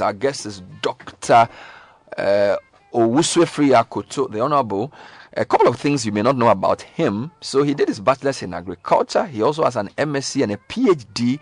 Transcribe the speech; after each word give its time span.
Our 0.00 0.12
guest 0.12 0.46
is 0.46 0.62
Dr. 0.82 1.48
Uh, 2.16 2.56
Owusu 2.92 3.44
Akoto, 3.74 4.30
the 4.30 4.40
Honorable. 4.40 4.92
A 5.36 5.44
couple 5.44 5.68
of 5.68 5.78
things 5.78 6.06
you 6.06 6.12
may 6.12 6.22
not 6.22 6.36
know 6.36 6.48
about 6.48 6.82
him. 6.82 7.30
So 7.40 7.62
he 7.62 7.74
did 7.74 7.88
his 7.88 8.00
bachelor's 8.00 8.42
in 8.42 8.54
agriculture. 8.54 9.26
He 9.26 9.42
also 9.42 9.64
has 9.64 9.76
an 9.76 9.88
MSc 9.98 10.42
and 10.42 10.52
a 10.52 10.56
PhD 10.56 11.38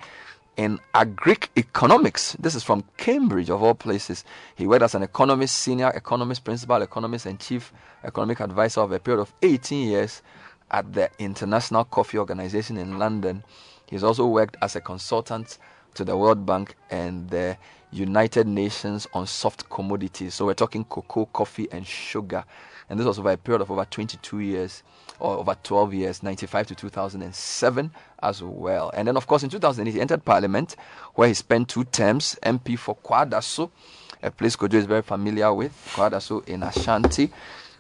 in 0.56 0.80
agric 0.95 1.48
economics. 1.56 2.37
This 2.38 2.54
is 2.54 2.62
from 2.62 2.84
Cambridge, 2.96 3.50
of 3.50 3.62
all 3.62 3.74
places. 3.74 4.24
He 4.54 4.67
worked 4.67 4.83
as 4.83 4.95
an 4.95 5.03
economist, 5.03 5.59
senior 5.59 5.91
economist, 5.91 6.45
principal 6.45 6.83
economist, 6.83 7.27
and 7.27 7.38
chief 7.38 7.73
economic 8.04 8.41
advisor 8.41 8.81
of 8.81 8.93
a 8.93 8.99
period 8.99 9.21
of 9.21 9.33
18 9.43 9.88
years 9.88 10.23
at 10.71 10.93
the 10.93 11.11
International 11.19 11.85
Coffee 11.85 12.19
Organization 12.19 12.77
in 12.77 12.99
London. 12.99 13.45
He's 13.87 14.03
also 14.03 14.27
worked 14.27 14.57
as 14.63 14.75
a 14.77 14.81
consultant 14.81 15.59
to 15.95 16.05
the 16.05 16.16
World 16.16 16.45
Bank 16.45 16.75
and 16.91 17.29
the 17.30 17.57
United 17.92 18.46
Nations 18.46 19.06
on 19.12 19.27
soft 19.27 19.68
commodities. 19.70 20.34
So 20.34 20.46
we're 20.46 20.54
talking 20.54 20.84
cocoa, 20.84 21.27
coffee, 21.27 21.68
and 21.70 21.86
sugar. 21.86 22.44
And 22.88 22.98
this 22.98 23.06
was 23.06 23.18
over 23.18 23.30
a 23.30 23.36
period 23.36 23.62
of 23.62 23.70
over 23.70 23.84
22 23.84 24.40
years 24.40 24.82
or 25.18 25.38
over 25.38 25.56
12 25.62 25.94
years, 25.94 26.22
95 26.22 26.68
to 26.68 26.74
2007 26.74 27.91
as 28.22 28.42
well. 28.42 28.91
And 28.94 29.08
then, 29.08 29.16
of 29.16 29.27
course, 29.27 29.42
in 29.42 29.50
2008, 29.50 29.92
he 29.92 30.00
entered 30.00 30.24
Parliament 30.24 30.77
where 31.14 31.28
he 31.28 31.34
spent 31.34 31.68
two 31.68 31.84
terms 31.84 32.36
MP 32.42 32.78
for 32.78 32.96
Kwadaso, 32.96 33.70
a 34.22 34.30
place 34.30 34.56
Kojo 34.56 34.74
is 34.74 34.86
very 34.86 35.02
familiar 35.02 35.52
with, 35.52 35.72
Kwadaso 35.94 36.46
in 36.48 36.62
Ashanti. 36.62 37.32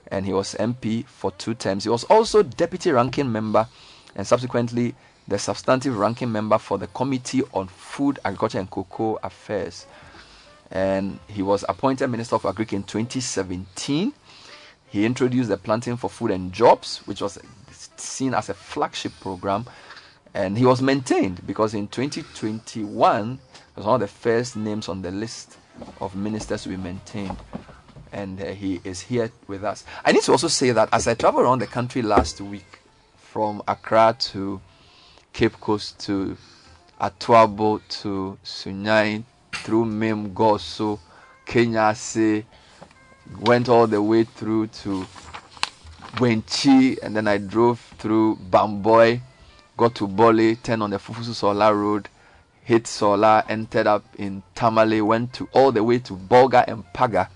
And 0.08 0.24
he 0.24 0.32
was 0.32 0.54
MP 0.54 1.04
for 1.04 1.32
two 1.32 1.54
terms. 1.54 1.84
He 1.84 1.90
was 1.90 2.04
also 2.04 2.42
deputy 2.42 2.92
ranking 2.92 3.30
member 3.30 3.66
and 4.14 4.26
subsequently 4.26 4.94
the 5.28 5.38
substantive 5.38 5.98
ranking 5.98 6.30
member 6.30 6.58
for 6.58 6.78
the 6.78 6.86
Committee 6.88 7.42
on 7.52 7.66
Food, 7.68 8.18
Agriculture 8.24 8.58
and 8.58 8.70
Cocoa 8.70 9.18
Affairs. 9.22 9.86
And 10.70 11.18
he 11.28 11.42
was 11.42 11.64
appointed 11.68 12.08
Minister 12.08 12.36
of 12.36 12.42
Agric 12.42 12.72
in 12.72 12.82
2017. 12.82 14.12
He 14.88 15.04
introduced 15.04 15.48
the 15.48 15.56
Planting 15.56 15.96
for 15.96 16.08
Food 16.08 16.30
and 16.30 16.52
Jobs, 16.52 16.98
which 17.06 17.20
was 17.20 17.38
seen 17.96 18.34
as 18.34 18.48
a 18.48 18.54
flagship 18.54 19.12
program. 19.20 19.66
And 20.34 20.58
he 20.58 20.64
was 20.64 20.82
maintained 20.82 21.46
because 21.46 21.74
in 21.74 21.88
2021, 21.88 22.74
he 22.74 22.80
was 23.76 23.86
one 23.86 23.94
of 23.94 24.00
the 24.00 24.06
first 24.06 24.56
names 24.56 24.88
on 24.88 25.02
the 25.02 25.10
list 25.10 25.56
of 26.00 26.14
ministers 26.14 26.64
to 26.64 26.68
be 26.68 26.76
maintained. 26.76 27.36
And 28.12 28.40
uh, 28.40 28.46
he 28.46 28.80
is 28.84 29.00
here 29.00 29.32
with 29.46 29.64
us. 29.64 29.84
I 30.04 30.12
need 30.12 30.22
to 30.22 30.32
also 30.32 30.48
say 30.48 30.70
that 30.70 30.88
as 30.92 31.08
I 31.08 31.14
traveled 31.14 31.44
around 31.44 31.60
the 31.60 31.66
country 31.66 32.02
last 32.02 32.40
week, 32.40 32.80
from 33.36 33.62
Accra 33.68 34.16
to 34.18 34.60
Cape 35.36 35.60
Coast 35.60 35.98
to 35.98 36.34
Atuabo 36.98 37.82
to 38.00 38.38
Sunyani 38.42 39.22
through 39.52 39.84
Mim, 39.84 40.34
Goaso, 40.34 40.98
Kenyasi, 41.46 42.42
went 43.40 43.68
all 43.68 43.86
the 43.86 44.00
way 44.00 44.24
through 44.24 44.68
to 44.68 45.04
Wenchi, 46.14 46.96
and 47.02 47.14
then 47.14 47.28
I 47.28 47.36
drove 47.36 47.78
through 47.98 48.36
Bamboi, 48.48 49.20
got 49.76 49.94
to 49.96 50.06
Bole, 50.06 50.54
turned 50.62 50.82
on 50.82 50.88
the 50.88 50.96
Fufulso 50.96 51.34
Sawla 51.34 51.70
Road, 51.70 52.08
hit 52.64 52.84
Sawla, 52.84 53.44
entered 53.46 53.86
up 53.86 54.06
in 54.16 54.42
Tamale, 54.54 55.02
went 55.02 55.34
to 55.34 55.50
all 55.52 55.70
the 55.70 55.84
way 55.84 55.98
to 55.98 56.14
Bolga 56.14 56.64
and 56.66 56.82
Paga. 56.94 57.28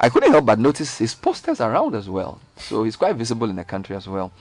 I 0.00 0.08
couldn't 0.08 0.32
help 0.32 0.46
but 0.46 0.58
notice 0.58 0.98
his 0.98 1.14
posters 1.14 1.60
around 1.60 1.94
as 1.94 2.10
well. 2.10 2.40
So 2.56 2.82
he's 2.82 2.96
quite 2.96 3.14
visible 3.14 3.48
in 3.48 3.54
the 3.54 3.62
country 3.62 3.94
as 3.94 4.08
well 4.08 4.32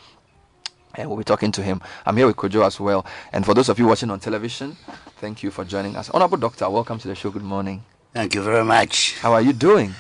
and 0.96 1.10
we'll 1.10 1.18
be 1.18 1.24
talking 1.24 1.52
to 1.54 1.64
him. 1.64 1.82
I'm 2.06 2.18
here 2.18 2.28
with 2.28 2.36
Kojo 2.36 2.66
as 2.66 2.80
well. 2.80 3.06
And 3.34 3.46
for 3.46 3.54
those 3.54 3.70
of 3.70 3.80
you 3.80 3.88
watching 3.88 4.10
on 4.10 4.20
television, 4.20 4.76
thank 5.18 5.44
you 5.44 5.52
for 5.52 5.64
joining 5.66 5.96
us. 5.96 6.10
Honorable 6.10 6.38
Doctor, 6.38 6.70
welcome 6.70 6.98
to 7.00 7.08
the 7.08 7.16
show. 7.16 7.30
Good 7.30 7.44
morning. 7.44 7.84
Thank 8.14 8.36
you 8.36 8.42
very 8.44 8.66
much. 8.66 9.18
How 9.20 9.34
are 9.34 9.42
you 9.42 9.54
doing? 9.54 9.94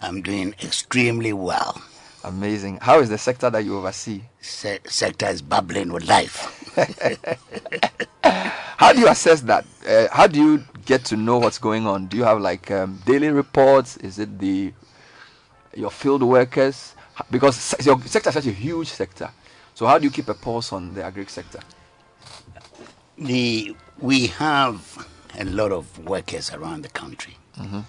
I'm 0.00 0.22
doing 0.22 0.54
extremely 0.62 1.32
well. 1.32 1.80
Amazing. 2.24 2.78
How 2.82 3.00
is 3.00 3.08
the 3.08 3.18
sector 3.18 3.50
that 3.50 3.64
you 3.64 3.76
oversee? 3.76 4.22
Se- 4.40 4.80
sector 4.86 5.26
is 5.26 5.42
bubbling 5.42 5.92
with 5.92 6.06
life. 6.06 6.56
how 8.24 8.92
do 8.92 9.00
you 9.00 9.08
assess 9.08 9.40
that? 9.42 9.64
Uh, 9.88 10.06
how 10.10 10.26
do 10.26 10.38
you 10.40 10.64
get 10.86 11.04
to 11.06 11.16
know 11.16 11.38
what's 11.38 11.58
going 11.58 11.86
on? 11.86 12.06
Do 12.06 12.16
you 12.16 12.24
have 12.24 12.40
like 12.40 12.70
um, 12.70 13.00
daily 13.06 13.28
reports? 13.28 13.96
Is 13.98 14.18
it 14.18 14.38
the 14.38 14.72
your 15.74 15.90
field 15.90 16.22
workers? 16.22 16.94
Because 17.30 17.74
your 17.84 18.00
sector 18.02 18.30
is 18.30 18.34
such 18.34 18.46
a 18.46 18.52
huge 18.52 18.88
sector. 18.88 19.30
So 19.74 19.86
how 19.86 19.98
do 19.98 20.04
you 20.04 20.10
keep 20.10 20.28
a 20.28 20.34
pulse 20.34 20.72
on 20.72 20.94
the 20.94 21.02
agri 21.02 21.26
sector? 21.26 21.60
The 23.18 23.74
we 23.98 24.28
have 24.28 25.06
a 25.38 25.44
lot 25.44 25.72
of 25.72 25.98
workers 26.06 26.52
around 26.52 26.82
the 26.82 26.88
country. 26.88 27.36
Mm-hmm. 27.58 27.80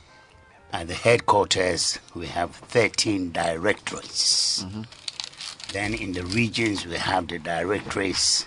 At 0.74 0.88
the 0.88 0.94
headquarters, 0.94 2.00
we 2.16 2.28
have 2.28 2.56
13 2.56 3.32
directorates. 3.32 4.64
Mm-hmm. 4.64 4.82
Then 5.74 5.94
in 5.94 6.14
the 6.14 6.24
regions, 6.24 6.86
we 6.86 6.96
have 6.96 7.28
the 7.28 7.40
directorates, 7.40 8.46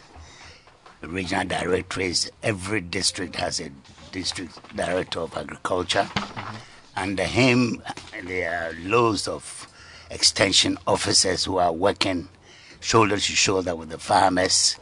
the 1.00 1.08
regional 1.08 1.46
directorates. 1.46 2.30
Every 2.42 2.80
district 2.80 3.36
has 3.36 3.60
a 3.60 3.70
district 4.12 4.76
director 4.76 5.20
of 5.20 5.36
agriculture. 5.36 6.08
Mm-hmm. 6.14 6.56
Under 6.96 7.24
him, 7.24 7.82
there 8.24 8.68
are 8.68 8.88
loads 8.88 9.26
of 9.26 9.68
extension 10.10 10.78
officers 10.86 11.44
who 11.44 11.58
are 11.58 11.72
working 11.72 12.28
shoulder 12.84 13.16
to 13.16 13.20
shoulder 13.20 13.74
with 13.74 13.88
the 13.88 13.98
farmers 13.98 14.78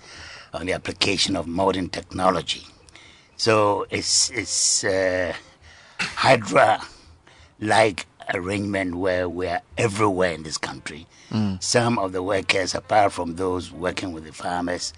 on 0.52 0.66
the 0.66 0.72
application 0.72 1.36
of 1.36 1.46
modern 1.46 1.88
technology. 1.88 2.66
So 3.36 3.86
it's 3.90 4.30
it's 4.30 4.82
uh, 4.84 5.32
Hydra 6.00 6.82
like 7.60 8.06
arrangement 8.34 8.96
where 8.96 9.28
we're 9.28 9.60
everywhere 9.78 10.32
in 10.32 10.42
this 10.42 10.58
country. 10.58 11.06
Mm. 11.30 11.62
Some 11.62 11.98
of 11.98 12.12
the 12.12 12.22
workers, 12.22 12.74
apart 12.74 13.12
from 13.12 13.36
those 13.36 13.70
working 13.72 14.12
with 14.12 14.24
the 14.24 14.32
farmers, 14.32 14.92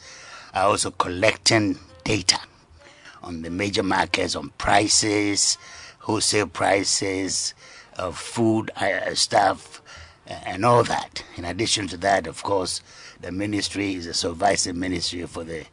are 0.54 0.64
also 0.64 0.91
collecting 0.91 1.78
data 2.04 2.41
on 3.22 3.43
the 3.43 3.50
major 3.50 3.82
markets 3.82 4.34
on 4.34 4.50
prices, 4.56 5.59
wholesale 6.00 6.47
prices 6.47 7.54
of 7.98 8.19
food 8.19 8.70
uh, 8.76 9.14
stuff, 9.14 9.74
and 10.27 10.65
all 10.65 10.83
that. 10.85 11.25
In 11.37 11.45
addition 11.45 11.89
to 11.89 11.97
that, 11.99 12.27
of 12.27 12.43
course, 12.43 12.81
the 13.21 13.33
ministry 13.33 13.95
is 13.95 14.07
a 14.07 14.15
supervisory 14.15 14.73
ministry 14.73 15.27
for 15.27 15.45
the 15.45 15.65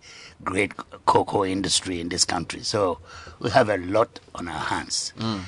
great 0.43 0.73
cocoa 1.05 1.45
industry 1.45 1.99
in 1.99 2.09
this 2.09 2.25
country. 2.25 2.61
So 2.61 2.99
we 3.39 3.49
have 3.51 3.69
a 3.69 3.77
lot 3.77 4.19
on 4.35 4.47
our 4.47 4.59
hands. 4.59 5.13
Mm. 5.17 5.41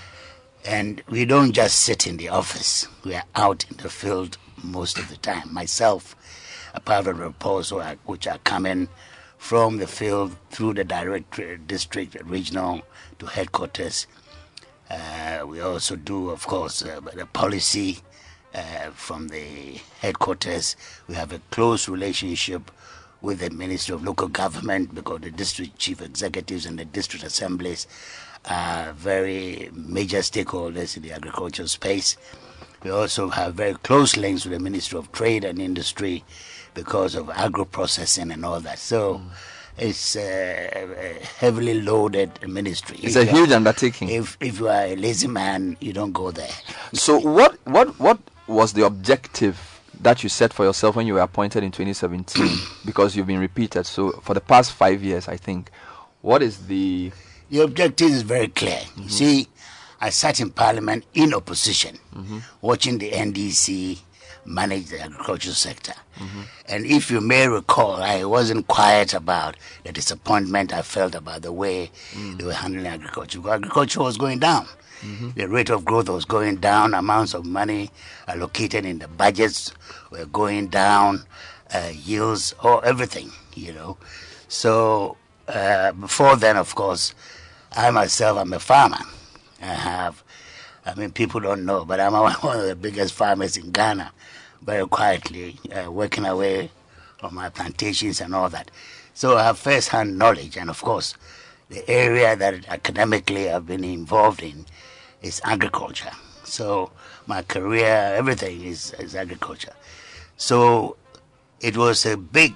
And 0.65 1.03
we 1.09 1.25
don't 1.25 1.51
just 1.51 1.79
sit 1.79 2.07
in 2.07 2.17
the 2.17 2.29
office, 2.29 2.87
we 3.03 3.15
are 3.15 3.25
out 3.35 3.65
in 3.69 3.77
the 3.77 3.89
field 3.89 4.37
most 4.63 4.97
of 4.97 5.09
the 5.09 5.17
time. 5.17 5.53
Myself, 5.53 6.15
apart 6.73 7.05
from 7.05 7.19
reports 7.19 7.73
which 8.05 8.27
are 8.27 8.37
coming 8.39 8.87
from 9.37 9.75
the 9.75 9.87
field 9.87 10.37
through 10.51 10.73
the 10.73 10.85
direct 10.85 11.37
district, 11.67 12.15
regional 12.23 12.81
to 13.19 13.25
headquarters. 13.25 14.07
Uh, 14.89 15.43
we 15.45 15.59
also 15.59 15.97
do, 15.97 16.29
of 16.29 16.47
course, 16.47 16.81
uh, 16.81 17.01
the 17.13 17.25
policy 17.25 17.99
uh, 18.53 18.89
from 18.91 19.29
the 19.29 19.79
headquarters. 19.99 20.75
We 21.07 21.15
have 21.15 21.31
a 21.31 21.39
close 21.51 21.87
relationship 21.87 22.71
with 23.21 23.39
the 23.39 23.49
Ministry 23.49 23.95
of 23.95 24.03
Local 24.03 24.27
Government 24.27 24.93
because 24.93 25.21
the 25.21 25.31
district 25.31 25.79
chief 25.79 26.01
executives 26.01 26.65
and 26.65 26.77
the 26.77 26.85
district 26.85 27.25
assemblies 27.25 27.87
are 28.45 28.91
very 28.93 29.69
major 29.73 30.19
stakeholders 30.19 30.97
in 30.97 31.03
the 31.03 31.13
agricultural 31.13 31.67
space. 31.67 32.17
We 32.83 32.91
also 32.91 33.29
have 33.29 33.55
very 33.55 33.75
close 33.75 34.17
links 34.17 34.43
with 34.43 34.53
the 34.53 34.59
Ministry 34.59 34.99
of 34.99 35.11
Trade 35.13 35.45
and 35.45 35.61
Industry 35.61 36.23
because 36.73 37.15
of 37.15 37.29
agro 37.29 37.65
processing 37.65 38.31
and 38.31 38.45
all 38.45 38.59
that. 38.59 38.79
So. 38.79 39.15
Mm 39.15 39.29
it's 39.77 40.15
a 40.15 41.19
heavily 41.39 41.81
loaded 41.81 42.47
ministry. 42.47 42.99
It's 43.01 43.15
if 43.15 43.27
a 43.27 43.31
huge 43.31 43.51
undertaking. 43.51 44.09
If 44.09 44.37
if 44.39 44.59
you 44.59 44.67
are 44.67 44.85
a 44.85 44.95
lazy 44.95 45.27
man, 45.27 45.77
you 45.79 45.93
don't 45.93 46.11
go 46.11 46.31
there. 46.31 46.51
So 46.93 47.17
what 47.17 47.57
what 47.65 47.99
what 47.99 48.19
was 48.47 48.73
the 48.73 48.85
objective 48.85 49.81
that 50.01 50.23
you 50.23 50.29
set 50.29 50.51
for 50.53 50.65
yourself 50.65 50.95
when 50.95 51.07
you 51.07 51.13
were 51.15 51.21
appointed 51.21 51.63
in 51.63 51.71
2017? 51.71 52.47
because 52.85 53.15
you've 53.15 53.27
been 53.27 53.39
repeated. 53.39 53.85
So 53.85 54.11
for 54.21 54.33
the 54.33 54.41
past 54.41 54.73
five 54.73 55.03
years, 55.03 55.27
I 55.27 55.37
think. 55.37 55.71
What 56.21 56.41
is 56.41 56.67
the 56.67 57.11
the 57.49 57.61
objective 57.61 58.09
is 58.09 58.23
very 58.23 58.47
clear. 58.47 58.77
Mm-hmm. 58.79 59.03
You 59.03 59.09
see, 59.09 59.47
I 60.01 60.09
sat 60.09 60.39
in 60.39 60.49
Parliament 60.49 61.05
in 61.13 61.33
opposition, 61.33 61.99
mm-hmm. 62.15 62.39
watching 62.61 62.97
the 62.97 63.11
NDC 63.11 63.99
manage 64.45 64.87
the 64.87 65.01
agricultural 65.01 65.53
sector. 65.53 65.93
Mm-hmm. 66.17 66.41
And 66.67 66.85
if 66.85 67.11
you 67.11 67.21
may 67.21 67.47
recall, 67.47 67.97
I 67.97 68.23
wasn't 68.25 68.67
quiet 68.67 69.13
about 69.13 69.55
the 69.83 69.91
disappointment 69.91 70.73
I 70.73 70.81
felt 70.81 71.15
about 71.15 71.43
the 71.43 71.51
way 71.51 71.91
mm. 72.11 72.37
they 72.37 72.43
were 72.43 72.53
handling 72.53 72.87
agriculture. 72.87 73.39
Agriculture 73.47 74.01
was 74.01 74.17
going 74.17 74.39
down. 74.39 74.67
Mm-hmm. 75.03 75.29
The 75.35 75.47
rate 75.47 75.69
of 75.69 75.85
growth 75.85 76.09
was 76.09 76.25
going 76.25 76.57
down. 76.57 76.93
Amounts 76.93 77.33
of 77.33 77.45
money 77.45 77.91
allocated 78.27 78.85
in 78.85 78.99
the 78.99 79.07
budgets 79.07 79.73
were 80.11 80.25
going 80.25 80.67
down. 80.67 81.25
Uh, 81.73 81.91
yields, 81.91 82.53
or 82.63 82.85
everything, 82.85 83.31
you 83.55 83.73
know. 83.73 83.97
So 84.47 85.17
uh, 85.47 85.91
before 85.93 86.35
then, 86.35 86.55
of 86.55 86.75
course, 86.75 87.15
I 87.75 87.89
myself 87.89 88.37
am 88.37 88.53
a 88.53 88.59
farmer, 88.59 88.99
I 89.59 89.65
have. 89.65 90.23
I 90.85 90.93
mean, 90.93 91.11
people 91.11 91.39
don't 91.39 91.65
know, 91.65 91.83
but 91.83 91.99
I'm 91.99 92.13
one 92.41 92.59
of 92.59 92.67
the 92.67 92.75
biggest 92.75 93.15
farmers 93.15 93.57
in 93.57 93.71
Ghana, 93.71 94.11
very 94.61 94.85
quietly, 94.85 95.57
uh, 95.75 95.91
working 95.91 96.25
away 96.25 96.69
on 97.21 97.33
my 97.33 97.49
plantations 97.49 98.21
and 98.21 98.35
all 98.35 98.49
that. 98.49 98.69
So 99.15 99.37
I 99.37 99.43
have 99.45 99.57
first-hand 99.57 100.15
knowledge, 100.15 100.57
and 100.57 100.69
of 100.69 100.79
course, 100.81 101.15
the 101.69 101.89
area 101.89 102.35
that 102.35 102.69
academically 102.69 103.49
I've 103.49 103.65
been 103.65 103.83
involved 103.83 104.43
in 104.43 104.65
is 105.23 105.41
agriculture. 105.43 106.11
So 106.43 106.91
my 107.25 107.41
career, 107.41 108.13
everything 108.15 108.63
is, 108.63 108.93
is 108.99 109.15
agriculture. 109.15 109.73
So 110.37 110.97
it 111.61 111.77
was 111.77 112.05
a 112.05 112.17
big 112.17 112.53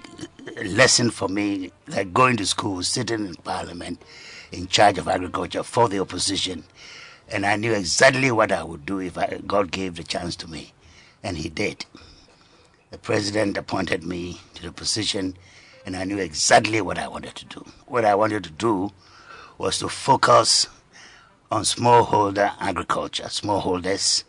lesson 0.66 1.10
for 1.10 1.30
me, 1.30 1.72
like 1.88 2.14
going 2.14 2.38
to 2.38 2.46
school, 2.46 2.84
sitting 2.84 3.26
in 3.26 3.36
parliament, 3.36 4.02
in 4.52 4.68
charge 4.68 4.98
of 4.98 5.08
agriculture 5.08 5.64
for 5.64 5.90
the 5.90 6.00
opposition, 6.00 6.64
and 7.30 7.46
I 7.46 7.56
knew 7.56 7.74
exactly 7.74 8.32
what 8.32 8.52
I 8.52 8.64
would 8.64 8.86
do 8.86 9.00
if 9.00 9.18
I, 9.18 9.40
God 9.46 9.72
gave 9.72 9.96
the 9.96 10.04
chance 10.04 10.36
to 10.38 10.48
me, 10.48 10.74
and 11.24 11.38
He 11.38 11.50
did. 11.50 11.86
The 12.92 12.98
president 12.98 13.58
appointed 13.58 14.04
me 14.04 14.40
to 14.56 14.64
the 14.64 14.72
position, 14.72 15.36
and 15.86 15.96
I 15.96 16.06
knew 16.06 16.18
exactly 16.18 16.80
what 16.82 16.98
I 16.98 17.08
wanted 17.08 17.36
to 17.36 17.46
do. 17.46 17.66
What 17.86 18.06
I 18.06 18.16
wanted 18.16 18.44
to 18.46 18.52
do 18.52 18.92
was 19.58 19.80
to 19.80 19.90
focus 19.90 20.68
on 21.52 21.64
smallholder 21.64 22.54
agriculture, 22.60 23.24
smallholders 23.26 24.24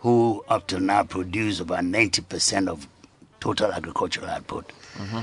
who 0.00 0.44
up 0.48 0.66
to 0.66 0.80
now 0.80 1.04
produce 1.04 1.60
about 1.60 1.84
90% 1.84 2.68
of 2.68 2.88
total 3.40 3.72
agricultural 3.72 4.28
output. 4.28 4.72
Mm-hmm. 4.94 5.20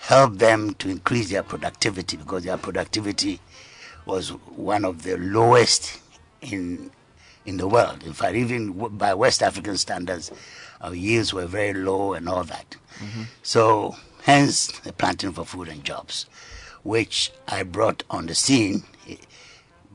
Help 0.00 0.34
them 0.34 0.74
to 0.74 0.88
increase 0.88 1.30
their 1.30 1.42
productivity 1.42 2.16
because 2.16 2.44
their 2.44 2.56
productivity 2.56 3.40
was 4.04 4.30
one 4.30 4.84
of 4.84 5.02
the 5.02 5.16
lowest 5.16 6.00
in 6.40 6.90
in 7.44 7.56
the 7.58 7.68
world. 7.68 8.02
In 8.02 8.12
fact, 8.12 8.34
even 8.34 8.72
by 8.98 9.14
West 9.14 9.42
African 9.42 9.76
standards, 9.76 10.32
our 10.80 10.94
yields 10.94 11.32
were 11.32 11.46
very 11.46 11.74
low 11.74 12.12
and 12.12 12.28
all 12.28 12.42
that. 12.42 12.76
Mm-hmm. 12.98 13.22
So, 13.42 13.94
hence 14.22 14.66
the 14.80 14.92
planting 14.92 15.32
for 15.32 15.44
food 15.44 15.68
and 15.68 15.84
jobs, 15.84 16.26
which 16.82 17.32
I 17.46 17.62
brought 17.62 18.02
on 18.10 18.26
the 18.26 18.34
scene 18.34 18.82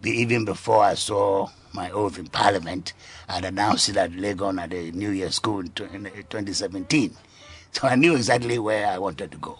even 0.03 0.45
before 0.45 0.83
I 0.83 0.95
saw 0.95 1.49
my 1.73 1.89
oath 1.91 2.17
in 2.17 2.27
Parliament. 2.27 2.93
I'd 3.27 3.45
announced 3.45 3.89
it 3.89 3.97
at 3.97 4.11
Legon 4.11 4.61
at 4.61 4.71
the 4.71 4.91
New 4.91 5.11
Year 5.11 5.31
School 5.31 5.59
in 5.59 5.69
2017. 5.69 7.15
So 7.73 7.87
I 7.87 7.95
knew 7.95 8.17
exactly 8.17 8.59
where 8.59 8.85
I 8.85 8.97
wanted 8.97 9.31
to 9.31 9.37
go. 9.37 9.57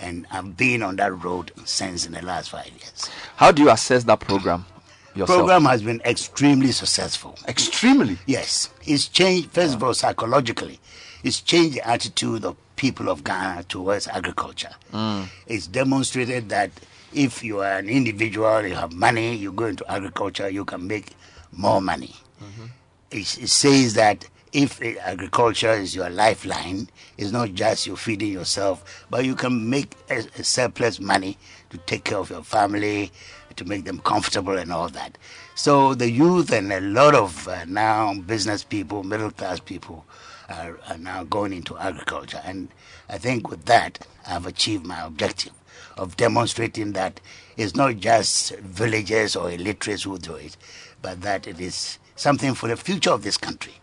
And 0.00 0.26
I've 0.32 0.56
been 0.56 0.82
on 0.82 0.96
that 0.96 1.22
road 1.22 1.52
since 1.64 2.04
in 2.04 2.10
the 2.10 2.20
last 2.20 2.50
five 2.50 2.66
years. 2.66 3.08
How 3.36 3.52
do 3.52 3.62
you 3.62 3.70
assess 3.70 4.02
that 4.02 4.18
program? 4.18 4.66
Yourself? 5.14 5.38
Program 5.38 5.64
has 5.66 5.80
been 5.80 6.00
extremely 6.04 6.72
successful. 6.72 7.38
Extremely? 7.46 8.18
Yes. 8.26 8.70
It's 8.82 9.06
changed, 9.06 9.52
first 9.52 9.74
of 9.74 9.84
all, 9.84 9.94
psychologically. 9.94 10.80
It's 11.22 11.40
changed 11.40 11.76
the 11.76 11.88
attitude 11.88 12.44
of 12.44 12.56
people 12.74 13.08
of 13.08 13.22
Ghana 13.22 13.62
towards 13.68 14.08
agriculture. 14.08 14.74
Mm. 14.92 15.28
It's 15.46 15.68
demonstrated 15.68 16.48
that 16.48 16.72
if 17.14 17.42
you 17.44 17.60
are 17.60 17.78
an 17.78 17.88
individual, 17.88 18.66
you 18.66 18.74
have 18.74 18.92
money, 18.92 19.34
you 19.34 19.52
go 19.52 19.66
into 19.66 19.90
agriculture, 19.90 20.48
you 20.48 20.64
can 20.64 20.86
make 20.86 21.12
more 21.52 21.80
money. 21.80 22.14
Mm-hmm. 22.42 22.64
It, 23.10 23.38
it, 23.42 23.48
says 23.48 23.94
that 23.94 24.28
if 24.52 24.82
agriculture 24.82 25.72
is 25.72 25.94
your 25.94 26.10
lifeline, 26.10 26.88
it's 27.16 27.30
not 27.30 27.54
just 27.54 27.86
you 27.86 27.96
feeding 27.96 28.32
yourself, 28.32 29.06
but 29.10 29.24
you 29.24 29.34
can 29.34 29.70
make 29.70 29.94
a, 30.10 30.18
a 30.38 30.44
surplus 30.44 31.00
money 31.00 31.38
to 31.70 31.78
take 31.78 32.04
care 32.04 32.18
of 32.18 32.30
your 32.30 32.42
family, 32.42 33.12
to 33.56 33.64
make 33.64 33.84
them 33.84 34.00
comfortable 34.00 34.58
and 34.58 34.72
all 34.72 34.88
that. 34.88 35.16
So 35.54 35.94
the 35.94 36.10
youth 36.10 36.52
and 36.52 36.72
a 36.72 36.80
lot 36.80 37.14
of 37.14 37.46
uh, 37.46 37.64
now 37.66 38.14
business 38.14 38.64
people, 38.64 39.04
middle 39.04 39.30
class 39.30 39.60
people, 39.60 40.04
are, 40.48 40.78
are 40.88 40.98
now 40.98 41.24
going 41.24 41.52
into 41.52 41.78
agriculture. 41.78 42.40
And 42.44 42.68
I 43.08 43.18
think 43.18 43.48
with 43.48 43.64
that, 43.66 44.06
I've 44.26 44.46
achieved 44.46 44.84
my 44.84 45.00
objective 45.02 45.52
of 45.96 46.16
demonstrating 46.16 46.92
that 46.92 47.20
it's 47.56 47.74
not 47.74 47.96
just 47.96 48.56
villagers 48.56 49.36
or 49.36 49.50
illiterates 49.50 50.02
who 50.02 50.18
do 50.18 50.34
it, 50.34 50.56
but 51.02 51.20
that 51.22 51.46
it 51.46 51.60
is 51.60 51.98
something 52.16 52.54
for 52.54 52.68
the 52.68 52.76
future 52.76 53.10
of 53.10 53.22
this 53.22 53.36
country. 53.36 53.74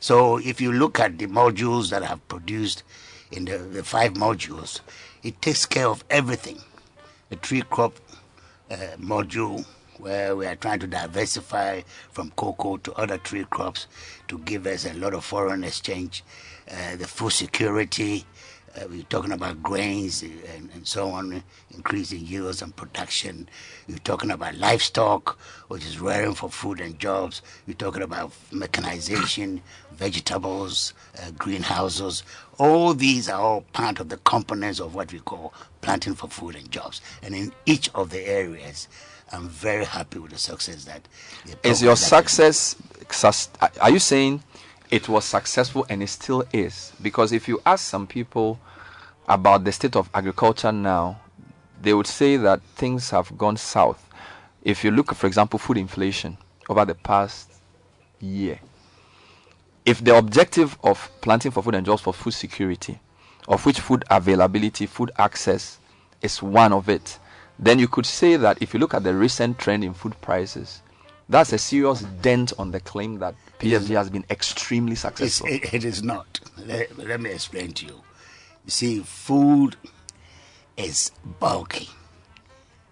So 0.00 0.38
if 0.38 0.60
you 0.60 0.72
look 0.72 1.00
at 1.00 1.18
the 1.18 1.26
modules 1.26 1.90
that 1.90 2.02
I 2.02 2.06
have 2.06 2.26
produced 2.28 2.84
in 3.32 3.44
the, 3.44 3.58
the 3.58 3.82
five 3.82 4.14
modules, 4.14 4.80
it 5.22 5.42
takes 5.42 5.66
care 5.66 5.88
of 5.88 6.04
everything. 6.08 6.60
The 7.30 7.36
tree 7.36 7.62
crop 7.62 7.94
uh, 8.70 8.76
module, 8.98 9.66
where 9.98 10.36
we 10.36 10.46
are 10.46 10.54
trying 10.54 10.78
to 10.78 10.86
diversify 10.86 11.82
from 12.10 12.30
cocoa 12.36 12.76
to 12.78 12.92
other 12.94 13.18
tree 13.18 13.44
crops 13.50 13.88
to 14.28 14.38
give 14.38 14.66
us 14.66 14.86
a 14.86 14.94
lot 14.94 15.14
of 15.14 15.24
foreign 15.24 15.64
exchange, 15.64 16.22
uh, 16.70 16.96
the 16.96 17.06
food 17.06 17.32
security, 17.32 18.24
we're 18.88 19.02
talking 19.04 19.32
about 19.32 19.62
grains 19.62 20.22
and, 20.22 20.70
and, 20.74 20.86
so 20.86 21.08
on, 21.10 21.42
increasing 21.74 22.20
yields 22.20 22.62
and 22.62 22.74
production. 22.76 23.48
We're 23.88 23.98
talking 23.98 24.30
about 24.30 24.56
livestock, 24.56 25.38
which 25.68 25.84
is 25.84 26.00
rearing 26.00 26.34
for 26.34 26.50
food 26.50 26.80
and 26.80 26.98
jobs. 26.98 27.42
We're 27.66 27.74
talking 27.74 28.02
about 28.02 28.32
mechanization, 28.52 29.62
vegetables, 29.92 30.92
uh, 31.22 31.30
greenhouses. 31.32 32.22
All 32.58 32.94
these 32.94 33.28
are 33.28 33.40
all 33.40 33.60
part 33.72 34.00
of 34.00 34.08
the 34.08 34.18
components 34.18 34.80
of 34.80 34.94
what 34.94 35.12
we 35.12 35.20
call 35.20 35.54
planting 35.80 36.14
for 36.14 36.28
food 36.28 36.56
and 36.56 36.70
jobs. 36.70 37.00
And 37.22 37.34
in 37.34 37.52
each 37.66 37.90
of 37.94 38.10
the 38.10 38.26
areas, 38.26 38.88
I'm 39.32 39.48
very 39.48 39.84
happy 39.84 40.18
with 40.18 40.32
the 40.32 40.38
success 40.38 40.84
that. 40.84 41.06
Is 41.62 41.82
your 41.82 41.96
success? 41.96 42.76
Are 43.80 43.90
you 43.90 43.98
saying 43.98 44.42
it 44.90 45.08
was 45.08 45.24
successful 45.24 45.86
and 45.88 46.02
it 46.02 46.08
still 46.08 46.44
is? 46.52 46.92
Because 47.02 47.32
if 47.32 47.48
you 47.48 47.60
ask 47.66 47.84
some 47.86 48.06
people 48.06 48.58
about 49.28 49.64
the 49.64 49.72
state 49.72 49.94
of 49.94 50.08
agriculture 50.14 50.72
now, 50.72 51.20
they 51.80 51.94
would 51.94 52.06
say 52.06 52.36
that 52.38 52.62
things 52.74 53.10
have 53.10 53.36
gone 53.36 53.56
south. 53.56 54.08
If 54.62 54.82
you 54.82 54.90
look, 54.90 55.14
for 55.14 55.26
example, 55.26 55.58
food 55.58 55.76
inflation 55.76 56.38
over 56.68 56.84
the 56.84 56.94
past 56.94 57.50
year, 58.20 58.58
if 59.84 60.02
the 60.02 60.16
objective 60.16 60.76
of 60.82 61.10
planting 61.20 61.52
for 61.52 61.62
food 61.62 61.74
and 61.74 61.86
jobs 61.86 62.02
for 62.02 62.12
food 62.12 62.32
security, 62.32 62.98
of 63.46 63.64
which 63.64 63.80
food 63.80 64.04
availability, 64.10 64.86
food 64.86 65.10
access 65.18 65.78
is 66.20 66.42
one 66.42 66.72
of 66.72 66.88
it, 66.88 67.18
then 67.58 67.78
you 67.78 67.88
could 67.88 68.06
say 68.06 68.36
that 68.36 68.60
if 68.60 68.74
you 68.74 68.80
look 68.80 68.94
at 68.94 69.04
the 69.04 69.14
recent 69.14 69.58
trend 69.58 69.84
in 69.84 69.94
food 69.94 70.20
prices, 70.20 70.82
that's 71.28 71.52
a 71.52 71.58
serious 71.58 72.02
dent 72.22 72.52
on 72.58 72.70
the 72.70 72.80
claim 72.80 73.18
that 73.18 73.34
PFJ 73.58 73.88
has 73.94 74.08
been 74.10 74.24
extremely 74.30 74.94
successful. 74.94 75.48
It, 75.48 75.74
it 75.74 75.84
is 75.84 76.02
not. 76.02 76.40
Let, 76.56 76.96
let 76.96 77.20
me 77.20 77.30
explain 77.30 77.72
to 77.72 77.86
you. 77.86 78.02
You 78.68 78.72
see, 78.72 78.98
food 79.00 79.76
is 80.76 81.10
bulky, 81.40 81.88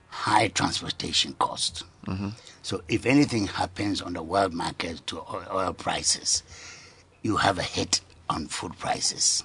high 0.09 0.49
transportation 0.49 1.35
cost. 1.39 1.85
Mm-hmm. 2.07 2.31
So 2.63 2.81
if 2.89 3.05
anything 3.05 3.47
happens 3.47 4.01
on 4.01 4.15
the 4.15 4.23
world 4.23 4.55
market 4.55 5.07
to 5.09 5.23
oil 5.53 5.75
prices, 5.75 6.43
you 7.21 7.37
have 7.37 7.59
a 7.59 7.63
hit 7.63 8.01
on 8.31 8.47
food 8.47 8.79
prices. 8.79 9.45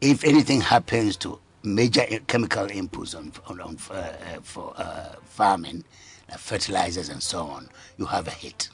If 0.00 0.22
anything 0.22 0.60
happens 0.60 1.16
to 1.16 1.40
major 1.64 2.06
chemical 2.28 2.68
inputs 2.68 3.16
on, 3.16 3.32
on, 3.48 3.60
on 3.60 3.76
uh, 3.90 4.38
for 4.44 4.72
uh, 4.76 5.16
farming, 5.24 5.82
like 6.30 6.38
fertilizers 6.38 7.08
and 7.08 7.24
so 7.24 7.40
on, 7.40 7.70
you 7.96 8.04
have 8.04 8.28
a 8.28 8.30
hit. 8.30 8.68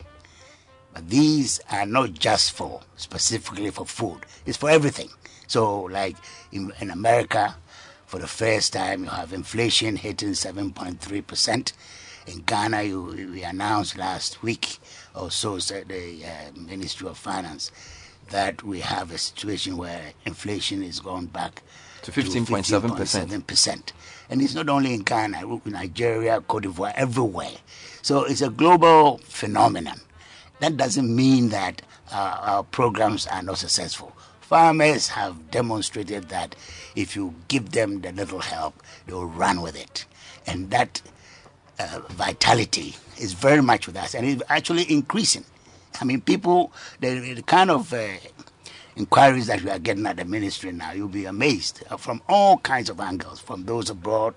But 0.92 1.08
these 1.08 1.58
are 1.70 1.86
not 1.86 2.12
just 2.12 2.52
for 2.52 2.82
specifically 2.96 3.70
for 3.70 3.86
food; 3.86 4.26
it's 4.44 4.58
for 4.58 4.68
everything. 4.68 5.08
So, 5.46 5.82
like 5.82 6.16
in, 6.52 6.72
in 6.80 6.90
America, 6.90 7.56
for 8.06 8.18
the 8.18 8.26
first 8.26 8.72
time, 8.72 9.04
you 9.04 9.10
have 9.10 9.32
inflation 9.32 9.96
hitting 9.96 10.30
7.3%. 10.30 11.72
In 12.26 12.38
Ghana, 12.42 12.82
you, 12.82 13.30
we 13.32 13.42
announced 13.42 13.98
last 13.98 14.42
week 14.42 14.78
or 15.14 15.30
so, 15.30 15.58
said 15.58 15.88
the 15.88 16.24
uh, 16.24 16.58
Ministry 16.58 17.08
of 17.08 17.18
Finance, 17.18 17.70
that 18.30 18.62
we 18.62 18.80
have 18.80 19.12
a 19.12 19.18
situation 19.18 19.76
where 19.76 20.12
inflation 20.24 20.82
is 20.82 21.00
going 21.00 21.26
back 21.26 21.62
to 22.02 22.12
15.7%. 22.12 23.46
percent 23.46 23.92
And 24.30 24.40
it's 24.42 24.54
not 24.54 24.68
only 24.68 24.94
in 24.94 25.00
Ghana, 25.00 25.42
Nigeria, 25.66 26.40
Cote 26.40 26.62
d'Ivoire, 26.64 26.94
everywhere. 26.96 27.56
So 28.02 28.24
it's 28.24 28.42
a 28.42 28.50
global 28.50 29.18
phenomenon. 29.18 30.00
That 30.60 30.76
doesn't 30.76 31.14
mean 31.14 31.50
that 31.50 31.82
uh, 32.12 32.38
our 32.42 32.62
programs 32.62 33.26
are 33.26 33.42
not 33.42 33.58
successful. 33.58 34.14
Farmers 34.54 35.08
have 35.08 35.50
demonstrated 35.50 36.28
that 36.28 36.54
if 36.94 37.16
you 37.16 37.34
give 37.48 37.72
them 37.72 38.02
the 38.02 38.12
little 38.12 38.38
help, 38.38 38.84
they 39.04 39.12
will 39.12 39.26
run 39.26 39.60
with 39.60 39.76
it. 39.76 40.06
And 40.46 40.70
that 40.70 41.02
uh, 41.80 42.02
vitality 42.10 42.94
is 43.18 43.32
very 43.32 43.62
much 43.62 43.88
with 43.88 43.96
us 43.96 44.14
and 44.14 44.24
it's 44.24 44.44
actually 44.48 44.84
increasing. 44.88 45.44
I 46.00 46.04
mean, 46.04 46.20
people, 46.20 46.72
the, 47.00 47.34
the 47.34 47.42
kind 47.42 47.68
of 47.68 47.92
uh, 47.92 48.06
inquiries 48.94 49.48
that 49.48 49.60
we 49.60 49.70
are 49.70 49.80
getting 49.80 50.06
at 50.06 50.18
the 50.18 50.24
ministry 50.24 50.70
now, 50.70 50.92
you'll 50.92 51.08
be 51.08 51.24
amazed 51.24 51.82
uh, 51.90 51.96
from 51.96 52.22
all 52.28 52.58
kinds 52.58 52.88
of 52.88 53.00
angles, 53.00 53.40
from 53.40 53.64
those 53.64 53.90
abroad, 53.90 54.36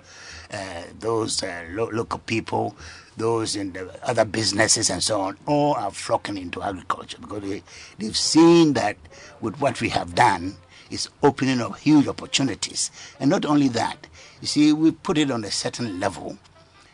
uh, 0.51 0.81
those 0.99 1.43
uh, 1.43 1.63
lo- 1.69 1.91
local 1.93 2.17
people, 2.17 2.75
those 3.17 3.55
in 3.55 3.73
the 3.73 3.91
other 4.07 4.25
businesses 4.25 4.89
and 4.89 5.03
so 5.03 5.21
on, 5.21 5.37
all 5.45 5.73
are 5.73 5.91
flocking 5.91 6.37
into 6.37 6.61
agriculture 6.61 7.17
because 7.19 7.41
they, 7.41 7.63
they've 7.97 8.15
seen 8.17 8.73
that 8.73 8.95
with 9.41 9.59
what 9.59 9.81
we 9.81 9.89
have 9.89 10.15
done, 10.15 10.55
it's 10.89 11.09
opening 11.21 11.59
up 11.59 11.77
huge 11.77 12.07
opportunities. 12.07 12.91
And 13.19 13.29
not 13.29 13.45
only 13.45 13.67
that, 13.69 14.07
you 14.39 14.47
see, 14.47 14.71
we 14.71 14.91
put 14.91 15.17
it 15.17 15.31
on 15.31 15.43
a 15.43 15.51
certain 15.51 15.99
level, 15.99 16.37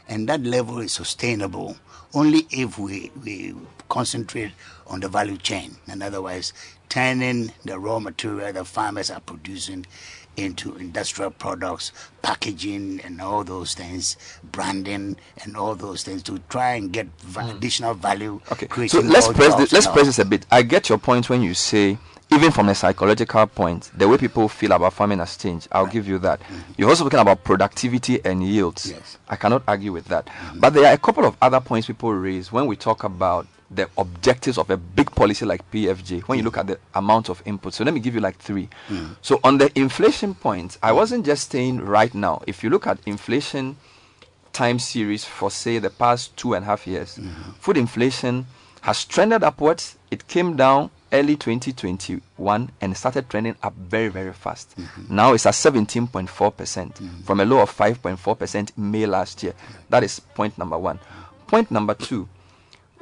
and 0.08 0.28
that 0.30 0.42
level 0.42 0.80
is 0.80 0.94
sustainable 0.94 1.78
only 2.14 2.48
if 2.52 2.78
we, 2.78 3.12
we 3.24 3.54
concentrate 3.90 4.52
on 4.88 5.00
the 5.00 5.08
value 5.10 5.38
chain. 5.38 5.76
And 5.88 6.02
otherwise, 6.02 6.54
turning 6.90 7.52
the 7.66 7.80
raw 7.80 8.00
material 8.00 8.54
the 8.54 8.66
farmers 8.66 9.10
are 9.10 9.20
producing 9.20 9.86
into 10.38 10.76
industrial 10.76 11.32
products, 11.32 11.92
packaging, 12.22 13.02
and 13.02 13.22
all 13.22 13.44
those 13.44 13.74
things, 13.74 14.18
branding, 14.44 15.16
and 15.44 15.56
all 15.56 15.76
those 15.76 16.04
things 16.04 16.24
to 16.24 16.40
try 16.50 16.74
and 16.74 16.92
get 16.92 17.08
va- 17.22 17.42
mm. 17.42 17.56
additional 17.56 17.94
value. 17.94 18.40
Okay, 18.52 18.88
so 18.88 19.00
let's 19.00 19.28
press 19.28 19.56
this, 19.56 19.72
let's 19.72 19.86
now. 19.86 19.94
press 19.94 20.06
this 20.08 20.20
a 20.20 20.26
bit. 20.26 20.46
I 20.52 20.62
get 20.62 20.90
your 20.90 20.98
point 20.98 21.30
when 21.30 21.42
you 21.42 21.54
say, 21.54 21.98
even 22.32 22.52
from 22.52 22.70
a 22.70 22.76
psychological 22.76 23.46
point, 23.48 23.92
the 23.96 24.08
way 24.08 24.18
people 24.18 24.48
feel 24.50 24.72
about 24.72 24.94
farming 24.94 25.20
has 25.20 25.38
changed. 25.38 25.68
I'll 25.72 25.86
give 25.86 26.08
you 26.08 26.18
that. 26.20 26.40
Mm-hmm. 26.40 26.72
You're 26.78 26.90
also 26.90 27.04
talking 27.04 27.20
about 27.20 27.44
productivity 27.44 28.24
and 28.26 28.44
yields. 28.44 28.90
Yes. 28.90 29.18
I 29.30 29.36
cannot 29.36 29.64
argue 29.68 29.92
with 29.92 30.06
that. 30.06 30.26
Mm-hmm. 30.26 30.60
But 30.60 30.74
there 30.74 30.86
are 30.86 30.94
a 30.94 30.98
couple 30.98 31.26
of 31.26 31.38
other 31.42 31.60
points 31.60 31.88
people 31.88 32.12
raise 32.14 32.52
when 32.52 32.66
we 32.66 32.76
talk 32.76 33.04
about 33.04 33.46
the 33.76 33.90
objectives 33.98 34.58
of 34.58 34.70
a 34.70 34.78
big 34.78 35.12
policy 35.12 35.46
like 35.46 35.70
PFJ, 35.72 36.24
when 36.24 36.38
you 36.38 36.44
hmm. 36.44 36.46
look 36.46 36.58
at 36.58 36.68
the 36.68 36.80
amount 36.96 37.30
of 37.30 37.42
input. 37.46 37.74
So 37.74 37.84
let 37.84 37.94
me 37.94 38.00
give 38.00 38.16
you 38.16 38.22
like 38.22 38.38
three. 38.38 38.70
Hmm. 38.88 39.14
So 39.22 39.40
on 39.44 39.58
the 39.58 39.72
inflation 39.78 40.36
point, 40.36 40.78
I 40.82 40.92
wasn't 40.92 41.26
just 41.26 41.52
saying 41.52 41.82
right 41.82 42.14
now. 42.14 42.42
If 42.48 42.64
you 42.64 42.70
look 42.70 42.88
at 42.88 43.00
inflation 43.06 43.78
time 44.52 44.78
series 44.80 45.26
for 45.26 45.50
say 45.50 45.80
the 45.80 45.90
past 45.90 46.36
two 46.38 46.54
and 46.54 46.64
a 46.64 46.68
half 46.68 46.86
years, 46.88 47.16
hmm. 47.16 47.30
food 47.60 47.78
inflation 47.78 48.46
has 48.82 49.06
trended 49.06 49.44
upwards. 49.44 49.98
It 50.12 50.28
came 50.28 50.56
down 50.56 50.92
early 51.14 51.36
2021 51.36 52.72
and 52.82 52.98
started 52.98 53.30
trending 53.30 53.56
up 53.62 53.74
very 53.76 54.10
very 54.10 54.34
fast. 54.34 54.76
Now 55.10 55.34
it's 55.34 55.46
at 55.46 55.54
17.4 55.54 56.58
percent 56.58 57.00
from 57.24 57.40
a 57.40 57.46
low 57.46 57.62
of 57.62 57.76
5.4 57.76 58.38
percent 58.38 58.78
May 58.78 59.06
last 59.06 59.44
year. 59.44 59.54
That 59.90 60.04
is 60.04 60.20
point 60.20 60.58
number 60.58 60.78
one. 60.78 61.00
Point 61.48 61.70
number 61.70 61.94
two. 61.94 62.28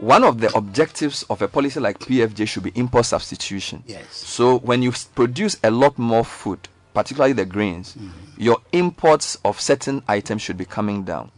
One 0.01 0.23
of 0.23 0.41
the 0.41 0.51
objectives 0.57 1.21
of 1.29 1.43
a 1.43 1.47
policy 1.47 1.79
like 1.79 1.99
PFJ 1.99 2.47
should 2.47 2.63
be 2.63 2.71
import 2.73 3.05
substitution. 3.05 3.83
Yes. 3.85 4.07
So 4.09 4.57
when 4.57 4.81
you 4.81 4.91
produce 5.13 5.57
a 5.63 5.69
lot 5.69 5.99
more 5.99 6.25
food, 6.25 6.67
particularly 6.95 7.33
the 7.33 7.45
grains, 7.45 7.93
mm-hmm. 7.93 8.09
your 8.41 8.57
imports 8.71 9.37
of 9.45 9.61
certain 9.61 10.01
items 10.07 10.41
should 10.41 10.57
be 10.57 10.65
coming 10.65 11.03
down. 11.03 11.29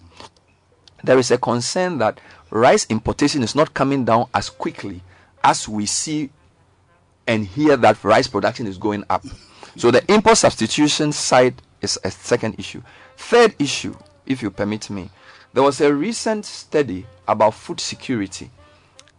There 1.04 1.20
is 1.20 1.30
a 1.30 1.38
concern 1.38 1.98
that 1.98 2.22
rice 2.52 2.88
importation 2.90 3.44
is 3.44 3.54
not 3.54 3.74
coming 3.74 4.06
down 4.06 4.28
as 4.34 4.50
quickly 4.50 5.02
as 5.44 5.68
we 5.68 5.86
see 5.86 6.30
and 7.28 7.46
hear 7.46 7.76
that 7.76 8.02
rice 8.02 8.28
production 8.28 8.66
is 8.66 8.78
going 8.78 9.04
up. 9.10 9.26
So 9.76 9.92
the 9.92 10.10
import 10.10 10.38
substitution 10.38 11.12
side 11.12 11.56
is 11.82 12.00
a 12.06 12.12
second 12.12 12.56
issue. 12.58 12.82
Third 13.18 13.56
issue, 13.60 13.94
if 14.26 14.42
you 14.42 14.52
permit 14.52 14.90
me, 14.90 15.10
there 15.54 15.64
was 15.64 15.82
a 15.82 15.94
recent 15.94 16.46
study 16.46 17.06
about 17.28 17.54
food 17.54 17.80
security 17.80 18.50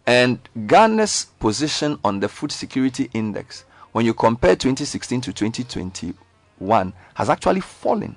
and 0.07 0.39
Ghana's 0.67 1.27
position 1.39 1.99
on 2.05 2.21
the 2.21 2.29
food 2.29 2.53
security 2.53 3.09
index 3.15 3.65
when 3.93 4.05
you 4.05 4.13
compare 4.13 4.57
2016 4.57 5.21
to 5.23 5.33
2021 5.33 6.93
has 7.15 7.31
actually 7.31 7.61
fallen. 7.61 8.17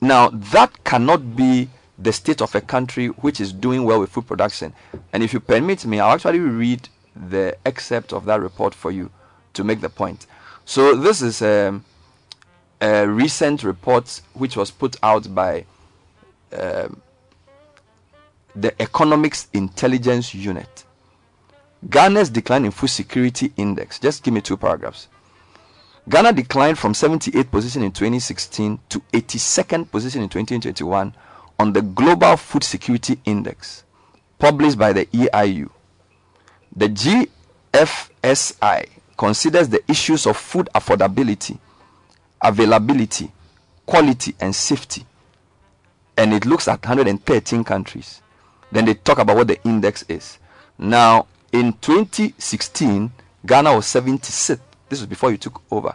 Now, 0.00 0.28
that 0.28 0.84
cannot 0.84 1.34
be 1.34 1.68
the 1.98 2.12
state 2.12 2.40
of 2.40 2.54
a 2.54 2.60
country 2.60 3.08
which 3.08 3.40
is 3.40 3.52
doing 3.52 3.84
well 3.84 3.98
with 4.00 4.10
food 4.10 4.28
production. 4.28 4.72
And 5.12 5.22
if 5.22 5.32
you 5.32 5.40
permit 5.40 5.84
me, 5.84 5.98
I'll 5.98 6.14
actually 6.14 6.38
read 6.38 6.88
the 7.16 7.56
excerpt 7.64 8.12
of 8.12 8.24
that 8.26 8.40
report 8.40 8.74
for 8.74 8.92
you 8.92 9.10
to 9.54 9.64
make 9.64 9.80
the 9.80 9.88
point. 9.88 10.26
So, 10.64 10.94
this 10.94 11.22
is 11.22 11.42
um, 11.42 11.84
a 12.80 13.08
recent 13.08 13.64
report 13.64 14.20
which 14.34 14.56
was 14.56 14.70
put 14.70 14.96
out 15.02 15.34
by 15.34 15.64
um, 16.52 17.00
the 18.54 18.74
Economist 18.82 19.48
Intelligence 19.54 20.34
Unit. 20.34 20.84
Ghana's 21.88 22.30
decline 22.30 22.64
in 22.64 22.70
food 22.72 22.88
security 22.88 23.52
index. 23.56 23.98
Just 24.00 24.22
give 24.24 24.34
me 24.34 24.40
two 24.40 24.56
paragraphs. 24.56 25.08
Ghana 26.08 26.32
declined 26.32 26.78
from 26.78 26.94
78th 26.94 27.50
position 27.50 27.82
in 27.82 27.92
2016 27.92 28.78
to 28.88 29.00
82nd 29.12 29.90
position 29.90 30.22
in 30.22 30.28
2021 30.28 31.14
on 31.58 31.72
the 31.72 31.82
Global 31.82 32.36
Food 32.36 32.64
Security 32.64 33.18
Index, 33.24 33.84
published 34.38 34.78
by 34.78 34.92
the 34.92 35.06
EIU. 35.06 35.68
The 36.74 36.88
GFSI 37.72 38.88
considers 39.16 39.68
the 39.68 39.82
issues 39.90 40.26
of 40.26 40.36
food 40.36 40.68
affordability, 40.74 41.58
availability, 42.40 43.30
quality, 43.84 44.34
and 44.40 44.54
safety, 44.54 45.04
and 46.18 46.34
it 46.34 46.44
looks 46.44 46.68
at 46.68 46.84
113 46.84 47.64
countries. 47.64 48.20
Then 48.72 48.84
they 48.84 48.94
talk 48.94 49.18
about 49.18 49.36
what 49.36 49.46
the 49.46 49.62
index 49.62 50.04
is. 50.08 50.38
Now, 50.76 51.28
in 51.52 51.72
2016, 51.74 53.10
Ghana 53.46 53.74
was 53.74 53.86
76th. 53.86 54.60
This 54.88 55.00
was 55.00 55.06
before 55.06 55.30
you 55.30 55.38
took 55.38 55.62
over. 55.70 55.94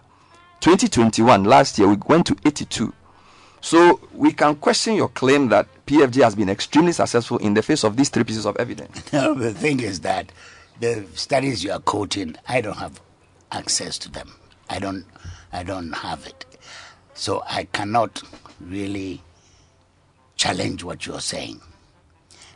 2021, 0.61 1.43
last 1.43 1.77
year, 1.77 1.89
we 1.89 1.97
went 2.07 2.25
to 2.27 2.37
82. 2.45 2.93
So 3.59 3.99
we 4.13 4.31
can 4.31 4.55
question 4.55 4.95
your 4.95 5.09
claim 5.09 5.49
that 5.49 5.67
PFJ 5.85 6.23
has 6.23 6.35
been 6.35 6.49
extremely 6.49 6.93
successful 6.93 7.37
in 7.39 7.53
the 7.53 7.61
face 7.61 7.83
of 7.83 7.97
these 7.97 8.09
three 8.09 8.23
pieces 8.23 8.45
of 8.45 8.55
evidence. 8.57 9.03
No, 9.13 9.33
the 9.33 9.53
thing 9.53 9.81
is 9.81 9.99
that 10.01 10.31
the 10.79 11.05
studies 11.15 11.63
you 11.63 11.71
are 11.71 11.79
quoting, 11.79 12.35
I 12.47 12.61
don't 12.61 12.77
have 12.77 13.01
access 13.51 13.97
to 13.99 14.09
them. 14.09 14.33
I 14.69 14.79
don't, 14.79 15.05
I 15.51 15.63
don't 15.63 15.91
have 15.91 16.25
it, 16.25 16.45
so 17.13 17.43
I 17.45 17.65
cannot 17.65 18.23
really 18.59 19.21
challenge 20.43 20.83
what 20.83 21.05
you're 21.05 21.21
saying. 21.21 21.61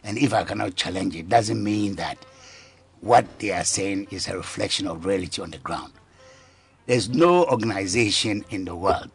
And 0.04 0.18
if 0.18 0.34
I 0.34 0.44
cannot 0.44 0.76
challenge 0.76 1.16
it, 1.16 1.30
doesn't 1.30 1.64
mean 1.64 1.96
that 1.96 2.18
what 3.00 3.40
they 3.40 3.52
are 3.52 3.64
saying 3.64 4.08
is 4.12 4.28
a 4.28 4.36
reflection 4.36 4.88
of 4.88 5.06
reality 5.06 5.42
on 5.42 5.52
the 5.52 5.58
ground. 5.60 5.94
There's 6.86 7.08
no 7.08 7.46
organization 7.46 8.44
in 8.50 8.66
the 8.66 8.76
world 8.76 9.10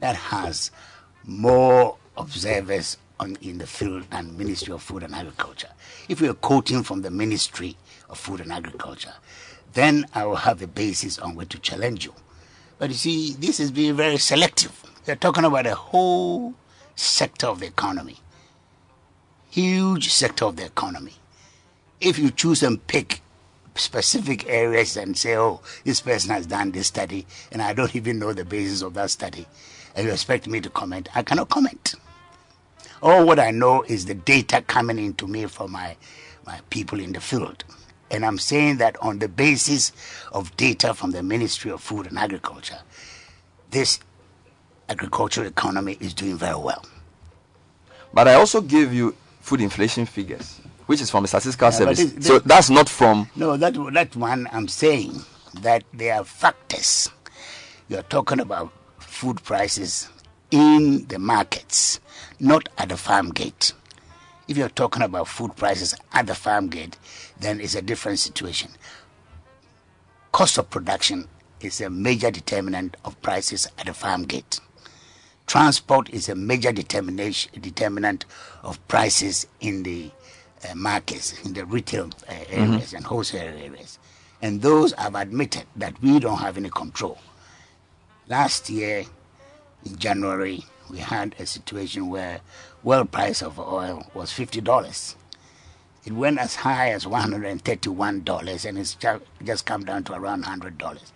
that 0.00 0.16
has 0.16 0.72
more 1.24 1.98
observers 2.16 2.96
on, 3.20 3.36
in 3.42 3.58
the 3.58 3.66
field 3.68 4.10
than 4.10 4.36
Ministry 4.36 4.74
of 4.74 4.82
Food 4.82 5.04
and 5.04 5.14
Agriculture. 5.14 5.70
If 6.08 6.20
you're 6.20 6.34
quoting 6.34 6.82
from 6.82 7.02
the 7.02 7.12
Ministry 7.12 7.76
of 8.08 8.18
Food 8.18 8.40
and 8.40 8.52
Agriculture, 8.52 9.14
then 9.74 10.04
I 10.16 10.26
will 10.26 10.34
have 10.34 10.60
a 10.62 10.66
basis 10.66 11.16
on 11.20 11.36
which 11.36 11.50
to 11.50 11.60
challenge 11.60 12.06
you. 12.06 12.14
But 12.76 12.90
you 12.90 12.96
see, 12.96 13.34
this 13.34 13.60
is 13.60 13.70
being 13.70 13.94
very 13.94 14.16
selective. 14.16 14.82
They're 15.04 15.14
talking 15.14 15.44
about 15.44 15.68
a 15.68 15.76
whole 15.76 16.54
sector 16.94 17.46
of 17.46 17.60
the 17.60 17.66
economy, 17.66 18.18
huge 19.50 20.12
sector 20.12 20.46
of 20.46 20.56
the 20.56 20.64
economy. 20.64 21.14
If 22.00 22.18
you 22.18 22.30
choose 22.30 22.62
and 22.62 22.84
pick 22.86 23.20
specific 23.74 24.48
areas 24.48 24.96
and 24.96 25.16
say, 25.16 25.36
oh, 25.36 25.60
this 25.84 26.00
person 26.00 26.30
has 26.30 26.46
done 26.46 26.72
this 26.72 26.86
study, 26.88 27.26
and 27.52 27.60
I 27.62 27.72
don't 27.72 27.94
even 27.94 28.18
know 28.18 28.32
the 28.32 28.44
basis 28.44 28.82
of 28.82 28.94
that 28.94 29.10
study, 29.10 29.46
and 29.94 30.06
you 30.06 30.12
expect 30.12 30.46
me 30.46 30.60
to 30.60 30.70
comment, 30.70 31.08
I 31.14 31.22
cannot 31.22 31.48
comment. 31.48 31.94
All 33.02 33.26
what 33.26 33.38
I 33.38 33.50
know 33.50 33.82
is 33.82 34.06
the 34.06 34.14
data 34.14 34.62
coming 34.62 34.98
into 34.98 35.26
me 35.26 35.46
from 35.46 35.72
my, 35.72 35.96
my 36.46 36.60
people 36.70 37.00
in 37.00 37.12
the 37.12 37.20
field. 37.20 37.64
And 38.10 38.26
I'm 38.26 38.38
saying 38.38 38.78
that 38.78 39.00
on 39.00 39.20
the 39.20 39.28
basis 39.28 39.92
of 40.32 40.56
data 40.56 40.94
from 40.94 41.12
the 41.12 41.22
Ministry 41.22 41.70
of 41.70 41.80
Food 41.80 42.08
and 42.08 42.18
Agriculture, 42.18 42.80
this 43.70 44.00
agricultural 44.90 45.46
economy 45.46 45.96
is 46.00 46.12
doing 46.12 46.36
very 46.36 46.56
well. 46.58 46.84
But 48.12 48.28
I 48.28 48.34
also 48.34 48.60
gave 48.60 48.92
you 48.92 49.14
food 49.40 49.60
inflation 49.60 50.04
figures, 50.04 50.60
which 50.86 51.00
is 51.00 51.10
from 51.10 51.22
the 51.22 51.28
statistical 51.28 51.68
but 51.68 51.74
service. 51.74 52.12
this- 52.12 52.26
so 52.26 52.38
that's 52.40 52.68
not 52.68 52.88
from 52.88 53.30
No, 53.36 53.56
that 53.56 53.74
that 53.94 54.16
one 54.16 54.48
I'm 54.52 54.68
saying 54.68 55.24
that 55.62 55.84
there 55.94 56.14
are 56.16 56.24
factors. 56.24 57.08
You're 57.88 58.02
talking 58.02 58.40
about 58.40 58.72
food 58.98 59.42
prices 59.42 60.08
in 60.50 61.06
the 61.06 61.18
markets, 61.18 62.00
not 62.40 62.68
at 62.78 62.88
the 62.88 62.96
farm 62.96 63.30
gate. 63.30 63.72
If 64.48 64.56
you're 64.56 64.68
talking 64.68 65.02
about 65.02 65.28
food 65.28 65.54
prices 65.56 65.94
at 66.12 66.26
the 66.26 66.34
farm 66.34 66.68
gate, 66.68 66.96
then 67.38 67.60
it's 67.60 67.76
a 67.76 67.82
different 67.82 68.18
situation. 68.18 68.70
Cost 70.32 70.58
of 70.58 70.68
production 70.70 71.28
is 71.60 71.80
a 71.80 71.90
major 71.90 72.30
determinant 72.32 72.96
of 73.04 73.20
prices 73.22 73.68
at 73.78 73.86
the 73.86 73.94
farm 73.94 74.24
gate. 74.24 74.60
Transport 75.50 76.10
is 76.10 76.28
a 76.28 76.36
major 76.36 76.70
determinant 76.70 78.24
of 78.62 78.86
prices 78.86 79.48
in 79.58 79.82
the 79.82 80.08
uh, 80.62 80.76
markets, 80.76 81.44
in 81.44 81.54
the 81.54 81.64
retail 81.64 82.08
uh, 82.28 82.34
areas 82.48 82.92
and 82.92 83.04
wholesale 83.04 83.58
areas. 83.58 83.98
And 84.40 84.62
those 84.62 84.92
have 84.92 85.16
admitted 85.16 85.64
that 85.74 86.00
we 86.00 86.20
don't 86.20 86.38
have 86.38 86.56
any 86.56 86.70
control. 86.70 87.18
Last 88.28 88.70
year, 88.70 89.02
in 89.84 89.96
January, 89.98 90.64
we 90.88 90.98
had 90.98 91.34
a 91.40 91.46
situation 91.46 92.08
where 92.10 92.42
world 92.84 93.10
price 93.10 93.42
of 93.42 93.58
oil 93.58 94.06
was 94.14 94.30
fifty 94.30 94.60
dollars. 94.60 95.16
It 96.04 96.12
went 96.12 96.38
as 96.38 96.54
high 96.54 96.92
as 96.92 97.08
one 97.08 97.22
hundred 97.22 97.44
and 98.64 98.78
it's 98.78 98.94
ju- 98.94 99.20
just 99.42 99.66
come 99.66 99.84
down 99.84 100.04
to 100.04 100.12
around 100.14 100.44
hundred 100.44 100.78
dollars. 100.78 101.12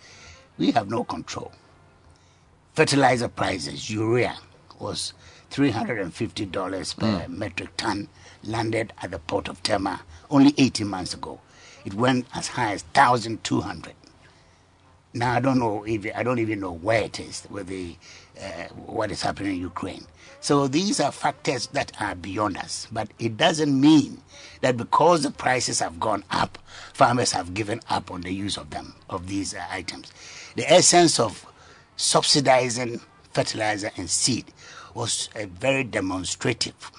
We 0.59 0.73
have 0.73 0.91
no 0.91 1.05
control. 1.05 1.53
Fertilizer 2.75 3.29
prices, 3.29 3.89
urea, 3.89 4.37
was 4.81 5.15
three 5.49 5.71
hundred 5.71 6.01
and 6.01 6.13
fifty 6.13 6.45
dollars 6.45 6.93
per 6.93 7.27
metric 7.29 7.77
ton, 7.77 8.09
landed 8.43 8.93
at 9.01 9.13
the 9.13 9.21
port 9.21 9.47
of 9.47 9.63
Tema 9.63 10.03
only 10.29 10.53
eighteen 10.59 10.89
months 10.89 11.15
ago. 11.15 11.41
It 11.85 11.95
went 11.95 12.27
as 12.35 12.49
high 12.49 12.73
as 12.73 12.83
thousand 12.93 13.45
two 13.45 13.61
hundred. 13.61 13.95
Now 15.13 15.35
I 15.37 15.39
don't 15.39 15.61
know 15.61 15.85
if 15.85 16.05
I 16.17 16.25
don't 16.25 16.41
even 16.41 16.59
know 16.59 16.73
where 16.73 17.03
it 17.03 17.21
is 17.21 17.47
with 17.49 17.69
the 17.69 17.97
uh, 18.43 18.65
what 18.75 19.13
is 19.13 19.23
happening 19.23 19.55
in 19.55 19.61
Ukraine. 19.61 20.05
So 20.41 20.67
these 20.67 20.99
are 20.99 21.13
factors 21.13 21.69
that 21.69 21.93
are 22.01 22.17
beyond 22.17 22.57
us. 22.57 22.89
But 22.91 23.09
it 23.21 23.37
doesn't 23.37 23.81
mean 23.81 24.21
that 24.63 24.77
because 24.77 25.23
the 25.23 25.31
prices 25.31 25.79
have 25.79 26.01
gone 26.01 26.25
up, 26.33 26.59
farmers 26.93 27.31
have 27.31 27.55
given 27.55 27.81
up 27.89 28.11
on 28.11 28.23
the 28.23 28.35
use 28.35 28.57
of 28.57 28.71
them 28.71 28.97
of 29.09 29.29
these 29.29 29.55
uh, 29.55 29.65
items. 29.71 30.13
The 30.57 30.69
essence 30.69 31.21
of 31.21 31.47
subsidizing 31.97 33.01
fertilizer 33.33 33.91
and 33.97 34.09
seed 34.09 34.47
was 34.95 35.29
very 35.61 35.85
demonstrative 35.85 36.91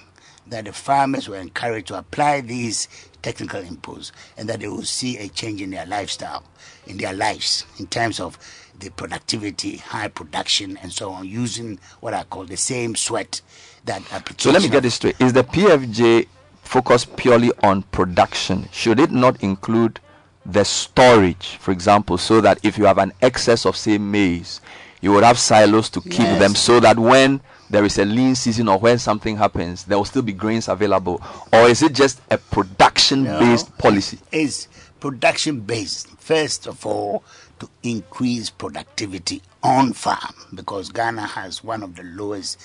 that 0.46 0.66
the 0.66 0.72
farmers 0.72 1.28
were 1.28 1.36
encouraged 1.36 1.88
to 1.88 1.98
apply 1.98 2.40
these 2.40 2.88
technical 3.22 3.60
inputs 3.60 4.12
and 4.36 4.48
that 4.48 4.60
they 4.60 4.68
will 4.68 4.82
see 4.82 5.18
a 5.18 5.28
change 5.28 5.60
in 5.60 5.70
their 5.70 5.86
lifestyle, 5.86 6.44
in 6.86 6.96
their 6.98 7.12
lives, 7.12 7.64
in 7.78 7.86
terms 7.86 8.20
of 8.20 8.38
the 8.78 8.90
productivity, 8.90 9.78
high 9.78 10.06
production, 10.06 10.76
and 10.82 10.92
so 10.92 11.10
on, 11.10 11.26
using 11.26 11.78
what 12.00 12.14
I 12.14 12.22
call 12.24 12.44
the 12.44 12.56
same 12.56 12.94
sweat 12.94 13.40
that. 13.86 14.02
So 14.38 14.50
let 14.50 14.62
me 14.62 14.68
get 14.68 14.82
this 14.82 14.94
straight. 14.94 15.20
Is 15.20 15.32
the 15.32 15.42
PFJ 15.42 16.28
focused 16.62 17.16
purely 17.16 17.50
on 17.62 17.82
production? 17.82 18.68
Should 18.70 19.00
it 19.00 19.10
not 19.10 19.42
include 19.42 19.98
the 20.44 20.64
storage, 20.64 21.56
for 21.56 21.72
example, 21.72 22.18
so 22.18 22.40
that 22.40 22.58
if 22.62 22.78
you 22.78 22.84
have 22.84 22.98
an 22.98 23.12
excess 23.22 23.66
of, 23.66 23.76
say, 23.76 23.98
maize, 23.98 24.60
you 25.06 25.12
would 25.12 25.22
have 25.22 25.38
silos 25.38 25.88
to 25.88 26.00
keep 26.00 26.26
them 26.40 26.52
so 26.56 26.80
that 26.80 26.98
when 26.98 27.40
there 27.70 27.84
is 27.84 27.96
a 27.96 28.04
lean 28.04 28.34
season 28.34 28.66
or 28.66 28.76
when 28.76 28.98
something 28.98 29.36
happens, 29.36 29.84
there 29.84 29.96
will 29.96 30.04
still 30.04 30.20
be 30.20 30.32
grains 30.32 30.66
available? 30.66 31.22
Or 31.52 31.68
is 31.68 31.80
it 31.80 31.92
just 31.92 32.20
a 32.28 32.38
production 32.38 33.22
based 33.22 33.70
No. 33.70 33.74
policy? 33.78 34.18
It's 34.32 34.66
production 34.98 35.60
based. 35.60 36.08
First 36.18 36.66
of 36.66 36.84
all, 36.84 37.22
to 37.60 37.68
increase 37.84 38.50
productivity 38.50 39.42
on 39.62 39.92
farm 39.92 40.34
because 40.52 40.90
Ghana 40.90 41.24
has 41.24 41.62
one 41.62 41.84
of 41.84 41.94
the 41.94 42.02
lowest 42.02 42.60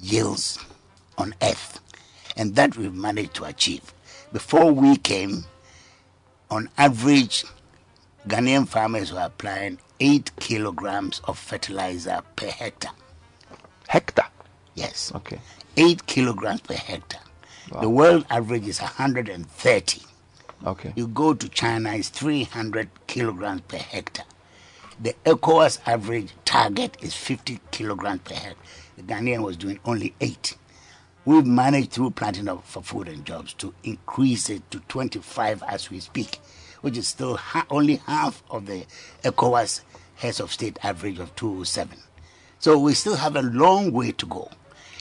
yields 0.00 0.60
on 1.18 1.34
earth, 1.42 1.80
and 2.36 2.54
that 2.54 2.76
we've 2.76 2.94
managed 2.94 3.34
to 3.34 3.44
achieve. 3.44 3.92
Before 4.32 4.70
we 4.70 4.98
came, 4.98 5.46
on 6.48 6.68
average, 6.78 7.44
Ghanaian 8.28 8.68
farmers 8.68 9.12
were 9.12 9.20
applying 9.20 9.78
eight 10.00 10.30
kilograms 10.36 11.20
of 11.24 11.38
fertilizer 11.38 12.20
per 12.36 12.46
hectare. 12.48 12.92
Hectare. 13.88 14.28
Yes. 14.74 15.12
Okay. 15.14 15.40
Eight 15.76 16.06
kilograms 16.06 16.60
per 16.60 16.74
hectare. 16.74 17.20
The 17.80 17.88
world 17.88 18.26
average 18.30 18.68
is 18.68 18.80
130. 18.80 20.02
Okay. 20.66 20.92
You 20.94 21.08
go 21.08 21.34
to 21.34 21.48
China, 21.48 21.92
it's 21.94 22.10
300 22.10 22.88
kilograms 23.06 23.62
per 23.62 23.78
hectare. 23.78 24.26
The 25.00 25.14
ECOWAS 25.24 25.80
average 25.86 26.32
target 26.44 26.96
is 27.00 27.14
50 27.14 27.58
kilograms 27.70 28.20
per 28.24 28.34
hectare. 28.34 28.54
The 28.96 29.02
Ghanaian 29.02 29.42
was 29.42 29.56
doing 29.56 29.80
only 29.84 30.14
8. 30.20 30.56
We've 31.24 31.46
managed 31.46 31.92
through 31.92 32.10
planting 32.10 32.48
of, 32.48 32.64
for 32.64 32.82
food 32.82 33.08
and 33.08 33.24
jobs 33.24 33.54
to 33.54 33.72
increase 33.84 34.50
it 34.50 34.68
to 34.70 34.80
25 34.80 35.62
as 35.68 35.90
we 35.90 36.00
speak, 36.00 36.38
which 36.82 36.98
is 36.98 37.08
still 37.08 37.36
ha- 37.36 37.66
only 37.70 37.96
half 37.96 38.42
of 38.50 38.66
the 38.66 38.84
ECOWAS 39.24 39.80
heads 40.16 40.38
of 40.38 40.52
state 40.52 40.78
average 40.84 41.18
of 41.18 41.34
207. 41.34 41.98
So 42.58 42.78
we 42.78 42.94
still 42.94 43.16
have 43.16 43.34
a 43.34 43.42
long 43.42 43.90
way 43.92 44.12
to 44.12 44.26
go. 44.26 44.50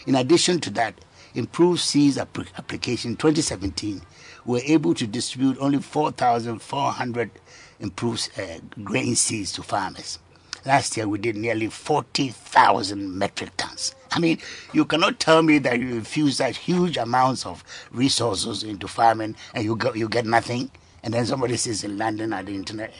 In 0.08 0.16
addition 0.16 0.60
to 0.62 0.70
that, 0.72 0.96
improved 1.36 1.82
seeds 1.82 2.18
appli- 2.18 2.48
application 2.58 3.16
2017, 3.16 4.02
we're 4.46 4.64
able 4.66 4.94
to 4.96 5.06
distribute 5.06 5.58
only 5.60 5.80
4,400 5.80 7.32
improved 7.80 8.30
uh, 8.40 8.60
grain 8.84 9.16
seeds 9.16 9.52
to 9.54 9.64
farmers. 9.64 10.18
Last 10.66 10.96
year 10.98 11.08
we 11.08 11.18
did 11.18 11.36
nearly 11.36 11.68
40,000 11.68 13.18
metric 13.18 13.52
tons. 13.58 13.96
I 14.12 14.20
mean, 14.20 14.40
you 14.74 14.86
cannot 14.86 15.20
tell 15.20 15.42
me 15.42 15.58
that 15.60 15.80
you 15.80 15.90
infuse 15.90 16.38
such 16.38 16.58
huge 16.58 16.98
amounts 16.98 17.46
of 17.46 17.64
resources 17.92 18.64
into 18.64 18.88
farming 18.88 19.36
and 19.54 19.64
you 19.64 19.76
get, 19.76 19.96
you 19.96 20.08
get 20.10 20.26
nothing. 20.26 20.70
And 21.04 21.14
then 21.14 21.26
somebody 21.26 21.58
says 21.58 21.84
in 21.84 21.98
London 21.98 22.32
at 22.34 22.46
the 22.46 22.54
Internet 22.54 22.94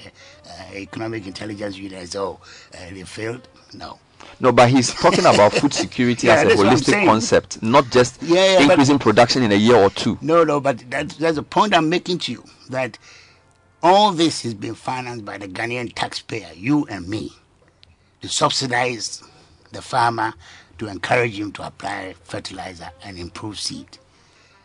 uh, 0.48 0.74
Economic 0.76 1.28
Intelligence 1.28 1.78
Unit, 1.78 2.16
oh, 2.16 2.40
uh, 2.74 2.78
they 2.92 3.04
failed. 3.04 3.48
No. 3.74 4.00
No, 4.40 4.52
but 4.52 4.70
he's 4.70 4.94
talking 4.94 5.26
about 5.26 5.54
food 5.54 5.74
security 5.74 6.28
Yeah, 6.28 6.34
as 6.36 6.44
a 6.44 6.46
that's 6.48 6.58
what 6.58 6.68
I'm 6.68 6.78
holistic 6.78 7.06
concept, 7.06 7.62
not 7.64 7.90
just 7.92 8.22
Yeah, 8.24 8.36
yeah, 8.36 8.56
but- 8.60 8.72
increasing 8.72 9.00
production 9.00 9.44
in 9.44 9.52
a 9.52 9.56
year 9.56 9.76
or 9.76 9.90
two. 9.90 10.18
No, 10.22 10.44
no, 10.44 10.60
but 10.60 10.84
that's, 10.90 11.16
that's 11.18 11.36
the 11.36 11.44
point 11.44 11.76
I'm 11.76 11.90
making 11.90 12.20
to 12.20 12.32
you 12.32 12.44
that 12.70 12.98
all 13.84 14.12
this 14.12 14.46
is 14.46 14.54
being 14.54 14.76
financed 14.76 15.26
by 15.26 15.38
the 15.38 15.48
Ghanaian 15.48 15.92
taxpayer, 15.96 16.52
you 16.56 16.86
and 16.86 17.08
me, 17.08 17.32
to 18.22 18.30
subsidize 18.30 19.24
the 19.72 19.82
farmer, 19.82 20.34
to 20.78 20.88
encourage 20.88 21.38
him 21.40 21.52
to 21.54 21.66
apply 21.66 22.16
fertilizer 22.24 22.90
and 23.04 23.18
improve 23.18 23.60
seed. 23.60 23.98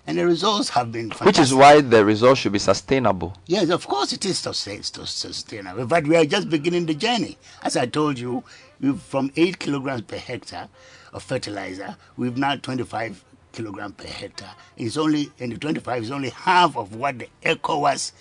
And 0.06 0.18
the 0.18 0.24
results 0.26 0.68
have 0.70 0.92
been 0.92 1.10
fantastic. 1.10 1.26
Which 1.26 1.38
is 1.40 1.52
why 1.52 1.80
the 1.80 2.04
result 2.04 2.38
should 2.38 2.52
be 2.52 2.60
sustainable. 2.60 3.36
Yes, 3.46 3.70
of 3.70 3.86
course 3.88 4.12
it 4.12 4.24
is 4.24 4.38
sustain- 4.38 4.82
sus- 4.84 5.10
sustainable. 5.10 5.86
But 5.86 6.06
we 6.06 6.16
are 6.16 6.24
just 6.24 6.48
beginning 6.48 6.86
the 6.86 6.94
journey. 6.94 7.36
As 7.62 7.76
I 7.76 7.86
told 7.86 8.18
you, 8.18 8.44
we've 8.80 9.00
from 9.00 9.32
8 9.34 9.58
kilograms 9.58 10.02
per 10.02 10.16
hectare 10.18 10.68
of 11.12 11.22
fertilizer, 11.24 11.96
we've 12.16 12.36
now 12.36 12.54
25 12.56 13.24
kilograms 13.52 13.94
per 13.96 14.06
hectare. 14.06 14.50
It's 14.76 14.96
only, 14.96 15.30
and 15.40 15.50
the 15.52 15.58
25 15.58 16.04
is 16.04 16.10
only 16.12 16.30
half 16.30 16.76
of 16.76 16.94
what 16.94 17.18
the 17.18 17.28
ECOWAS 17.44 18.12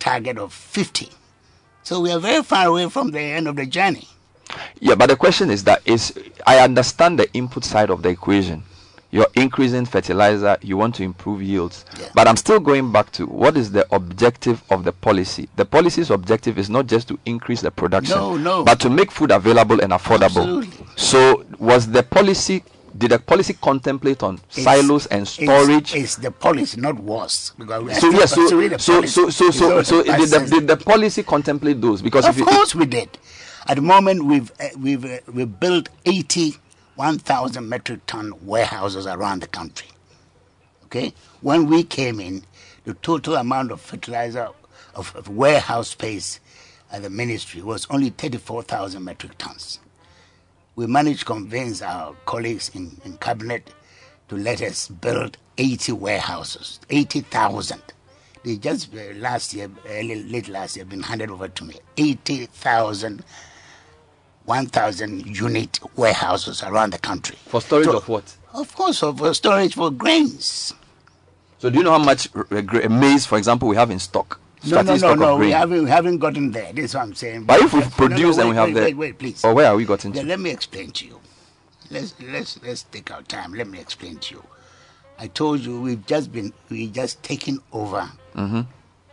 target 0.00 0.38
of 0.38 0.52
50. 0.52 1.08
So 1.84 2.00
we 2.00 2.10
are 2.10 2.18
very 2.18 2.42
far 2.42 2.66
away 2.66 2.88
from 2.88 3.12
the 3.12 3.20
end 3.20 3.46
of 3.46 3.56
the 3.56 3.66
journey. 3.66 4.08
Yeah, 4.80 4.94
but 4.96 5.06
the 5.08 5.16
question 5.16 5.50
is 5.50 5.64
that 5.64 5.82
is 5.86 6.12
I 6.46 6.58
understand 6.60 7.18
the 7.18 7.32
input 7.32 7.64
side 7.64 7.90
of 7.90 8.02
the 8.02 8.08
equation. 8.08 8.62
You're 9.10 9.26
increasing 9.34 9.86
fertilizer, 9.86 10.58
you 10.60 10.76
want 10.76 10.94
to 10.96 11.02
improve 11.02 11.42
yields. 11.42 11.84
Yeah. 11.98 12.08
But 12.14 12.28
I'm 12.28 12.36
still 12.36 12.60
going 12.60 12.92
back 12.92 13.10
to 13.12 13.26
what 13.26 13.56
is 13.56 13.70
the 13.70 13.86
objective 13.94 14.62
of 14.70 14.84
the 14.84 14.92
policy? 14.92 15.48
The 15.56 15.64
policy's 15.64 16.10
objective 16.10 16.58
is 16.58 16.68
not 16.68 16.86
just 16.86 17.08
to 17.08 17.18
increase 17.24 17.62
the 17.62 17.70
production, 17.70 18.16
No, 18.18 18.36
no. 18.36 18.64
but 18.64 18.80
to 18.80 18.90
make 18.90 19.10
food 19.10 19.30
available 19.30 19.80
and 19.80 19.92
affordable. 19.92 20.24
Absolutely. 20.24 20.86
So 20.96 21.44
was 21.58 21.90
the 21.90 22.02
policy 22.02 22.62
did 22.96 23.12
the 23.12 23.18
policy 23.18 23.54
contemplate 23.54 24.22
on 24.24 24.34
It's- 24.50 24.64
silos 24.64 25.06
and 25.06 25.26
storage? 25.26 25.94
It's, 25.94 26.16
the 26.16 26.30
policy, 26.32 26.80
not 26.80 26.98
was. 26.98 27.52
We 27.56 27.66
so 27.94 28.10
yes, 28.10 28.34
so 28.82 29.04
so, 29.06 29.06
so 29.06 29.30
so 29.30 29.50
so 29.50 29.82
so 29.82 30.02
did 30.02 30.28
the, 30.28 30.46
did 30.50 30.66
the 30.66 30.76
policy 30.76 31.22
contemplate 31.22 31.80
those? 31.80 32.02
Because 32.02 32.26
Of 32.26 32.36
course 32.44 32.74
we 32.74 32.86
did. 32.86 33.16
At 33.68 33.76
the 33.76 33.82
moment, 33.82 34.24
we've 34.24 34.50
uh, 34.58 34.68
we've 34.78 35.04
uh, 35.04 35.18
we've 35.32 35.60
built 35.60 35.90
eighty 36.06 36.56
one 36.98 37.16
thousand 37.16 37.68
metric 37.68 38.00
ton 38.08 38.32
warehouses 38.44 39.06
around 39.06 39.40
the 39.40 39.46
country. 39.46 39.86
Okay, 40.86 41.14
when 41.42 41.68
we 41.68 41.84
came 41.84 42.18
in, 42.18 42.42
the 42.84 42.94
total 42.94 43.36
amount 43.36 43.70
of 43.70 43.80
fertilizer 43.80 44.48
of, 44.96 45.14
of 45.14 45.28
warehouse 45.28 45.90
space 45.90 46.40
at 46.90 47.02
the 47.02 47.10
ministry 47.10 47.62
was 47.62 47.86
only 47.88 48.10
thirty 48.10 48.36
four 48.36 48.64
thousand 48.64 49.04
metric 49.04 49.38
tons. 49.38 49.78
We 50.74 50.88
managed 50.88 51.20
to 51.20 51.24
convince 51.26 51.82
our 51.82 52.16
colleagues 52.26 52.70
in, 52.74 53.00
in 53.04 53.16
cabinet 53.18 53.72
to 54.28 54.36
let 54.36 54.60
us 54.60 54.88
build 54.88 55.36
80 55.56 55.92
warehouses, 55.92 56.80
80,000. 56.90 57.80
They 58.44 58.56
just 58.56 58.94
uh, 58.94 58.98
last 59.16 59.54
year, 59.54 59.70
early, 59.88 60.22
late 60.24 60.48
last 60.48 60.76
year, 60.76 60.84
been 60.84 61.02
handed 61.02 61.30
over 61.30 61.48
to 61.48 61.64
me. 61.64 61.74
80,000, 61.96 63.24
1,000 64.48 65.26
unit 65.36 65.78
warehouses 65.96 66.62
around 66.62 66.92
the 66.94 66.98
country. 66.98 67.36
for 67.46 67.60
storage 67.60 67.84
So- 67.86 67.98
of 67.98 68.08
what? 68.08 68.34
Of 68.54 68.74
course, 68.74 68.98
for, 69.00 69.14
for 69.14 69.34
storage 69.34 69.74
for 69.74 69.90
grains. 69.90 70.72
So 71.58 71.68
do 71.70 71.78
you 71.78 71.84
know 71.84 71.90
how 71.92 71.98
much 71.98 72.28
r- 72.34 72.46
r- 72.50 72.62
gra- 72.62 72.88
maize, 72.88 73.26
for 73.26 73.36
example, 73.36 73.68
we 73.68 73.76
have 73.76 73.90
in 73.90 73.98
stock? 73.98 74.40
No, 74.64 74.80
no, 74.82 74.96
no, 74.96 75.14
no. 75.14 75.36
We 75.36 75.50
haven't, 75.50 75.84
we 75.84 75.90
haven't 75.90 76.18
gotten 76.18 76.50
there. 76.50 76.72
This 76.72 76.86
is 76.86 76.94
what 76.94 77.02
I'm 77.02 77.14
saying. 77.14 77.44
But 77.44 77.60
if 77.60 77.72
we've 77.74 77.82
No, 77.82 77.88
no, 77.88 77.94
produced 78.08 78.38
and 78.38 78.48
wait, 78.48 78.52
we 78.54 78.56
have 78.56 78.68
wait, 78.68 78.74
the, 78.74 78.80
Wait, 78.80 78.94
wait, 78.96 79.18
please. 79.18 79.44
or 79.44 79.54
where 79.54 79.66
are 79.66 79.76
we 79.76 79.84
gotten 79.84 80.14
Yeah, 80.14 80.22
to? 80.22 80.28
let 80.28 80.40
me 80.40 80.50
explain 80.50 80.90
to 80.92 81.06
you. 81.06 81.20
Let's 81.90 82.14
let's 82.20 82.58
let's 82.62 82.82
take 82.84 83.10
our 83.12 83.22
time. 83.22 83.52
Let 83.54 83.68
me 83.68 83.78
explain 83.80 84.16
to 84.18 84.34
you. 84.36 84.44
I 85.18 85.26
told 85.28 85.60
you 85.60 85.80
we've 85.80 86.04
just 86.06 86.32
been 86.32 86.52
we 86.70 86.88
just 86.88 87.22
taken 87.22 87.60
over 87.72 88.10
Mm-hmm. 88.34 88.62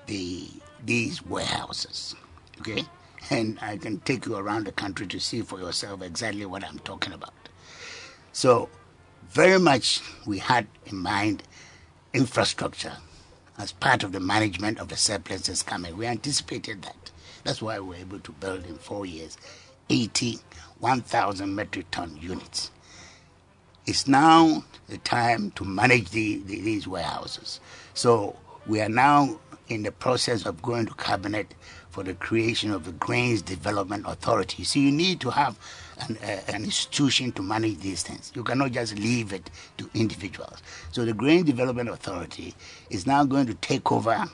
the 0.08 0.48
these 0.86 1.24
warehouses. 1.26 2.16
Okay? 2.62 2.86
And 3.30 3.58
I 3.62 3.78
can 3.78 4.00
take 4.02 4.26
you 4.26 4.36
around 4.36 4.66
the 4.68 4.72
country 4.72 5.08
to 5.08 5.20
see 5.20 5.42
for 5.42 5.60
yourself 5.60 6.02
exactly 6.02 6.46
what 6.46 6.64
I'm 6.64 6.80
talking 6.80 7.14
about. 7.14 7.34
So 8.32 8.70
very 9.30 9.60
much 9.60 10.02
we 10.26 10.40
had 10.40 10.68
in 10.86 10.98
mind 10.98 11.44
infrastructure 12.14 12.98
as 13.58 13.72
part 13.72 14.04
of 14.04 14.12
the 14.12 14.20
management 14.20 14.80
of 14.80 14.90
the 14.90 14.98
surpluses 14.98 15.64
coming. 15.64 15.98
We 15.98 16.06
anticipated 16.06 16.82
that. 16.84 17.12
That's 17.44 17.62
why 17.62 17.80
we 17.80 17.90
were 17.90 17.96
able 17.96 18.20
to 18.20 18.32
build 18.34 18.66
in 18.66 18.76
four 18.76 19.06
years 19.06 19.38
81,000 19.90 21.54
metric 21.54 21.86
ton 21.92 22.18
units. 22.20 22.72
It's 23.86 24.08
now 24.08 24.64
the 24.90 24.98
time 25.00 25.52
to 25.52 25.64
manage 25.64 26.10
the, 26.10 26.40
the, 26.40 26.60
these 26.62 26.88
warehouses. 26.88 27.60
So 27.94 28.36
we 28.66 28.82
are 28.82 28.90
now 28.90 29.40
in 29.68 29.84
the 29.84 29.92
process 29.92 30.46
of 30.46 30.62
going 30.62 30.88
to 30.88 30.94
cabinet 30.96 31.54
for 31.96 32.04
the 32.04 32.14
creation 32.16 32.72
of 32.72 32.84
the 32.84 32.92
Grains 32.92 33.42
Development 33.42 34.04
Authority. 34.06 34.66
So 34.66 34.80
you 34.80 34.92
need 34.92 35.22
to 35.22 35.30
have 35.30 35.58
an, 36.10 36.18
uh, 36.22 36.42
an, 36.50 36.66
institution 36.66 37.32
to 37.32 37.42
manage 37.42 37.80
these 37.80 38.04
things. 38.04 38.34
You 38.36 38.44
cannot 38.44 38.74
just 38.74 39.00
leave 39.00 39.32
it 39.32 39.50
to 39.78 39.90
individuals. 39.94 40.62
So 40.92 41.06
the 41.06 41.14
Grain 41.14 41.46
Development 41.46 41.88
Authority 41.88 42.54
is 42.90 43.08
now 43.08 43.24
going 43.24 43.46
to 43.46 43.54
take 43.54 43.94
over 43.94 44.26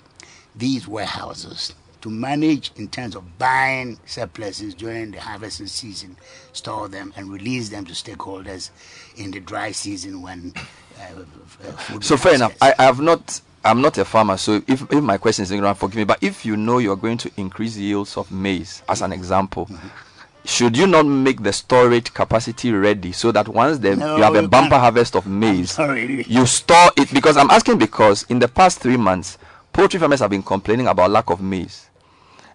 these 0.56 0.88
warehouses 0.88 1.76
to 2.02 2.10
manage 2.10 2.72
in 2.78 2.88
terms 2.88 3.16
of 3.16 3.38
buying 3.38 4.00
surpluses 4.08 4.74
during 4.74 5.12
the 5.12 5.22
harvesting 5.22 5.68
season, 5.68 6.18
store 6.54 6.88
them, 6.88 7.14
and 7.16 7.32
release 7.32 7.70
them 7.70 7.86
to 7.86 7.94
stakeholders 7.94 8.72
in 9.18 9.30
the 9.30 9.40
dry 9.40 9.72
season 9.72 10.24
when. 10.24 10.52
Uh, 11.00 12.00
so 12.00 12.18
fair 12.18 12.34
enough. 12.34 12.58
I, 12.60 12.74
I 12.80 12.84
have 12.86 13.00
not 13.00 13.40
I'm 13.64 13.82
not 13.82 13.98
a 13.98 14.06
farmer, 14.06 14.38
so 14.38 14.62
if, 14.68 14.92
if 14.92 15.04
my 15.04 15.18
question 15.18 15.44
is 15.44 15.52
ignorant, 15.52 15.78
forgive 15.78 15.98
me. 15.98 16.04
But 16.04 16.24
if 16.24 16.46
you 16.46 16.58
know 16.58 16.80
you're 16.80 16.96
going 16.96 17.20
to 17.20 17.32
increase 17.38 17.78
yields 17.78 18.18
of 18.18 18.32
maize, 18.32 18.82
as 18.90 19.04
an 19.04 19.14
example, 19.14 19.68
mm-hmm. 19.68 19.88
should 20.46 20.76
you 20.76 20.88
not 20.88 21.06
make 21.06 21.44
the 21.44 21.54
storage 21.54 22.12
capacity 22.12 22.72
ready 22.72 23.12
so 23.12 23.32
that 23.32 23.48
once 23.48 23.78
the, 23.78 23.96
no, 23.96 24.18
you 24.18 24.24
have 24.24 24.34
a 24.34 24.48
bumper 24.48 24.70
can't. 24.70 24.82
harvest 24.82 25.16
of 25.16 25.28
maize, 25.28 25.78
you 26.28 26.46
store 26.48 26.90
it? 26.98 27.14
Because 27.14 27.38
I'm 27.38 27.52
asking 27.52 27.78
because 27.78 28.24
in 28.30 28.40
the 28.40 28.48
past 28.48 28.80
three 28.80 28.98
months, 28.98 29.38
poultry 29.72 30.00
farmers 30.00 30.22
have 30.22 30.32
been 30.32 30.44
complaining 30.44 30.88
about 30.88 31.12
lack 31.12 31.30
of 31.30 31.40
maize. 31.40 31.91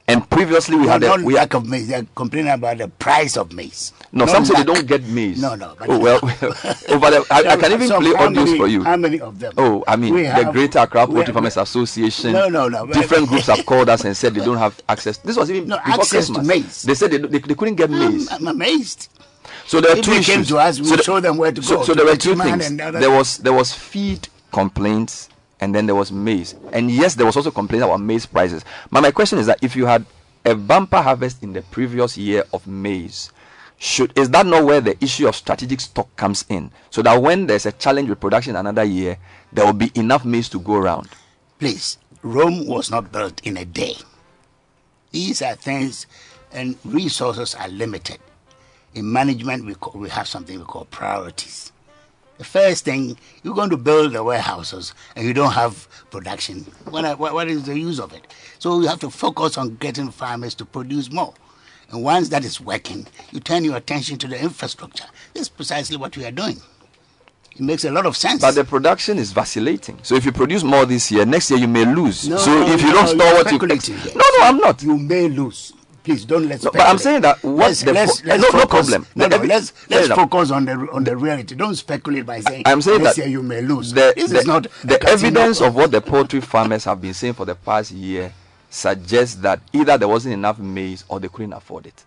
And 0.09 0.29
previously 0.31 0.77
we 0.77 0.87
had 0.87 1.03
a 1.03 1.17
we 1.17 1.35
lack 1.35 1.55
of 1.55 1.69
maize. 1.69 1.89
They're 1.89 2.07
complaining 2.15 2.53
about 2.53 2.79
the 2.79 2.87
price 2.87 3.37
of 3.37 3.53
maize. 3.53 3.93
No, 4.13 4.25
some 4.27 4.45
say 4.45 4.55
they 4.55 4.63
don't 4.65 4.87
get 4.87 5.03
maize. 5.05 5.43
No, 5.43 5.57
no. 5.57 5.75
oh 5.81 5.99
well, 5.99 6.21
oh, 6.23 6.75
over 6.91 7.11
there, 7.11 7.21
uh, 7.23 7.25
I, 7.31 7.39
I, 7.49 7.57
can 7.57 7.73
even 7.73 7.89
play 7.89 8.13
audios 8.13 8.57
for 8.57 8.69
you. 8.69 8.85
How 8.85 8.97
many 8.97 9.21
of 9.21 9.41
them? 9.41 9.53
Oh, 9.59 9.83
I 9.89 9.97
mean, 9.97 10.15
the 10.15 10.49
Greater 10.53 10.79
Accra 10.79 11.07
Poultry 11.09 11.33
Farmers 11.35 11.57
Association. 11.57 12.33
No, 12.33 12.49
no, 12.49 12.69
no. 12.69 12.87
Different 12.87 13.29
groups 13.29 13.47
have 13.47 13.67
called 13.67 13.89
us 13.89 14.05
and 14.05 14.17
said 14.17 14.35
they 14.35 14.45
don't 14.45 14.59
have 14.59 14.81
access. 14.89 15.19
This 15.19 15.37
was 15.37 15.51
even 15.51 15.69
no 15.69 15.79
before 15.79 15.95
access 15.95 16.11
Christmas. 16.31 16.39
to 16.39 16.45
maize. 16.47 16.83
They 16.83 16.95
said 16.95 17.11
they, 17.11 17.19
they, 17.19 17.39
they 17.39 17.55
couldn't 17.55 17.75
get 17.75 17.91
um, 17.91 17.99
maize. 17.99 18.29
Uh, 18.29 18.35
uh, 18.35 18.37
I'm, 18.37 18.49
I'm 18.49 18.55
amazed. 18.55 19.09
So 19.67 19.81
there 19.81 19.91
are 19.93 19.99
if 19.99 20.05
two 20.05 20.13
they 20.13 20.19
issues. 20.19 20.35
came 20.35 20.45
to 20.45 20.59
us, 20.59 20.79
we 20.79 20.87
so 20.87 20.97
show 20.99 21.19
them 21.19 21.37
where 21.37 21.51
to 21.51 21.63
so, 21.63 21.79
go. 21.79 21.83
So 21.83 21.95
there 21.95 22.07
were 22.07 22.17
two 22.17 22.37
things. 22.37 22.77
There 22.77 23.11
was 23.11 23.39
there 23.39 23.53
was 23.53 23.73
feed 23.73 24.29
complaints 24.53 25.29
and 25.61 25.75
then 25.75 25.87
there 25.87 25.95
was 25.95 26.13
maize. 26.13 26.55
And 26.73 26.91
yes, 26.91 27.15
there 27.15 27.27
was 27.27 27.37
also 27.37 27.51
complaints 27.51 27.85
about 27.85 28.01
maize 28.01 28.27
prices. 28.27 28.65
But 28.91 29.03
my 29.03 29.11
question 29.11 29.39
is 29.39 29.47
that 29.47 29.59
if 29.63 29.75
you 29.77 29.87
had 29.87 30.05
a 30.45 30.55
bumper 30.55 31.03
harvest 31.03 31.43
in 31.43 31.53
the 31.53 31.63
previous 31.63 32.17
year 32.17 32.45
of 32.53 32.67
maize, 32.67 33.31
should 33.79 34.17
is 34.19 34.31
that 34.31 34.47
not 34.47 34.65
where 34.65 34.81
the 34.81 35.03
issue 35.05 35.29
of 35.29 35.37
strategic 35.37 35.81
stock 35.81 36.15
comes 36.17 36.45
in? 36.49 36.71
So 36.91 37.03
that 37.03 37.21
when 37.21 37.47
there's 37.47 37.67
a 37.67 37.73
challenge 37.73 38.09
with 38.09 38.21
production 38.21 38.57
another 38.57 38.85
year, 38.85 39.19
there 39.53 39.67
will 39.67 39.73
be 39.73 39.91
enough 39.95 40.25
maize 40.25 40.49
to 40.51 40.61
go 40.61 40.75
around. 40.75 41.09
Please, 41.59 41.99
Rome 42.23 42.67
was 42.67 42.91
not 42.91 43.13
built 43.13 43.41
in 43.45 43.57
a 43.57 43.65
day. 43.65 43.97
These 45.11 45.43
are 45.43 45.55
things, 45.55 46.07
and 46.53 46.77
resources 46.85 47.55
are 47.55 47.69
limited. 47.69 48.19
In 48.95 49.13
management, 49.13 49.65
we, 49.65 49.75
call, 49.75 50.01
we 50.01 50.09
have 50.09 50.27
something 50.27 50.59
we 50.59 50.65
call 50.65 50.87
priorities. 50.87 51.73
The 52.39 52.45
first 52.45 52.85
thing, 52.85 53.17
you're 53.43 53.55
going 53.55 53.71
to 53.71 53.77
build 53.77 54.13
the 54.13 54.23
warehouses 54.23 54.95
and 55.15 55.27
you 55.27 55.33
don't 55.33 55.53
have 55.53 55.89
production. 56.11 56.67
What, 56.91 57.19
what 57.19 57.49
is 57.49 57.65
the 57.65 57.79
use 57.79 57.99
of 57.99 58.13
it? 58.13 58.27
So 58.59 58.81
you 58.81 58.89
have 58.89 59.01
to 59.01 59.11
focus 59.11 59.57
on 59.57 59.77
getting 59.77 60.11
farmers 60.11 60.55
to 60.57 60.65
produce 60.65 61.11
more. 61.11 61.33
And 61.91 62.03
once 62.03 62.29
that 62.31 62.45
is 62.45 62.61
working, 62.61 63.07
you 63.33 63.41
turn 63.41 63.65
your 63.65 63.77
attention 63.77 64.19
to 64.19 64.29
the 64.29 64.41
infrastructure. 64.41 65.05
That's 65.35 65.49
precisely 65.49 65.97
what 65.97 66.17
we 66.17 66.25
are 66.25 66.31
doing. 66.33 66.61
It 67.53 67.61
makes 67.61 67.85
a 67.85 67.91
lot 67.91 68.05
of 68.05 68.17
sense. 68.17 68.43
But 68.43 68.55
the 68.55 68.65
production 68.65 69.17
is 69.19 69.33
vacillating. 69.33 69.99
So 70.03 70.15
if 70.15 70.27
you 70.27 70.33
produce 70.33 70.63
more 70.63 70.85
this 70.85 71.11
year, 71.11 71.25
next 71.25 71.51
year 71.51 71.59
you 71.59 71.69
may 71.69 71.87
lose. 71.87 72.29
No, 72.29 72.37
so 72.37 72.53
no, 72.53 72.67
if 72.73 72.83
you 72.83 72.89
no, 72.89 72.95
don't 72.95 73.09
store 73.09 73.33
what 73.33 73.51
you 73.51 73.59
No, 74.15 74.25
no, 74.39 74.45
I'm 74.45 74.59
not. 74.59 74.83
You 74.83 74.99
may 74.99 75.29
lose. 75.29 75.73
Please 76.07 76.25
don't 76.25 76.49
let's. 76.49 76.63
No, 76.63 76.71
but 76.71 76.83
I'm 76.83 76.99
saying 76.99 77.23
that 77.23 77.43
what 77.43 77.57
let's, 77.57 77.83
the 77.83 77.93
let's, 77.93 78.23
let's 78.25 78.41
no, 78.41 78.51
focus, 78.53 78.63
no 78.63 78.67
problem. 78.69 79.07
No, 79.17 79.27
no, 79.27 79.37
let's 79.39 79.73
let's 79.91 80.07
focus 80.07 80.53
on 80.53 80.65
the 80.65 80.75
on 80.93 81.03
the 81.03 81.17
reality. 81.17 81.57
Don't 81.57 81.75
speculate 81.75 82.25
by 82.25 82.39
saying. 82.39 82.63
I'm 82.65 82.81
saying 82.81 83.03
that 83.03 83.17
year 83.17 83.27
you 83.27 83.43
may 83.43 83.61
lose. 83.61 83.93
The, 83.93 84.13
this 84.15 84.31
the, 84.31 84.39
is 84.39 84.47
not 84.47 84.69
the 84.85 85.03
evidence 85.09 85.61
of 85.61 85.75
what 85.75 85.91
the 85.91 86.01
poultry 86.01 86.41
farmers 86.41 86.85
have 86.85 87.01
been 87.01 87.13
saying 87.13 87.33
for 87.33 87.45
the 87.45 87.57
past 87.57 87.91
year 87.91 88.33
suggests 88.71 89.35
that 89.41 89.59
either 89.73 89.99
there 89.99 90.07
wasn't 90.07 90.35
enough 90.35 90.61
maize 90.61 91.05
or 91.09 91.19
they 91.19 91.27
couldn't 91.27 91.55
afford 91.55 91.87
it. 91.87 92.05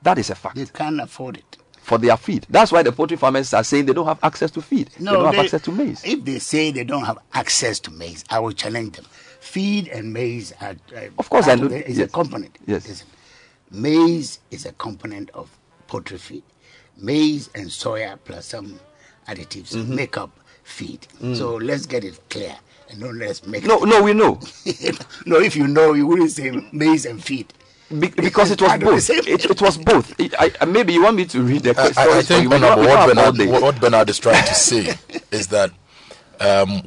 That 0.00 0.16
is 0.16 0.30
a 0.30 0.34
fact. 0.34 0.56
They 0.56 0.64
can't 0.64 0.98
afford 1.02 1.36
it 1.36 1.58
for 1.76 1.98
their 1.98 2.16
feed. 2.16 2.46
That's 2.48 2.72
why 2.72 2.82
the 2.82 2.92
poultry 2.92 3.18
farmers 3.18 3.52
are 3.52 3.64
saying 3.64 3.84
they 3.84 3.92
don't 3.92 4.06
have 4.06 4.20
access 4.22 4.50
to 4.52 4.62
feed. 4.62 4.88
No, 4.98 5.10
they 5.10 5.16
don't 5.16 5.30
they, 5.30 5.36
have 5.36 5.44
access 5.44 5.62
to 5.62 5.72
maize. 5.72 6.02
If 6.06 6.24
they 6.24 6.38
say 6.38 6.70
they 6.70 6.84
don't 6.84 7.04
have 7.04 7.18
access 7.34 7.80
to 7.80 7.90
maize, 7.90 8.24
I 8.30 8.38
will 8.38 8.52
challenge 8.52 8.96
them. 8.96 9.04
Feed 9.40 9.88
and 9.88 10.10
maize 10.10 10.54
are, 10.58 10.74
uh, 10.96 11.00
of 11.18 11.28
course, 11.28 11.48
I 11.48 11.56
know. 11.56 11.66
Is 11.66 11.98
yes. 11.98 12.08
a 12.08 12.10
component. 12.10 12.58
Yes. 12.66 13.04
Listen, 13.72 13.82
Maize 13.82 14.38
is 14.50 14.66
a 14.66 14.72
component 14.72 15.30
of 15.30 15.50
poultry 15.86 16.18
feed. 16.18 16.42
Maize 16.96 17.50
and 17.54 17.66
soya 17.66 18.18
plus 18.24 18.46
some 18.46 18.78
additives 19.28 19.74
mm-hmm. 19.74 19.94
make 19.94 20.16
up 20.16 20.30
feed. 20.62 21.06
Mm. 21.20 21.36
So 21.36 21.56
let's 21.56 21.86
get 21.86 22.04
it 22.04 22.20
clear 22.28 22.54
and 22.90 23.00
don't 23.00 23.18
let's 23.18 23.46
make 23.46 23.64
no, 23.64 23.82
it. 23.82 23.88
No, 23.88 24.02
we 24.02 24.12
know. 24.12 24.40
no, 25.26 25.40
if 25.40 25.56
you 25.56 25.66
know, 25.66 25.94
you 25.94 26.06
wouldn't 26.06 26.30
say 26.30 26.50
maize 26.72 27.06
and 27.06 27.22
feed. 27.22 27.52
Be- 27.88 28.08
because 28.08 28.50
it 28.50 28.62
was 28.62 28.78
both. 28.78 29.10
It, 29.10 29.44
it, 29.50 29.60
was 29.60 29.76
both. 29.76 30.14
I, 30.38 30.50
I, 30.60 30.64
maybe 30.64 30.94
you 30.94 31.02
want 31.02 31.16
me 31.16 31.26
to 31.26 31.42
read 31.42 31.62
the 31.62 31.74
question. 31.74 31.94
I, 31.98 32.18
I 32.18 32.22
think 32.22 32.50
what, 32.50 32.60
Bernard, 32.60 33.62
what 33.62 33.80
Bernard 33.80 34.08
is 34.08 34.18
trying 34.18 34.44
to 34.46 34.54
say 34.54 34.94
is 35.30 35.48
that, 35.48 35.70
um, 36.40 36.84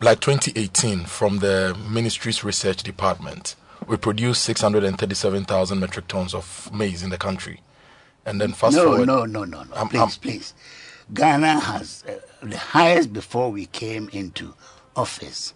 like 0.00 0.20
2018, 0.20 1.04
from 1.04 1.40
the 1.40 1.76
ministry's 1.90 2.44
research 2.44 2.82
department, 2.82 3.56
we 3.88 3.96
produce 3.96 4.38
637,000 4.40 5.80
metric 5.80 6.06
tons 6.08 6.34
of 6.34 6.70
maize 6.72 7.02
in 7.02 7.10
the 7.10 7.18
country. 7.18 7.62
And 8.26 8.40
then 8.40 8.52
fast 8.52 8.76
no, 8.76 8.84
forward. 8.84 9.06
No, 9.06 9.24
no, 9.24 9.44
no, 9.44 9.62
no. 9.62 9.86
Please, 9.86 10.18
please. 10.18 10.54
Ghana 11.14 11.60
has 11.60 12.04
uh, 12.06 12.18
the 12.42 12.58
highest 12.58 13.12
before 13.12 13.50
we 13.50 13.66
came 13.66 14.10
into 14.12 14.54
office. 14.94 15.54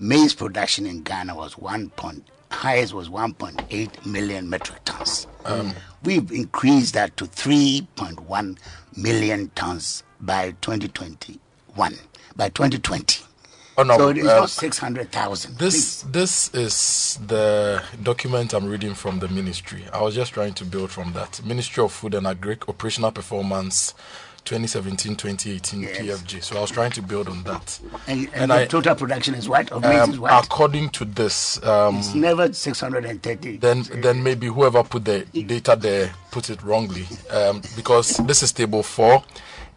Maize 0.00 0.34
production 0.34 0.86
in 0.86 1.02
Ghana 1.02 1.36
was 1.36 1.56
one 1.56 1.90
point 1.90 2.28
highest 2.50 2.94
was 2.94 3.08
1.8 3.08 4.06
million 4.06 4.48
metric 4.48 4.84
tons. 4.84 5.26
Um, 5.44 5.74
We've 6.02 6.30
increased 6.30 6.94
that 6.94 7.16
to 7.16 7.26
3.1 7.26 8.58
million 8.96 9.50
tons 9.54 10.02
by 10.20 10.52
2021. 10.60 11.94
By 12.36 12.48
2020. 12.48 13.24
Oh, 13.78 13.84
no, 13.84 13.96
so 13.96 14.08
it's 14.08 14.26
uh, 14.26 14.40
not 14.40 14.50
600,000. 14.50 15.56
This 15.56 16.02
this 16.02 16.52
is 16.52 17.16
the 17.24 17.80
document 18.02 18.52
I'm 18.52 18.66
reading 18.66 18.92
from 18.92 19.20
the 19.20 19.28
ministry. 19.28 19.84
I 19.92 20.02
was 20.02 20.16
just 20.16 20.32
trying 20.32 20.54
to 20.54 20.64
build 20.64 20.90
from 20.90 21.12
that. 21.12 21.40
Ministry 21.44 21.84
of 21.84 21.92
Food 21.92 22.14
and 22.14 22.26
Agri 22.26 22.58
Operational 22.66 23.12
Performance 23.12 23.94
2017-2018 24.46 25.82
yes. 25.82 25.98
PFJ. 25.98 26.42
So 26.42 26.56
I 26.56 26.60
was 26.60 26.72
trying 26.72 26.90
to 26.90 27.02
build 27.02 27.28
on 27.28 27.44
that. 27.44 27.78
And, 28.08 28.26
and, 28.26 28.34
and 28.34 28.50
the 28.50 28.62
I, 28.62 28.66
total 28.66 28.96
production 28.96 29.36
is 29.36 29.48
what? 29.48 29.70
Of 29.70 29.84
um, 29.84 30.10
is 30.10 30.18
what? 30.18 30.44
According 30.44 30.88
to 30.90 31.04
this, 31.04 31.62
um, 31.62 31.98
it's 31.98 32.16
never 32.16 32.52
630. 32.52 33.58
Then 33.58 33.84
then 34.02 34.24
maybe 34.24 34.48
whoever 34.48 34.82
put 34.82 35.04
the 35.04 35.24
data 35.32 35.76
there 35.78 36.12
put 36.32 36.50
it 36.50 36.60
wrongly 36.64 37.06
um, 37.30 37.62
because 37.76 38.16
this 38.26 38.42
is 38.42 38.50
table 38.50 38.82
four, 38.82 39.22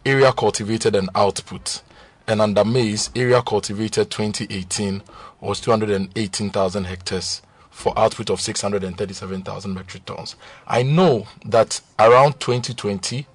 area 0.04 0.32
cultivated 0.32 0.96
and 0.96 1.08
output 1.14 1.82
and 2.26 2.40
under 2.40 2.64
maize, 2.64 3.10
area 3.16 3.42
cultivated 3.42 4.10
2018 4.10 5.02
was 5.40 5.60
218,000 5.60 6.84
hectares 6.84 7.42
for 7.70 7.98
output 7.98 8.30
of 8.30 8.40
637,000 8.40 9.74
metric 9.74 10.04
tons. 10.04 10.36
I 10.66 10.82
know 10.82 11.26
that 11.46 11.80
around 11.98 12.38
2020, 12.38 13.26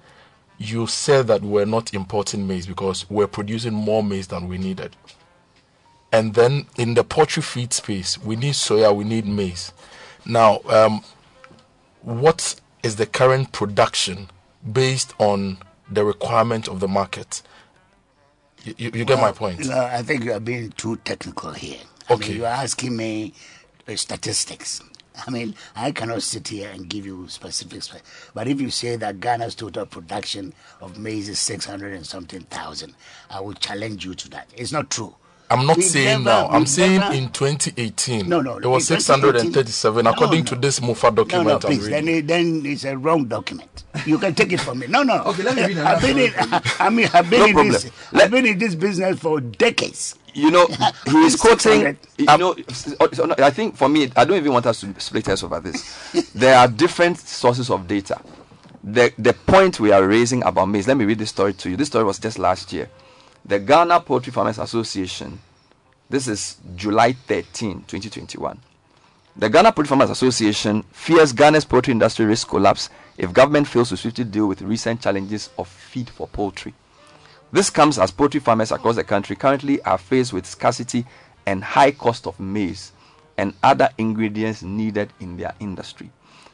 you 0.58 0.86
said 0.86 1.26
that 1.26 1.42
we're 1.42 1.64
not 1.64 1.92
importing 1.92 2.46
maize 2.46 2.66
because 2.66 3.08
we're 3.10 3.26
producing 3.26 3.74
more 3.74 4.02
maize 4.02 4.28
than 4.28 4.48
we 4.48 4.58
needed. 4.58 4.96
And 6.12 6.34
then 6.34 6.66
in 6.76 6.94
the 6.94 7.04
poultry 7.04 7.42
feed 7.42 7.72
space, 7.72 8.16
we 8.18 8.36
need 8.36 8.54
soya, 8.54 8.94
we 8.94 9.04
need 9.04 9.26
maize. 9.26 9.72
Now, 10.24 10.60
um, 10.66 11.04
what 12.02 12.58
is 12.82 12.96
the 12.96 13.06
current 13.06 13.52
production 13.52 14.30
based 14.72 15.14
on 15.18 15.58
the 15.90 16.04
requirement 16.04 16.68
of 16.68 16.80
the 16.80 16.88
market? 16.88 17.42
You, 18.68 18.74
you, 18.76 18.90
you 18.96 19.04
get 19.06 19.18
my 19.18 19.32
point. 19.32 19.66
No, 19.66 19.78
I 19.78 20.02
think 20.02 20.24
you 20.24 20.32
are 20.32 20.40
being 20.40 20.70
too 20.72 20.96
technical 20.96 21.52
here. 21.52 21.78
I 22.08 22.14
okay. 22.14 22.28
Mean, 22.28 22.36
you 22.38 22.44
are 22.44 22.48
asking 22.48 22.96
me 22.96 23.32
uh, 23.88 23.96
statistics. 23.96 24.82
I 25.26 25.30
mean, 25.30 25.54
I 25.74 25.90
cannot 25.90 26.22
sit 26.22 26.48
here 26.48 26.70
and 26.70 26.88
give 26.88 27.06
you 27.06 27.28
specifics, 27.28 27.92
but 28.34 28.46
if 28.46 28.60
you 28.60 28.70
say 28.70 28.96
that 28.96 29.18
Ghana's 29.20 29.54
total 29.54 29.86
production 29.86 30.52
of 30.80 30.98
maize 30.98 31.28
is 31.28 31.40
600 31.40 31.92
and 31.94 32.06
something 32.06 32.42
thousand, 32.42 32.94
I 33.30 33.40
will 33.40 33.54
challenge 33.54 34.04
you 34.04 34.14
to 34.14 34.30
that. 34.30 34.48
It's 34.54 34.70
not 34.70 34.90
true. 34.90 35.16
I'm 35.50 35.66
not 35.66 35.80
saying 35.82 36.24
never, 36.24 36.24
now. 36.24 36.48
I'm 36.48 36.66
saying 36.66 37.00
never, 37.00 37.14
in 37.14 37.30
2018. 37.30 38.28
No, 38.28 38.40
no. 38.42 38.60
There 38.60 38.68
was 38.68 38.86
637 38.86 40.06
according 40.06 40.40
no. 40.40 40.44
to 40.46 40.54
this 40.56 40.80
MoFA 40.80 41.14
document. 41.14 41.46
No, 41.46 41.52
no, 41.54 41.58
please. 41.58 41.88
Then, 41.88 42.06
it, 42.08 42.26
then 42.26 42.62
it's 42.66 42.84
a 42.84 42.96
wrong 42.96 43.24
document. 43.24 43.84
You 44.04 44.18
can 44.18 44.34
take 44.34 44.52
it 44.52 44.60
from 44.60 44.80
me. 44.80 44.88
No, 44.88 45.02
no. 45.02 45.22
okay, 45.26 45.42
let 45.42 45.56
me 45.56 45.62
read 45.66 45.78
I've 45.78 46.02
been 46.02 46.18
in, 46.18 46.32
I 46.78 46.90
mean, 46.90 47.08
I've 47.14 47.30
been, 47.30 47.52
no 47.54 47.60
in 47.60 47.68
this, 47.68 47.90
I've 48.12 48.30
been 48.30 48.46
in 48.46 48.58
this 48.58 48.74
business 48.74 49.18
for 49.18 49.40
decades. 49.40 50.16
You 50.34 50.50
know, 50.50 50.66
he 51.06 51.16
is 51.24 51.34
quoting. 51.34 51.96
You 52.18 52.26
know, 52.26 52.54
I 53.38 53.50
think 53.50 53.76
for 53.76 53.88
me, 53.88 54.10
I 54.14 54.24
don't 54.24 54.36
even 54.36 54.52
want 54.52 54.66
us 54.66 54.80
to 54.82 55.00
split 55.00 55.26
hairs 55.26 55.42
over 55.42 55.58
this. 55.58 56.30
there 56.34 56.56
are 56.58 56.68
different 56.68 57.18
sources 57.18 57.70
of 57.70 57.88
data. 57.88 58.20
The 58.84 59.12
the 59.18 59.32
point 59.32 59.80
we 59.80 59.90
are 59.90 60.06
raising 60.06 60.44
about 60.44 60.66
maize. 60.66 60.86
Let 60.86 60.96
me 60.98 61.06
read 61.06 61.18
this 61.18 61.30
story 61.30 61.54
to 61.54 61.70
you. 61.70 61.76
This 61.76 61.88
story 61.88 62.04
was 62.04 62.18
just 62.18 62.38
last 62.38 62.72
year 62.72 62.88
the 63.48 63.58
Ghana 63.58 64.00
Poultry 64.00 64.30
Farmers 64.30 64.58
Association, 64.58 65.38
this 66.10 66.28
is 66.28 66.58
July 66.76 67.12
13, 67.12 67.84
2021. 67.86 68.60
The 69.36 69.48
Ghana 69.48 69.72
Poultry 69.72 69.88
Farmers 69.88 70.10
Association 70.10 70.82
fears 70.92 71.32
Ghana's 71.32 71.64
poultry 71.64 71.92
industry 71.92 72.26
risk 72.26 72.46
collapse 72.48 72.90
if 73.16 73.32
government 73.32 73.66
fails 73.66 73.88
to 73.88 73.96
swiftly 73.96 74.24
deal 74.24 74.46
with 74.48 74.60
recent 74.60 75.00
challenges 75.00 75.48
of 75.56 75.66
feed 75.66 76.10
for 76.10 76.26
poultry. 76.28 76.74
This 77.50 77.70
comes 77.70 77.98
as 77.98 78.10
poultry 78.10 78.40
farmers 78.40 78.70
across 78.70 78.96
the 78.96 79.04
country 79.04 79.34
currently 79.34 79.80
are 79.82 79.96
faced 79.96 80.34
with 80.34 80.44
scarcity 80.44 81.06
and 81.46 81.64
high 81.64 81.92
cost 81.92 82.26
of 82.26 82.38
maize 82.38 82.92
and 83.38 83.54
other 83.62 83.88
ingredients 83.96 84.62
needed 84.62 85.10
in 85.20 85.38
their 85.38 85.54
industry. 85.58 86.10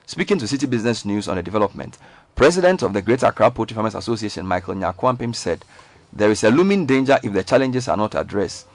Speaking 0.07 0.39
to 0.39 0.45
Citi 0.45 0.71
Business 0.71 1.05
News 1.05 1.27
on 1.27 1.37
the 1.37 1.43
development, 1.43 1.99
President 2.37 2.83
of 2.83 2.93
the 2.93 3.03
Greater 3.03 3.27
Accra 3.27 3.51
Poultry 3.51 3.75
Farmers 3.75 3.97
Association, 3.97 4.47
Michael 4.47 4.75
Nyakwampim, 4.75 5.35
said 5.35 5.65
there 6.15 6.31
is 6.31 6.45
a 6.45 6.51
looming 6.51 6.87
danger 6.87 7.19
if 7.23 7.33
the 7.33 7.43
challenges 7.43 7.89
are 7.89 7.97
not 7.97 8.15
addressed. 8.15 8.67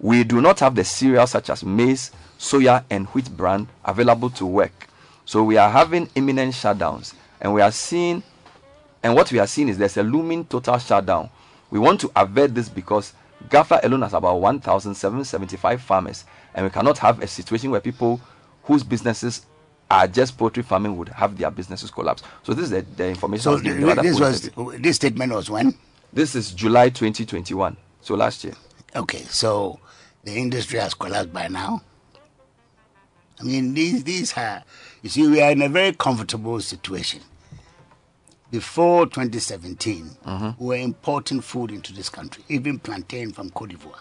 We 0.00 0.24
do 0.24 0.40
not 0.40 0.60
have 0.60 0.74
the 0.74 0.84
cereals 0.84 1.30
such 1.30 1.50
as 1.50 1.64
maize, 1.64 2.10
soya, 2.38 2.84
and 2.90 3.06
wheat 3.08 3.30
bran 3.36 3.68
available 3.84 4.30
to 4.30 4.46
work. 4.46 4.88
So 5.24 5.42
we 5.44 5.56
are 5.56 5.70
having 5.70 6.08
imminent 6.14 6.54
shutdowns. 6.54 7.14
And 7.40 7.54
we 7.54 7.60
are 7.60 7.70
seeing, 7.70 8.22
and 9.02 9.14
what 9.14 9.30
we 9.30 9.38
are 9.38 9.46
seeing 9.46 9.68
is 9.68 9.78
there's 9.78 9.96
a 9.96 10.02
looming 10.02 10.44
total 10.44 10.78
shutdown. 10.78 11.30
We 11.70 11.78
want 11.78 12.00
to 12.00 12.10
avert 12.16 12.54
this 12.54 12.68
because 12.68 13.12
GAFA 13.48 13.84
alone 13.84 14.02
has 14.02 14.14
about 14.14 14.40
1,775 14.40 15.82
farmers. 15.82 16.24
And 16.54 16.64
we 16.64 16.70
cannot 16.70 16.98
have 16.98 17.22
a 17.22 17.26
situation 17.26 17.70
where 17.70 17.80
people 17.80 18.20
whose 18.64 18.82
businesses 18.82 19.46
are 19.90 20.06
just 20.06 20.36
poultry 20.36 20.62
farming 20.62 20.96
would 20.96 21.08
have 21.10 21.38
their 21.38 21.50
businesses 21.50 21.90
collapse. 21.90 22.22
So 22.42 22.54
this 22.54 22.64
is 22.64 22.70
the, 22.70 22.82
the 22.96 23.08
information. 23.08 23.42
So 23.42 23.56
this 23.58 24.18
was 24.20 24.50
this 24.80 24.96
statement 24.96 25.32
was 25.32 25.48
when 25.48 25.74
this 26.12 26.34
is 26.34 26.52
July 26.52 26.88
2021, 26.88 27.76
so 28.00 28.14
last 28.14 28.44
year. 28.44 28.54
Okay, 28.96 29.22
so 29.24 29.78
the 30.24 30.32
industry 30.34 30.78
has 30.78 30.94
collapsed 30.94 31.32
by 31.32 31.48
now. 31.48 31.82
I 33.40 33.44
mean, 33.44 33.72
these 33.74 34.02
these 34.02 34.36
are 34.36 34.64
you 35.02 35.08
see, 35.10 35.26
we 35.28 35.40
are 35.40 35.52
in 35.52 35.62
a 35.62 35.68
very 35.68 35.92
comfortable 35.92 36.60
situation. 36.60 37.20
Before 38.50 39.04
2017, 39.06 40.10
mm-hmm. 40.26 40.50
we 40.64 40.66
were 40.68 40.82
importing 40.82 41.40
food 41.40 41.70
into 41.70 41.92
this 41.92 42.08
country, 42.08 42.42
even 42.48 42.78
plantain 42.78 43.30
from 43.30 43.50
Cote 43.50 43.68
d'Ivoire. 43.70 44.00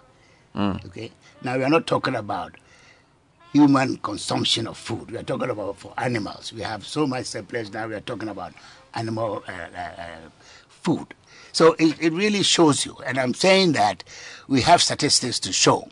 Mm. 0.56 0.86
Okay, 0.86 1.12
now 1.43 1.58
we 1.58 1.63
are 1.63 1.70
not 1.70 1.86
talking 1.86 2.15
about 2.15 2.56
human 3.54 3.98
consumption 3.98 4.65
of 4.65 4.78
food. 4.78 5.12
We 5.12 5.17
are 5.17 5.24
talking 5.24 5.50
about 5.50 5.78
for 5.78 5.93
animals. 5.98 6.54
We 6.54 6.62
have 6.62 6.86
so 6.86 7.06
much 7.06 7.26
surplus 7.26 7.72
now. 7.72 7.88
We 7.88 7.96
are 7.96 8.00
talking 8.02 8.30
about 8.30 8.54
animal 8.93 9.43
uh, 9.48 9.52
uh, 9.52 9.80
uh 9.80 10.30
food. 10.70 11.13
So 11.58 11.76
it, 11.80 12.00
it 12.00 12.13
really 12.13 12.43
shows 12.43 12.86
you, 12.86 12.96
and 13.04 13.17
I'm 13.17 13.34
saying 13.34 13.72
that 13.72 14.04
we 14.48 14.62
have 14.62 14.80
statistics 14.80 15.39
to 15.39 15.52
show 15.52 15.89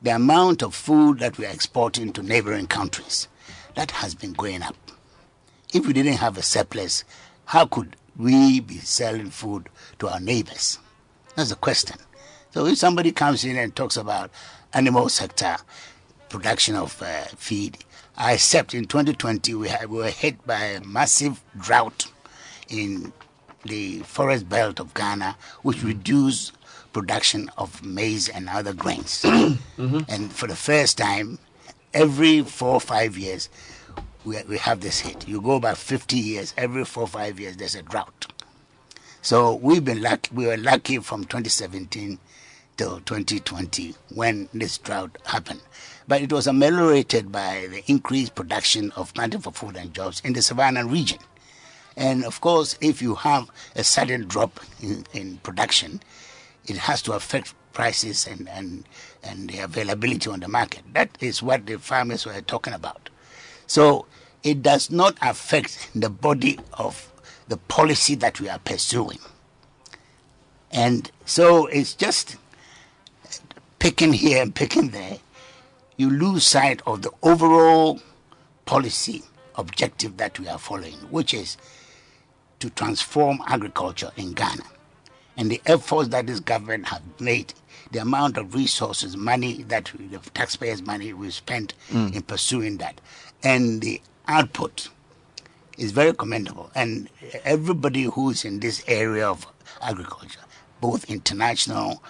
the 0.00 0.14
amount 0.14 0.62
of 0.62 0.76
food 0.76 1.18
that 1.18 1.38
we 1.38 1.44
are 1.44 1.50
exporting 1.50 2.12
to 2.12 2.22
neighboring 2.22 2.68
countries. 2.68 3.26
That 3.74 3.90
has 3.90 4.14
been 4.14 4.32
going 4.32 4.62
up. 4.62 4.76
If 5.74 5.88
we 5.88 5.92
didn't 5.92 6.18
have 6.18 6.38
a 6.38 6.42
surplus, 6.42 7.02
how 7.46 7.66
could 7.66 7.96
we 8.16 8.60
be 8.60 8.78
selling 8.78 9.30
food 9.30 9.68
to 9.98 10.06
our 10.06 10.20
neighbors? 10.20 10.78
That's 11.34 11.50
the 11.50 11.56
question. 11.56 11.96
So 12.52 12.66
if 12.66 12.78
somebody 12.78 13.10
comes 13.10 13.44
in 13.44 13.56
and 13.56 13.74
talks 13.74 13.96
about 13.96 14.30
animal 14.72 15.08
sector, 15.08 15.56
production 16.28 16.76
of 16.76 17.02
uh, 17.02 17.24
feed, 17.36 17.76
I 18.16 18.34
accept 18.34 18.72
in 18.72 18.84
2020 18.84 19.52
we, 19.54 19.68
we 19.88 19.96
were 19.96 20.10
hit 20.10 20.46
by 20.46 20.62
a 20.62 20.84
massive 20.84 21.42
drought 21.58 22.06
in 22.68 23.12
the 23.64 24.00
forest 24.00 24.48
belt 24.48 24.80
of 24.80 24.94
Ghana, 24.94 25.36
which 25.62 25.82
reduced 25.82 26.52
production 26.92 27.50
of 27.56 27.84
maize 27.84 28.28
and 28.28 28.48
other 28.48 28.72
grains. 28.72 29.22
mm-hmm. 29.24 30.00
And 30.08 30.32
for 30.32 30.46
the 30.46 30.56
first 30.56 30.98
time, 30.98 31.38
every 31.94 32.42
four 32.42 32.74
or 32.74 32.80
five 32.80 33.16
years, 33.16 33.48
we, 34.24 34.42
we 34.48 34.58
have 34.58 34.80
this 34.80 35.00
hit. 35.00 35.26
You 35.26 35.40
go 35.40 35.58
back 35.58 35.76
50 35.76 36.16
years, 36.16 36.54
every 36.56 36.84
four 36.84 37.04
or 37.04 37.08
five 37.08 37.40
years, 37.40 37.56
there's 37.56 37.74
a 37.74 37.82
drought. 37.82 38.26
So 39.20 39.54
we've 39.54 39.84
been 39.84 40.02
lucky, 40.02 40.34
we 40.34 40.46
were 40.46 40.56
lucky 40.56 40.98
from 40.98 41.24
2017 41.24 42.18
till 42.76 43.00
2020 43.00 43.94
when 44.14 44.48
this 44.52 44.78
drought 44.78 45.16
happened. 45.24 45.60
But 46.08 46.22
it 46.22 46.32
was 46.32 46.46
ameliorated 46.46 47.30
by 47.30 47.68
the 47.70 47.82
increased 47.86 48.34
production 48.34 48.90
of 48.92 49.14
planting 49.14 49.40
for 49.40 49.52
food 49.52 49.76
and 49.76 49.94
jobs 49.94 50.20
in 50.24 50.32
the 50.32 50.42
savannah 50.42 50.84
region. 50.84 51.18
And 51.96 52.24
of 52.24 52.40
course, 52.40 52.76
if 52.80 53.02
you 53.02 53.14
have 53.16 53.50
a 53.76 53.84
sudden 53.84 54.26
drop 54.26 54.60
in, 54.80 55.06
in 55.12 55.38
production, 55.38 56.00
it 56.66 56.76
has 56.76 57.02
to 57.02 57.12
affect 57.12 57.54
prices 57.72 58.26
and, 58.26 58.48
and, 58.48 58.84
and 59.22 59.50
the 59.50 59.60
availability 59.60 60.30
on 60.30 60.40
the 60.40 60.48
market. 60.48 60.82
That 60.92 61.10
is 61.20 61.42
what 61.42 61.66
the 61.66 61.78
farmers 61.78 62.26
were 62.26 62.40
talking 62.40 62.72
about. 62.72 63.10
So 63.66 64.06
it 64.42 64.62
does 64.62 64.90
not 64.90 65.16
affect 65.22 65.90
the 65.94 66.10
body 66.10 66.58
of 66.74 67.10
the 67.48 67.56
policy 67.56 68.14
that 68.16 68.40
we 68.40 68.48
are 68.48 68.58
pursuing. 68.58 69.18
And 70.70 71.10
so 71.26 71.66
it's 71.66 71.94
just 71.94 72.36
picking 73.78 74.12
here 74.12 74.42
and 74.42 74.54
picking 74.54 74.90
there. 74.90 75.18
You 75.96 76.10
lose 76.10 76.46
sight 76.46 76.80
of 76.86 77.02
the 77.02 77.10
overall 77.22 78.00
policy 78.64 79.22
objective 79.56 80.16
that 80.16 80.38
we 80.38 80.48
are 80.48 80.58
following, 80.58 80.94
which 81.10 81.34
is 81.34 81.56
to 82.62 82.70
transform 82.70 83.42
agriculture 83.48 84.12
in 84.16 84.32
Ghana. 84.34 84.62
And 85.36 85.50
the 85.50 85.60
efforts 85.66 86.10
that 86.10 86.28
this 86.28 86.38
government 86.38 86.86
has 86.86 87.00
made, 87.18 87.54
the 87.90 87.98
amount 87.98 88.36
of 88.38 88.54
resources, 88.54 89.16
money 89.16 89.64
that 89.64 89.90
the 89.98 90.18
taxpayers' 90.32 90.80
money 90.80 91.12
we 91.12 91.30
spent 91.30 91.74
mm. 91.90 92.14
in 92.14 92.22
pursuing 92.22 92.76
that, 92.76 93.00
and 93.42 93.80
the 93.80 94.00
output 94.28 94.90
is 95.76 95.90
very 95.90 96.14
commendable. 96.14 96.70
And 96.76 97.08
everybody 97.42 98.04
who's 98.04 98.44
in 98.44 98.60
this 98.60 98.84
area 98.86 99.28
of 99.28 99.44
agriculture, 99.80 100.38
both 100.80 101.10
international, 101.10 102.00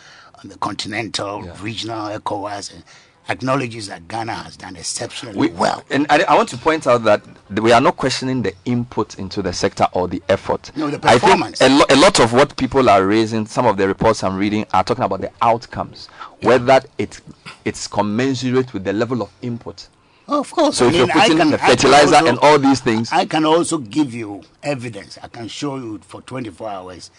the 0.45 0.59
continental, 0.59 1.47
yeah. 1.47 1.57
regional, 1.63 2.09
ECOWAS, 2.09 2.83
acknowledges 3.29 3.89
that 3.89 4.09
Ghana 4.09 4.35
has 4.35 4.57
done 4.57 4.77
exceptionally 4.77 5.39
we, 5.39 5.49
well. 5.49 5.85
And 5.91 6.07
I, 6.11 6.23
I, 6.23 6.35
want 6.35 6.49
to 6.51 6.57
point 6.57 6.87
out 6.87 7.05
that 7.05 7.23
we 7.51 7.73
are 7.73 7.81
not 7.81 7.97
questioning 7.97 8.43
the 8.43 8.55
input 8.65 9.19
into 9.19 9.43
the 9.43 9.53
sector 9.53 9.87
or 9.93 10.09
the 10.09 10.23
effort. 10.29 10.71
No, 10.77 10.91
the 10.91 10.99
performance. 10.99 11.61
I 11.61 11.69
think 11.69 11.81
a, 11.89 11.95
lo- 11.95 11.99
a 11.99 12.03
lot 12.03 12.21
of 12.21 12.33
what 12.33 12.57
people 12.57 12.89
are 12.91 13.05
raising, 13.07 13.47
some 13.47 13.67
of 13.67 13.77
the 13.77 13.87
reports 13.87 14.25
I'm 14.25 14.37
reading, 14.37 14.67
are 14.73 14.85
talking 14.85 15.05
about 15.05 15.21
the 15.21 15.31
outcomes, 15.41 16.09
yeah. 16.41 16.49
whether 16.49 16.81
it 16.99 17.21
it's 17.65 17.87
commensurate 17.87 18.73
with 18.73 18.85
the 18.85 18.93
level 18.93 19.23
of 19.23 19.31
input. 19.43 19.89
Oh, 20.29 20.41
of 20.41 20.51
course. 20.51 20.79
So 20.79 20.87
I 20.87 20.89
if 20.89 20.95
mean, 20.95 21.07
you're 21.07 21.15
putting 21.15 21.37
can, 21.37 21.51
the 21.51 21.59
fertilizer 21.59 22.15
also, 22.17 22.27
and 22.29 22.39
all 22.39 22.59
these 22.59 22.81
things, 22.81 23.11
I 23.13 23.25
can 23.27 23.45
also 23.45 23.79
give 23.79 24.15
you 24.15 24.43
evidence. 24.63 25.19
I 25.23 25.29
can 25.29 25.49
show 25.49 25.77
you 25.77 25.99
for 25.99 26.23
24 26.23 26.69
hours 26.69 27.11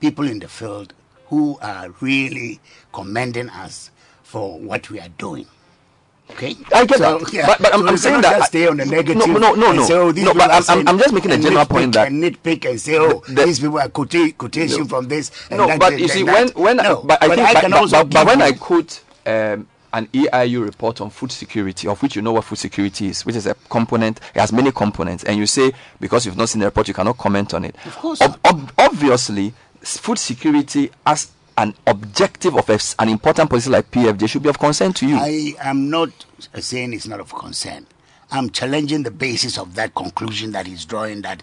people 0.00 0.26
in 0.26 0.40
the 0.40 0.48
field 0.48 0.92
who 1.26 1.56
are 1.62 1.90
really 2.00 2.60
commending 2.92 3.48
us 3.48 3.90
for 4.32 4.58
what 4.58 4.88
we 4.88 4.98
are 4.98 5.10
doing. 5.18 5.46
Okay, 6.30 6.56
I 6.74 6.86
get 6.86 6.96
so, 6.96 7.18
that, 7.18 7.32
yeah. 7.34 7.46
but, 7.46 7.58
but 7.60 7.74
I'm, 7.74 7.80
so 7.82 7.88
I'm 7.88 7.96
saying 7.98 8.20
that 8.22 8.44
stay 8.44 8.66
on 8.66 8.78
the 8.78 8.86
negative. 8.86 9.26
No, 9.28 9.36
no, 9.36 9.52
no, 9.52 9.72
no. 9.72 9.84
Say, 9.84 9.92
oh, 9.92 10.10
no 10.10 10.32
but 10.32 10.50
I'm, 10.50 10.62
saying, 10.62 10.88
I'm, 10.88 10.98
just 10.98 11.12
making 11.12 11.32
a 11.32 11.36
general 11.38 11.66
point 11.66 11.92
that 11.92 12.08
and 12.08 12.22
nitpick 12.24 12.64
and 12.70 12.80
say, 12.80 12.96
oh, 12.96 13.22
the, 13.28 13.44
these 13.44 13.60
people 13.60 13.78
are 13.78 13.90
quotation, 13.90 14.32
quotation 14.32 14.78
no, 14.78 14.84
from 14.86 15.08
this. 15.08 15.30
no, 15.50 15.66
that, 15.66 15.78
but 15.78 15.98
you 15.98 16.08
see, 16.08 16.24
when 16.24 16.48
when 16.50 16.78
no, 16.78 17.02
but 17.02 17.22
I 17.22 17.28
but 17.28 17.36
think, 17.36 17.48
I 17.48 17.60
can 17.60 17.70
but, 17.72 17.80
also 17.80 18.04
but, 18.04 18.14
but 18.14 18.26
when 18.26 18.40
I 18.40 18.52
quote 18.52 19.02
um, 19.26 19.68
an 19.92 20.06
EIU 20.06 20.64
report 20.64 21.02
on 21.02 21.10
food 21.10 21.30
security, 21.30 21.86
of 21.86 22.02
which 22.02 22.16
you 22.16 22.22
know 22.22 22.32
what 22.32 22.44
food 22.44 22.56
security 22.56 23.08
is, 23.08 23.26
which 23.26 23.36
is 23.36 23.46
a 23.46 23.54
component, 23.68 24.18
it 24.34 24.40
has 24.40 24.50
many 24.50 24.72
components, 24.72 25.24
and 25.24 25.36
you 25.36 25.46
say 25.46 25.72
because 26.00 26.24
you've 26.24 26.38
not 26.38 26.48
seen 26.48 26.60
the 26.60 26.66
report, 26.66 26.88
you 26.88 26.94
cannot 26.94 27.18
comment 27.18 27.52
on 27.52 27.66
it. 27.66 27.76
Of 27.84 27.96
course, 27.96 28.22
ob- 28.22 28.40
ob- 28.46 28.72
obviously, 28.78 29.52
food 29.82 30.18
security 30.18 30.90
as 31.04 31.30
an 31.58 31.74
objective 31.86 32.56
of 32.56 32.68
a, 32.70 32.78
an 32.98 33.08
important 33.08 33.50
policy 33.50 33.70
like 33.70 33.90
PFJ 33.90 34.28
should 34.28 34.42
be 34.42 34.48
of 34.48 34.58
concern 34.58 34.92
to 34.94 35.06
you. 35.06 35.16
I 35.16 35.54
am 35.60 35.90
not 35.90 36.10
saying 36.58 36.92
it's 36.92 37.06
not 37.06 37.20
of 37.20 37.34
concern. 37.34 37.86
I'm 38.30 38.50
challenging 38.50 39.02
the 39.02 39.10
basis 39.10 39.58
of 39.58 39.74
that 39.74 39.94
conclusion 39.94 40.52
that 40.52 40.66
he's 40.66 40.84
drawing 40.84 41.22
that 41.22 41.42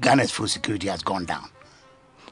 Ghana's 0.00 0.30
food 0.30 0.48
security 0.50 0.88
has 0.88 1.02
gone 1.02 1.24
down. 1.24 1.48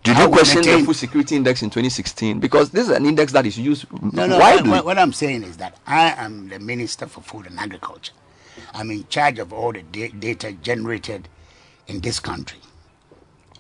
Did 0.05 0.16
you 0.18 0.29
question 0.29 0.62
the 0.62 0.85
food 0.85 0.94
security 0.94 1.37
index 1.37 1.62
in 1.62 1.71
2016? 1.71 2.38
Because 2.38 2.71
this 2.71 2.88
is 2.88 2.97
an 2.97 3.05
index 3.05 3.33
that 3.33 3.47
is 3.47 3.59
used 3.59 3.87
No, 4.12 4.27
no. 4.27 4.38
widely. 4.38 4.71
What, 4.71 4.85
what 4.85 4.99
I'm 4.99 5.12
saying 5.12 5.42
is 5.42 5.57
that 5.57 5.77
I 5.87 6.11
am 6.12 6.49
the 6.49 6.59
Minister 6.59 7.07
for 7.07 7.21
Food 7.21 7.47
and 7.47 7.59
Agriculture. 7.59 8.12
I'm 8.75 8.90
in 8.90 9.07
charge 9.09 9.38
of 9.38 9.53
all 9.53 9.73
the 9.73 9.83
da- 9.83 10.09
data 10.11 10.53
generated 10.53 11.29
in 11.87 12.01
this 12.01 12.21
country. 12.21 12.59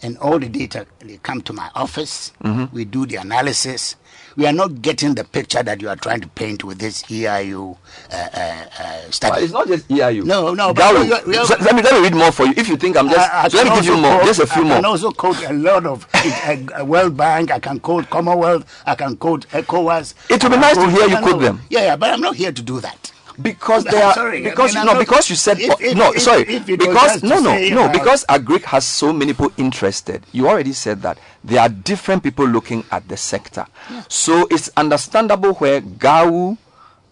And 0.02 0.16
all 0.18 0.38
the 0.38 0.48
data, 0.48 0.86
they 1.00 1.16
come 1.18 1.40
to 1.42 1.52
my 1.52 1.70
office. 1.74 2.32
Mm-hmm. 2.44 2.74
We 2.74 2.84
do 2.84 3.04
the 3.06 3.16
analysis. 3.16 3.96
We 4.36 4.46
are 4.46 4.52
not 4.52 4.80
getting 4.82 5.16
the 5.16 5.24
picture 5.24 5.62
that 5.64 5.82
you 5.82 5.88
are 5.88 5.96
trying 5.96 6.20
to 6.20 6.28
paint 6.28 6.62
with 6.62 6.78
this 6.78 7.02
EIU 7.04 7.76
uh, 8.12 8.14
uh, 8.14 8.64
uh, 8.78 9.10
study. 9.10 9.32
But 9.32 9.42
it's 9.42 9.52
not 9.52 9.66
just 9.66 9.88
EIU. 9.88 10.24
No, 10.24 10.54
no, 10.54 10.72
but 10.72 10.82
Garo, 10.84 11.04
you- 11.04 11.32
you- 11.32 11.40
you- 11.40 11.46
so- 11.46 11.56
let, 11.60 11.74
me, 11.74 11.82
let 11.82 11.94
me 11.94 12.00
read 12.02 12.14
more 12.14 12.30
for 12.30 12.46
you. 12.46 12.54
If 12.56 12.68
you 12.68 12.76
think 12.76 12.96
I'm 12.96 13.08
just. 13.08 13.18
I- 13.18 13.44
I 13.44 13.48
so 13.48 13.56
let 13.56 13.66
me 13.66 13.74
give 13.74 13.84
you 13.86 13.96
more. 14.00 14.12
quote- 14.18 14.26
Just 14.26 14.40
a 14.40 14.46
few 14.46 14.62
I 14.62 14.64
more. 14.66 14.72
I 14.74 14.76
can 14.76 14.84
also 14.84 15.10
quote 15.10 15.42
a 15.42 15.52
lot 15.52 15.84
of 15.86 16.06
uh, 16.14 16.84
World 16.84 17.16
Bank. 17.16 17.50
I 17.50 17.58
can 17.58 17.80
quote 17.80 18.08
Commonwealth. 18.10 18.64
I 18.86 18.94
can 18.94 19.16
quote 19.16 19.48
ECOWAS. 19.48 20.14
It 20.30 20.42
would 20.44 20.52
be 20.52 20.58
nice 20.58 20.76
to 20.76 20.88
hear 20.88 21.08
you 21.08 21.16
quote 21.16 21.40
them. 21.40 21.60
Yeah, 21.70 21.80
yeah, 21.80 21.96
but 21.96 22.10
I'm 22.12 22.20
not 22.20 22.36
here 22.36 22.52
to 22.52 22.62
do 22.62 22.78
that. 22.80 23.10
Because 23.40 23.84
they 23.84 24.00
are 24.02 24.14
sorry, 24.14 24.42
because 24.42 24.74
mean, 24.74 24.84
no 24.86 24.92
not- 24.94 24.98
because 25.00 25.30
you 25.30 25.36
said 25.36 25.60
if- 25.60 25.80
if- 25.80 25.96
no 25.96 26.12
if- 26.12 26.22
sorry. 26.22 26.44
because 26.58 27.22
no 27.22 27.38
no 27.40 27.56
no 27.56 27.80
about- 27.84 27.92
because 27.92 28.24
agric 28.28 28.62
has 28.64 28.84
so 28.84 29.12
many 29.12 29.32
people 29.32 29.52
interested. 29.56 30.22
You 30.32 30.48
already 30.48 30.72
said 30.72 31.02
that. 31.02 31.18
There 31.44 31.60
are 31.60 31.68
different 31.68 32.22
people 32.22 32.46
looking 32.46 32.84
at 32.90 33.06
the 33.08 33.16
sector. 33.16 33.66
So 34.08 34.46
it's 34.50 34.70
understandable 34.76 35.54
where 35.54 35.80
gau 35.80 36.56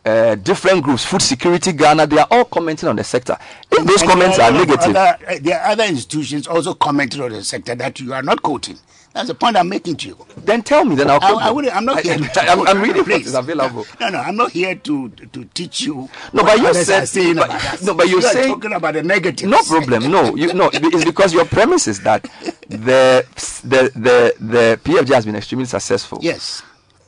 uh, 0.05 0.37
different 0.37 0.85
groups 0.85 1.05
food 1.05 1.21
security 1.21 1.73
ghana 1.73 2.07
they 2.07 2.19
are 2.19 2.29
all 2.31 2.45
commenting 2.45 2.89
on 2.89 2.95
the 2.97 3.03
sector. 3.05 3.37
If 3.73 3.85
those 3.87 4.03
And 4.03 4.11
comments 4.11 4.39
are 4.39 4.51
a 4.51 4.53
lot 4.53 4.61
of 4.63 4.69
negative 4.69 4.97
Other, 4.97 5.39
there 5.41 5.61
are 5.61 5.71
other 5.73 5.85
institutions 5.85 6.47
also 6.47 6.75
commenting 6.75 7.21
on 7.23 7.31
the 7.33 7.43
sector 7.43 7.75
that 7.75 7.99
you 8.01 8.13
are 8.15 8.23
not 8.23 8.41
quoting. 8.43 8.79
That's 9.17 9.29
the 9.29 9.35
point 9.35 9.57
I'm 9.57 9.69
making 9.69 9.97
to 9.97 10.09
you. 10.09 10.27
then 10.45 10.63
tell 10.63 10.85
me 10.85 10.95
then 10.95 11.09
i'll 11.09 11.21
I, 11.23 11.49
I 11.49 11.51
wouldn't, 11.51 11.75
I'm 11.75 11.87
not 11.87 12.03
here. 12.03 12.19
to 12.19 12.43
I, 12.43 12.53
am. 12.53 12.67
I'm 12.69 12.81
reading 12.83 12.99
what 12.99 13.07
Please. 13.07 13.27
is 13.29 13.35
available 13.35 13.87
No, 14.01 14.11
no, 14.11 14.19
I'm 14.19 14.37
not 14.37 14.53
here 14.53 14.75
to 14.75 15.09
to 15.09 15.45
teach 15.55 15.81
you. 15.81 16.09
No, 16.35 16.43
but 16.45 16.59
you 16.59 16.75
said- 16.75 17.07
saying 17.09 17.37
but- 17.37 17.47
about 17.49 17.83
no, 17.83 17.95
but 17.95 18.09
you 18.09 18.19
are 18.19 18.23
say- 18.23 18.49
talking 18.49 18.75
about 18.75 18.93
the 18.95 19.03
negative. 19.03 19.49
No 19.49 19.59
problem. 19.63 20.11
No, 20.11 20.37
you 20.37 20.53
no. 20.53 20.69
It's 20.73 21.05
because 21.05 21.33
your 21.33 21.47
premise 21.47 21.89
is 21.89 22.01
that 22.03 22.23
the 22.69 23.25
the 23.65 23.91
the 23.97 24.35
the 24.39 24.81
PFJ 24.85 25.15
has 25.15 25.25
been 25.25 25.37
extremely 25.37 25.65
successful. 25.67 26.19
Yes, 26.21 26.63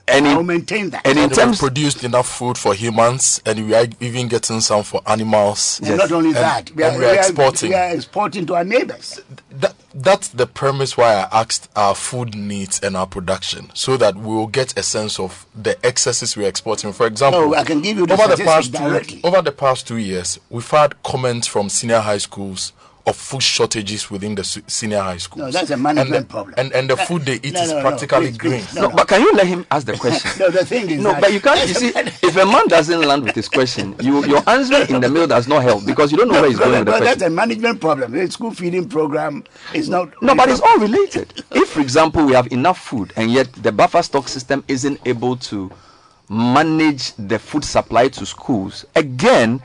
And 0.08 0.26
I'll 0.26 0.40
in, 0.40 0.46
maintain 0.46 0.90
that. 0.90 1.06
and 1.06 1.18
in 1.18 1.24
And 1.24 1.34
terms, 1.34 1.58
produced 1.58 2.04
enough 2.04 2.28
food 2.28 2.56
for 2.58 2.74
humans, 2.74 3.40
and 3.46 3.66
we 3.66 3.74
are 3.74 3.86
even 4.00 4.28
getting 4.28 4.60
some 4.60 4.82
for 4.82 5.02
animals. 5.06 5.80
And 5.84 5.96
not 5.98 6.12
only 6.12 6.28
And- 6.28 6.36
that, 6.36 6.70
we 6.74 6.82
are, 6.82 6.98
we 6.98 7.04
are 7.04 7.14
exporting. 7.14 7.70
We 7.70 7.74
are 7.74 7.90
exporting 7.90 8.46
to 8.46 8.54
our 8.56 8.64
neighbors. 8.64 9.20
That, 9.50 9.74
that's 9.94 10.28
the 10.28 10.46
premise 10.46 10.96
why 10.96 11.14
I 11.14 11.40
asked 11.40 11.68
our 11.74 11.94
food 11.94 12.34
needs 12.34 12.80
and 12.80 12.96
our 12.96 13.06
production, 13.06 13.70
so 13.74 13.96
that 13.96 14.16
we 14.16 14.26
will 14.34 14.46
get 14.46 14.78
a 14.78 14.82
sense 14.82 15.18
of 15.18 15.46
the 15.54 15.76
excesses 15.84 16.36
we're 16.36 16.48
exporting. 16.48 16.92
For 16.92 17.06
example, 17.06 17.50
No, 17.50 17.54
I 17.54 17.64
can 17.64 17.80
give 17.82 17.96
you 17.98 18.06
the 18.06 18.14
over 18.14 18.34
the 18.36 18.44
past 18.44 18.72
directly. 18.72 19.20
two 19.20 19.26
over 19.28 19.42
the 19.42 19.52
past 19.52 19.86
two 19.88 19.96
years, 19.96 20.38
we've 20.50 20.70
had 20.70 21.02
comments 21.02 21.46
from 21.46 21.68
senior 21.68 22.00
high 22.00 22.18
schools 22.18 22.72
of 23.08 23.16
food 23.16 23.42
shortages 23.42 24.10
within 24.10 24.34
the 24.34 24.44
senior 24.44 25.00
high 25.00 25.16
schools. 25.16 25.46
No, 25.46 25.50
that's 25.50 25.70
a 25.70 25.76
management 25.76 26.14
and 26.16 26.24
the, 26.24 26.28
problem. 26.30 26.54
And, 26.58 26.72
and 26.72 26.90
the 26.90 26.94
That- 26.96 27.08
food 27.08 27.22
they 27.22 27.34
eat 27.36 27.54
no, 27.54 27.62
is 27.62 27.70
no, 27.70 27.76
no, 27.76 27.82
practically 27.82 28.18
please, 28.28 28.38
green. 28.38 28.60
please, 28.62 28.74
no, 28.74 28.90
but 28.90 29.08
can 29.08 29.22
you 29.22 29.32
let 29.32 29.46
him 29.46 29.66
ask 29.70 29.86
the 29.86 29.94
eh, 29.94 29.98
question? 29.98 30.30
No, 30.38 30.50
the 30.50 30.64
thing 30.64 30.90
is 30.90 31.02
No, 31.02 31.12
that- 31.12 31.20
but 31.22 31.32
you 31.32 31.40
can't. 31.40 31.66
You 31.68 31.74
see, 31.82 31.88
if 31.94 32.36
a 32.36 32.44
man 32.44 32.68
doesn't 32.68 33.00
land 33.00 33.24
with 33.24 33.34
his 33.34 33.48
question, 33.48 33.96
you 34.00 34.24
your 34.26 34.42
answering 34.48 34.88
in 34.94 35.00
the 35.00 35.08
middle 35.08 35.26
does 35.26 35.48
not 35.48 35.62
help 35.62 35.86
because 35.86 36.12
you 36.12 36.18
don't 36.18 36.28
know 36.28 36.40
where 36.40 36.50
he's 36.50 36.58
No, 36.58 36.64
going 36.66 36.72
no, 36.72 36.78
with 36.80 36.86
the 36.86 36.98
no, 37.00 37.04
that's 37.04 37.22
a 37.22 37.30
management 37.30 37.80
problem. 37.80 38.12
The 38.12 38.30
school 38.30 38.50
feeding 38.50 38.88
program 38.88 39.44
is 39.72 39.88
not. 39.88 40.10
No, 40.22 40.34
but 40.34 40.48
it's 40.50 40.60
all 40.60 40.78
related. 40.78 41.42
If, 41.52 41.70
for 41.70 41.80
example, 41.80 42.26
we 42.26 42.34
have 42.34 42.52
enough 42.52 42.78
food 42.78 43.12
and 43.16 43.30
yet 43.32 43.52
the 43.54 43.72
buffer 43.72 44.02
stock 44.02 44.28
system 44.28 44.62
isn't 44.68 45.00
able 45.06 45.36
to 45.36 45.70
manage 46.28 47.14
the 47.14 47.38
food 47.38 47.64
supply 47.64 48.08
to 48.08 48.26
schools, 48.26 48.84
again, 48.94 49.62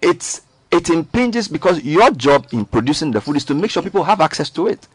it's 0.00 0.42
it 0.70 0.90
impinges 0.90 1.48
because 1.48 1.82
your 1.82 2.10
job 2.10 2.46
in 2.52 2.64
producing 2.64 3.10
the 3.10 3.20
food 3.20 3.36
is 3.36 3.44
to 3.46 3.54
make 3.54 3.70
sure 3.70 3.82
people 3.82 4.04
have 4.04 4.20
access 4.20 4.50
to 4.50 4.66
it. 4.68 4.86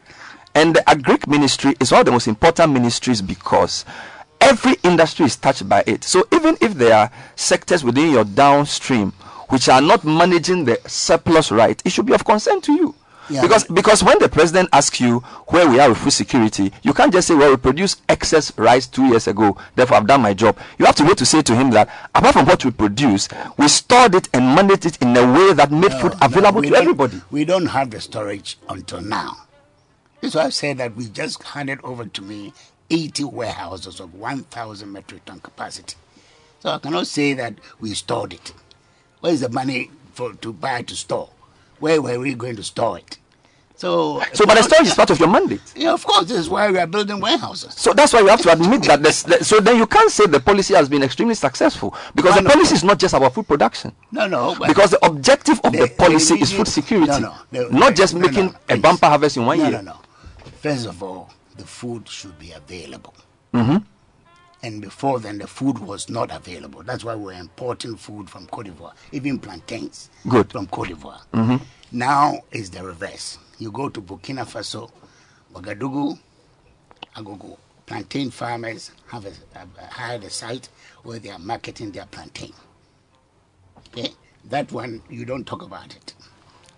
And 0.54 0.74
the 0.74 0.80
agric 0.80 1.26
ministry 1.26 1.74
is 1.80 1.90
one 1.90 2.00
of 2.00 2.06
the 2.06 2.12
most 2.12 2.28
important 2.28 2.72
ministries 2.72 3.20
because 3.20 3.84
every 4.40 4.74
industry 4.84 5.26
is 5.26 5.36
touched 5.36 5.68
by 5.68 5.82
it. 5.86 6.04
So 6.04 6.26
even 6.32 6.56
if 6.60 6.74
there 6.74 6.94
are 6.94 7.10
sectors 7.34 7.82
within 7.82 8.12
your 8.12 8.24
downstream 8.24 9.10
which 9.48 9.68
are 9.68 9.80
not 9.80 10.04
managing 10.04 10.64
the 10.64 10.78
surplus 10.86 11.50
right, 11.50 11.80
it 11.84 11.90
should 11.90 12.06
be 12.06 12.14
of 12.14 12.24
concern 12.24 12.60
to 12.62 12.72
you. 12.72 12.94
Yeah. 13.30 13.42
Because 13.42 13.64
because 13.64 14.02
when 14.02 14.18
the 14.18 14.28
president 14.28 14.68
asks 14.72 15.00
you 15.00 15.20
where 15.48 15.68
we 15.68 15.80
are 15.80 15.88
with 15.88 15.98
food 15.98 16.12
security, 16.12 16.72
you 16.82 16.92
can't 16.92 17.12
just 17.12 17.28
say, 17.28 17.34
well, 17.34 17.50
we 17.50 17.56
produced 17.56 18.02
excess 18.08 18.56
rice 18.58 18.86
two 18.86 19.04
years 19.06 19.26
ago, 19.26 19.56
therefore 19.74 19.96
I've 19.96 20.06
done 20.06 20.20
my 20.20 20.34
job. 20.34 20.58
You 20.78 20.84
have 20.86 20.96
to 20.96 21.04
wait 21.04 21.16
to 21.18 21.26
say 21.26 21.42
to 21.42 21.54
him 21.54 21.70
that 21.70 21.88
apart 22.14 22.34
from 22.34 22.46
what 22.46 22.64
we 22.64 22.70
produced, 22.70 23.32
we 23.56 23.68
stored 23.68 24.14
it 24.14 24.28
and 24.34 24.54
managed 24.54 24.86
it 24.86 25.00
in 25.00 25.16
a 25.16 25.32
way 25.32 25.52
that 25.54 25.70
made 25.70 25.92
food 25.94 26.12
available 26.20 26.60
we 26.60 26.70
to 26.70 26.76
everybody. 26.76 27.22
We 27.30 27.44
don't 27.44 27.66
have 27.66 27.90
the 27.90 28.00
storage 28.00 28.58
until 28.68 29.00
now. 29.00 29.32
This 30.20 30.34
why 30.34 30.44
I 30.44 30.48
said 30.50 30.78
that 30.78 30.96
we 30.96 31.08
just 31.08 31.42
handed 31.42 31.80
over 31.82 32.06
to 32.06 32.22
me 32.22 32.52
80 32.90 33.24
warehouses 33.24 34.00
of 34.00 34.14
1,000 34.14 34.90
metric 34.90 35.24
ton 35.24 35.40
capacity. 35.40 35.96
So 36.60 36.70
I 36.70 36.78
cannot 36.78 37.06
say 37.06 37.34
that 37.34 37.54
we 37.80 37.94
stored 37.94 38.32
it. 38.32 38.52
Where 39.20 39.32
is 39.32 39.40
the 39.40 39.48
money 39.50 39.90
for 40.12 40.32
to 40.34 40.52
buy 40.52 40.82
to 40.82 40.94
store? 40.94 41.28
Where 41.84 42.00
were 42.00 42.18
we 42.18 42.32
going 42.32 42.56
to 42.56 42.62
store 42.62 42.96
it? 42.98 43.18
So, 43.76 44.22
So, 44.32 44.46
but 44.46 44.54
the 44.56 44.62
storage 44.62 44.86
is 44.86 44.94
part 44.94 45.10
of 45.10 45.18
your 45.20 45.28
mandate. 45.28 45.60
yeah, 45.76 45.92
of 45.92 46.02
course, 46.06 46.24
this 46.26 46.38
is 46.38 46.48
why 46.48 46.70
we 46.70 46.78
are 46.78 46.86
building 46.86 47.20
warehouses. 47.20 47.74
So 47.74 47.92
that's 47.92 48.14
why 48.14 48.20
you 48.20 48.28
have 48.28 48.40
to 48.40 48.52
admit 48.52 48.84
that. 48.84 49.02
This, 49.02 49.22
that- 49.24 49.44
so 49.44 49.60
then 49.60 49.76
you 49.76 49.86
can't 49.86 50.10
say 50.10 50.24
the 50.26 50.40
policy 50.40 50.72
has 50.74 50.88
been 50.88 51.02
extremely 51.02 51.34
successful 51.34 51.94
because 52.14 52.36
the 52.36 52.40
not? 52.40 52.52
policy 52.54 52.74
is 52.76 52.84
not 52.84 52.98
just 52.98 53.12
about 53.12 53.34
food 53.34 53.46
production. 53.46 53.92
No, 54.12 54.26
no. 54.26 54.54
Because 54.66 54.92
the 54.92 55.04
objective 55.04 55.60
of 55.62 55.72
the, 55.72 55.78
The- 55.88 55.88
policy 55.98 56.36
the 56.36 56.40
is 56.42 56.52
food 56.54 56.68
security, 56.68 57.20
No, 57.20 57.34
no, 57.52 57.68
not 57.68 57.94
just 57.94 58.14
no, 58.14 58.20
no, 58.20 58.28
making 58.28 58.46
no, 58.46 58.54
a 58.70 58.78
bumper 58.78 59.06
harvest 59.06 59.36
in 59.36 59.44
one 59.44 59.58
year. 59.58 59.70
no. 59.72 59.80
No, 59.82 59.92
no, 59.92 59.96
First 60.62 60.86
of 60.86 61.02
all, 61.02 61.28
the 61.58 61.64
food 61.66 62.08
should 62.08 62.38
be 62.38 62.52
available. 62.52 63.12
Mm-hmm. 63.52 63.76
And 64.64 64.80
before 64.80 65.20
then, 65.20 65.36
the 65.36 65.46
food 65.46 65.78
was 65.78 66.08
not 66.08 66.34
available. 66.34 66.82
That's 66.82 67.04
why 67.04 67.14
we're 67.14 67.38
importing 67.38 67.96
food 67.96 68.30
from 68.30 68.46
Cote 68.46 68.64
d'Ivoire, 68.64 68.94
even 69.12 69.38
plantains 69.38 70.08
Good. 70.26 70.50
from 70.50 70.66
Cote 70.68 70.88
d'Ivoire. 70.88 71.20
Mm-hmm. 71.34 71.56
Now 71.92 72.40
is 72.50 72.70
the 72.70 72.82
reverse. 72.82 73.36
You 73.58 73.70
go 73.70 73.90
to 73.90 74.00
Burkina 74.00 74.46
Faso, 74.46 74.90
Ouagadougou, 75.52 76.18
Agogo. 77.14 77.58
Plantain 77.84 78.30
farmers 78.30 78.90
have, 79.08 79.26
a, 79.26 79.32
have 79.58 79.68
hired 79.90 80.24
a 80.24 80.30
site 80.30 80.70
where 81.02 81.18
they 81.18 81.28
are 81.28 81.38
marketing 81.38 81.92
their 81.92 82.06
plantain. 82.06 82.54
Okay? 83.88 84.12
That 84.46 84.72
one, 84.72 85.02
you 85.10 85.26
don't 85.26 85.46
talk 85.46 85.60
about 85.60 85.94
it. 85.94 86.13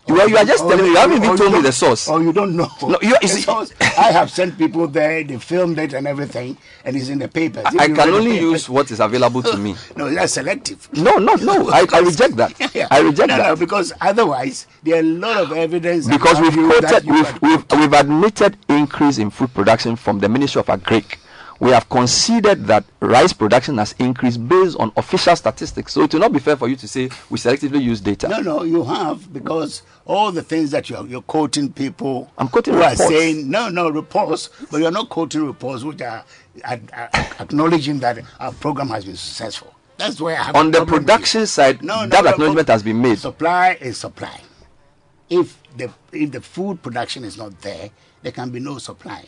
Well, 0.09 0.29
you 0.29 0.37
are 0.37 0.45
just 0.45 0.63
telling 0.63 0.85
me. 0.85 0.91
You 0.91 0.97
haven't 0.97 1.25
even 1.25 1.37
told 1.37 1.53
me 1.53 1.61
the 1.63 1.73
source. 1.73 2.09
Or 2.09 2.23
you 2.23 2.33
don't 2.33 2.57
know. 2.57 2.69
No, 2.83 2.99
you- 3.03 3.09
you 3.09 3.19
The 3.21 3.29
source- 3.29 3.73
I 3.81 4.13
have 4.13 4.31
sent 4.31 4.57
people 4.57 4.87
there. 4.87 5.25
They 5.25 5.39
filmed 5.39 5.79
it 5.79 5.93
and 5.95 6.07
everything, 6.07 6.57
and 6.85 6.97
it's 6.97 7.09
in 7.09 7.19
the 7.19 7.29
papers. 7.29 7.65
If 7.73 7.81
I 7.81 7.89
can 7.89 8.11
only 8.11 8.39
use 8.39 8.69
what 8.69 8.91
is 8.91 9.01
available 9.01 9.43
to 9.43 9.57
me. 9.57 9.75
No, 9.97 10.11
that's 10.13 10.35
selective. 10.35 10.89
No, 10.93 11.17
no, 11.17 11.35
no. 11.35 11.71
I, 11.73 11.87
I 11.93 12.01
reject 12.01 12.37
that. 12.37 12.75
Yeah. 12.75 12.87
I 12.91 13.01
reject 13.01 13.29
no, 13.29 13.37
that. 13.39 13.49
No, 13.49 13.57
because 13.57 13.93
otherwise 14.01 14.67
there 14.83 14.97
are 14.97 15.01
a 15.01 15.03
lot 15.03 15.37
of 15.39 15.53
evidence. 15.53 16.07
because 16.07 16.39
we've 16.41 16.55
you 16.55 16.69
quoted, 16.69 17.05
we've, 17.07 17.43
we've, 17.43 17.65
we've 17.73 17.93
admitted 17.93 18.57
increase 18.69 19.19
in 19.19 19.31
food 19.31 19.53
production 19.55 19.97
from 19.97 20.21
the 20.21 20.29
Ministry 20.29 20.61
of 20.61 20.67
Agric. 20.67 21.17
We 21.61 21.71
have 21.71 21.89
conceded 21.89 22.67
that 22.67 22.85
rice 23.01 23.33
production 23.33 23.79
has 23.79 23.95
increased 23.99 24.47
based 24.47 24.77
on 24.79 24.93
official 24.97 25.35
statistics. 25.37 25.93
So 25.93 26.03
it 26.03 26.13
will 26.13 26.21
not 26.21 26.33
be 26.33 26.39
fair 26.39 26.57
for 26.57 26.69
you 26.69 26.77
to 26.77 26.89
say 26.89 27.09
we 27.31 27.39
selectively 27.39 27.83
use 27.83 28.01
data. 28.01 28.29
No, 28.29 28.41
no, 28.41 28.63
you 28.63 28.85
have 28.85 29.33
because 29.33 29.83
all 30.05 30.33
the 30.33 30.43
things 30.43 30.71
that 30.73 30.91
you're, 30.91 31.07
you're 31.07 31.23
quoting 31.23 31.73
people. 31.73 32.31
I'm 32.37 32.49
quoting 32.49 32.75
who 32.75 32.81
reports. 32.81 33.01
are 33.01 33.09
saying 33.09 33.51
no, 33.51 33.69
no 33.69 33.89
reports, 33.89 34.51
but 34.71 34.81
you're 34.81 34.91
not 34.91 35.09
quoting 35.09 35.47
reports 35.47 35.83
which 35.83 36.03
are, 36.03 36.25
are, 36.65 36.81
are 36.93 37.11
acknowledging 37.41 38.01
that 38.01 38.19
our 38.39 38.53
program 38.53 38.89
has 38.89 39.05
been 39.05 39.17
successful. 39.17 39.75
That's 39.97 40.21
where 40.21 40.39
I 40.39 40.43
have 40.45 40.57
On 40.57 40.71
the 40.71 40.85
production 40.85 41.47
side, 41.47 41.81
that 41.81 42.27
acknowledgement 42.27 42.69
has 42.69 42.83
been 42.83 43.01
made. 43.01 43.19
Supply 43.19 43.79
is 43.81 43.97
supply. 43.97 44.41
If 45.31 45.61
the 45.77 45.91
if 46.13 46.31
the 46.33 46.41
food 46.41 46.83
production 46.83 47.25
is 47.25 47.37
not 47.39 47.61
there, 47.63 47.91
there 48.23 48.33
can 48.33 48.51
be 48.51 48.61
no 48.61 48.79
supply. 48.79 49.25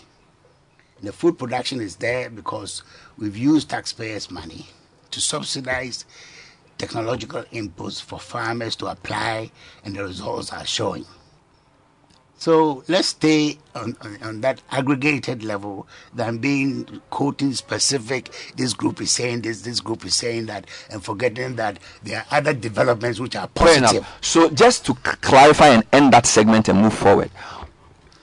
The 1.02 1.12
food 1.12 1.38
production 1.38 1.80
is 1.80 1.96
there 1.96 2.28
because 2.28 2.82
we've 3.16 3.36
used 3.36 3.70
taxpayers' 3.70 4.30
money 4.30 4.66
to 5.10 5.20
subsidize 5.20 6.04
technological 6.76 7.42
inputs 7.52 8.00
for 8.02 8.18
farmers 8.18 8.76
to 8.76 8.86
apply, 8.86 9.50
and 9.84 9.94
the 9.94 10.04
results 10.04 10.52
are 10.52 10.66
showing. 10.66 11.04
So 12.40 12.84
let's 12.86 13.08
stay 13.08 13.58
on, 13.74 13.96
on, 14.00 14.18
on, 14.22 14.40
that 14.42 14.62
aggregated 14.70 15.42
level 15.42 15.88
than 16.14 16.38
being 16.38 17.00
quoting 17.10 17.52
specific. 17.52 18.30
This 18.56 18.74
group 18.74 19.00
is 19.00 19.10
saying 19.10 19.40
this, 19.40 19.62
this 19.62 19.80
group 19.80 20.04
is 20.04 20.14
saying 20.14 20.46
that, 20.46 20.68
and 20.88 21.02
forgetting 21.02 21.56
that 21.56 21.80
there 22.04 22.20
are 22.20 22.38
other 22.38 22.54
developments 22.54 23.18
which 23.18 23.34
are 23.34 23.48
positive. 23.48 24.06
So 24.20 24.50
just 24.50 24.86
to 24.86 24.94
clarify 24.94 25.68
and 25.68 25.84
end 25.92 26.12
that 26.12 26.26
segment 26.26 26.68
and 26.68 26.80
move 26.80 26.94
forward, 26.94 27.32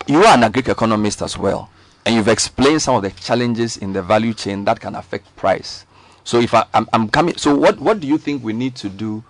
you 0.07 0.23
are 0.23 0.37
an 0.37 0.45
agri 0.45 0.63
economist 0.65 1.21
as 1.21 1.37
well, 1.37 1.69
and 2.05 2.15
you've 2.15 2.27
explained 2.27 2.81
some 2.81 2.95
of 2.95 3.03
the 3.03 3.11
challenges 3.11 3.77
in 3.77 3.93
the 3.93 4.01
value 4.01 4.33
chain 4.33 4.65
that 4.65 4.79
can 4.79 4.95
affect 4.95 5.35
price. 5.35 5.85
So 6.23 6.39
if 6.39 6.53
I, 6.53 6.65
I'm, 6.73 6.87
I'm 6.93 7.09
coming, 7.09 7.37
so 7.37 7.55
what 7.55 7.79
what 7.79 7.99
do 7.99 8.07
you 8.07 8.17
think 8.17 8.43
we 8.43 8.53
need 8.53 8.75
to 8.77 8.89
do 8.89 9.23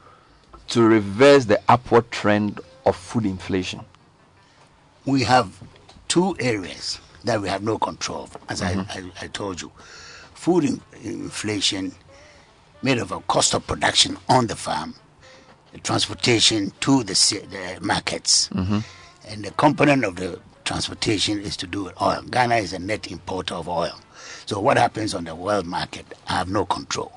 to 0.69 0.82
reverse 0.82 1.45
the 1.45 1.61
upward 1.67 2.09
trend 2.11 2.59
of 2.86 2.95
food 2.95 3.26
inflation? 3.26 3.82
we 5.05 5.23
have 5.23 5.61
two 6.07 6.36
areas 6.39 6.99
that 7.23 7.41
we 7.41 7.47
have 7.47 7.63
no 7.63 7.78
control 7.78 8.23
of, 8.23 8.38
as 8.49 8.61
mm-hmm. 8.61 8.80
I, 8.91 9.21
I, 9.21 9.26
I, 9.26 9.28
told 9.28 9.61
you. 9.61 9.71
Food 10.34 10.65
in, 10.65 10.82
inflation 11.03 11.91
made 12.82 12.97
of 12.97 13.11
a 13.11 13.19
cost 13.21 13.53
of 13.53 13.65
production 13.65 14.17
on 14.30 14.47
the 14.47 14.55
farm, 14.55 14.93
the 15.71 15.80
transportation 15.80 16.71
to 16.82 17.03
the, 17.03 17.13
the 17.49 17.86
markets, 17.86 18.49
mm-hmm. 18.49 18.80
and 19.28 19.45
the 19.45 19.51
component 19.51 20.03
of 20.03 20.15
the 20.17 20.39
transportation 20.66 21.39
is 21.39 21.55
to 21.57 21.68
do 21.68 21.86
with 21.86 22.01
oil. 22.01 22.22
Ghana 22.30 22.55
is 22.55 22.74
a 22.74 22.80
net 22.80 23.09
importer 23.11 23.55
of 23.55 23.70
oil. 23.70 23.99
So 24.45 24.59
what 24.59 24.78
happens 24.78 25.13
on 25.13 25.24
the 25.24 25.36
world 25.36 25.66
market, 25.66 26.05
I 26.28 26.34
have 26.34 26.49
no 26.49 26.66
control. 26.66 27.11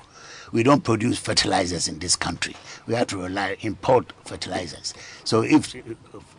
We 0.51 0.63
don't 0.63 0.83
produce 0.83 1.19
fertilizers 1.19 1.87
in 1.87 1.99
this 1.99 2.15
country. 2.15 2.55
We 2.87 2.95
have 2.95 3.07
to 3.07 3.17
rely 3.17 3.57
import 3.61 4.13
fertilizers. 4.25 4.93
So 5.23 5.43
if 5.43 5.75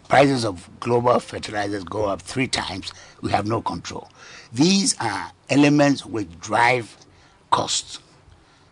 prices 0.09 0.45
of 0.45 0.69
global 0.81 1.21
fertilizers 1.21 1.85
go 1.85 2.07
up 2.07 2.23
three 2.23 2.49
times, 2.49 2.93
we 3.21 3.31
have 3.31 3.47
no 3.47 3.63
control. 3.63 4.11
These 4.53 4.97
are 4.99 5.31
elements 5.49 6.05
which 6.05 6.29
drive 6.41 6.97
costs. 7.51 8.01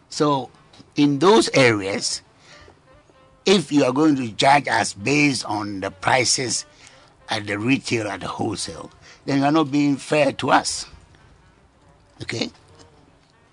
So, 0.08 0.50
in 0.96 1.20
those 1.20 1.48
areas, 1.50 2.22
if 3.46 3.70
you 3.70 3.84
are 3.84 3.92
going 3.92 4.16
to 4.16 4.28
judge 4.32 4.66
us 4.66 4.94
based 4.94 5.44
on 5.44 5.80
the 5.80 5.90
prices 5.90 6.66
at 7.30 7.46
the 7.46 7.58
retail, 7.58 8.08
at 8.08 8.20
the 8.20 8.28
wholesale, 8.28 8.90
then 9.24 9.38
you 9.38 9.44
are 9.44 9.52
not 9.52 9.70
being 9.70 9.96
fair 9.96 10.32
to 10.32 10.50
us. 10.50 10.86
Okay? 12.22 12.50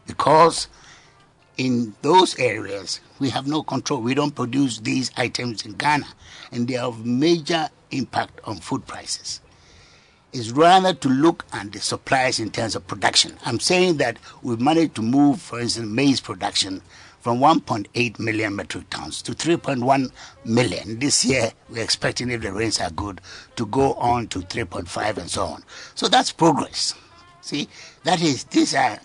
Because 0.08 0.68
in 1.58 1.96
those 2.02 2.38
areas, 2.40 3.00
we 3.20 3.30
have 3.30 3.48
no 3.48 3.64
control. 3.64 4.02
We 4.02 4.14
don't 4.14 4.36
produce 4.36 4.80
these 4.80 5.12
items 5.18 5.66
in 5.66 5.74
Ghana, 5.74 6.08
and 6.52 6.68
they 6.68 6.76
have 6.76 7.06
major 7.06 7.70
impact 7.92 8.40
on 8.44 8.58
food 8.58 8.86
prices. 8.86 9.42
It's 10.34 10.52
rather 10.52 10.94
to 10.94 11.08
look 11.08 11.46
at 11.54 11.72
the 11.72 11.80
supplies 11.80 12.42
in 12.42 12.52
terms 12.52 12.76
of 12.76 12.86
production. 12.88 13.38
I'm 13.46 13.60
saying 13.62 13.98
that 13.98 14.18
we've 14.42 14.60
managed 14.60 14.96
to 14.96 15.02
move, 15.02 15.42
for 15.42 15.62
instance, 15.62 15.88
maize 15.88 16.20
production 16.20 16.82
from 17.26 17.40
1.8 17.40 18.20
million 18.20 18.56
metric 18.56 18.88
tons 18.92 19.24
to 19.24 19.32
3.1 19.32 20.12
million. 20.46 21.00
This 21.00 21.26
year, 21.26 21.52
we're 21.72 21.82
expecting, 21.82 22.30
if 22.30 22.42
the 22.44 22.52
rains 22.52 22.80
are 22.80 22.92
good, 22.92 23.20
to 23.56 23.66
go 23.66 23.94
on 23.94 24.28
to 24.28 24.42
3.5 24.42 25.18
and 25.18 25.28
so 25.28 25.46
on. 25.46 25.64
So 25.96 26.08
that's 26.08 26.32
progress. 26.32 26.94
See, 27.42 27.68
that 28.04 28.22
is, 28.22 28.44
these 28.44 28.76
are 28.76 29.00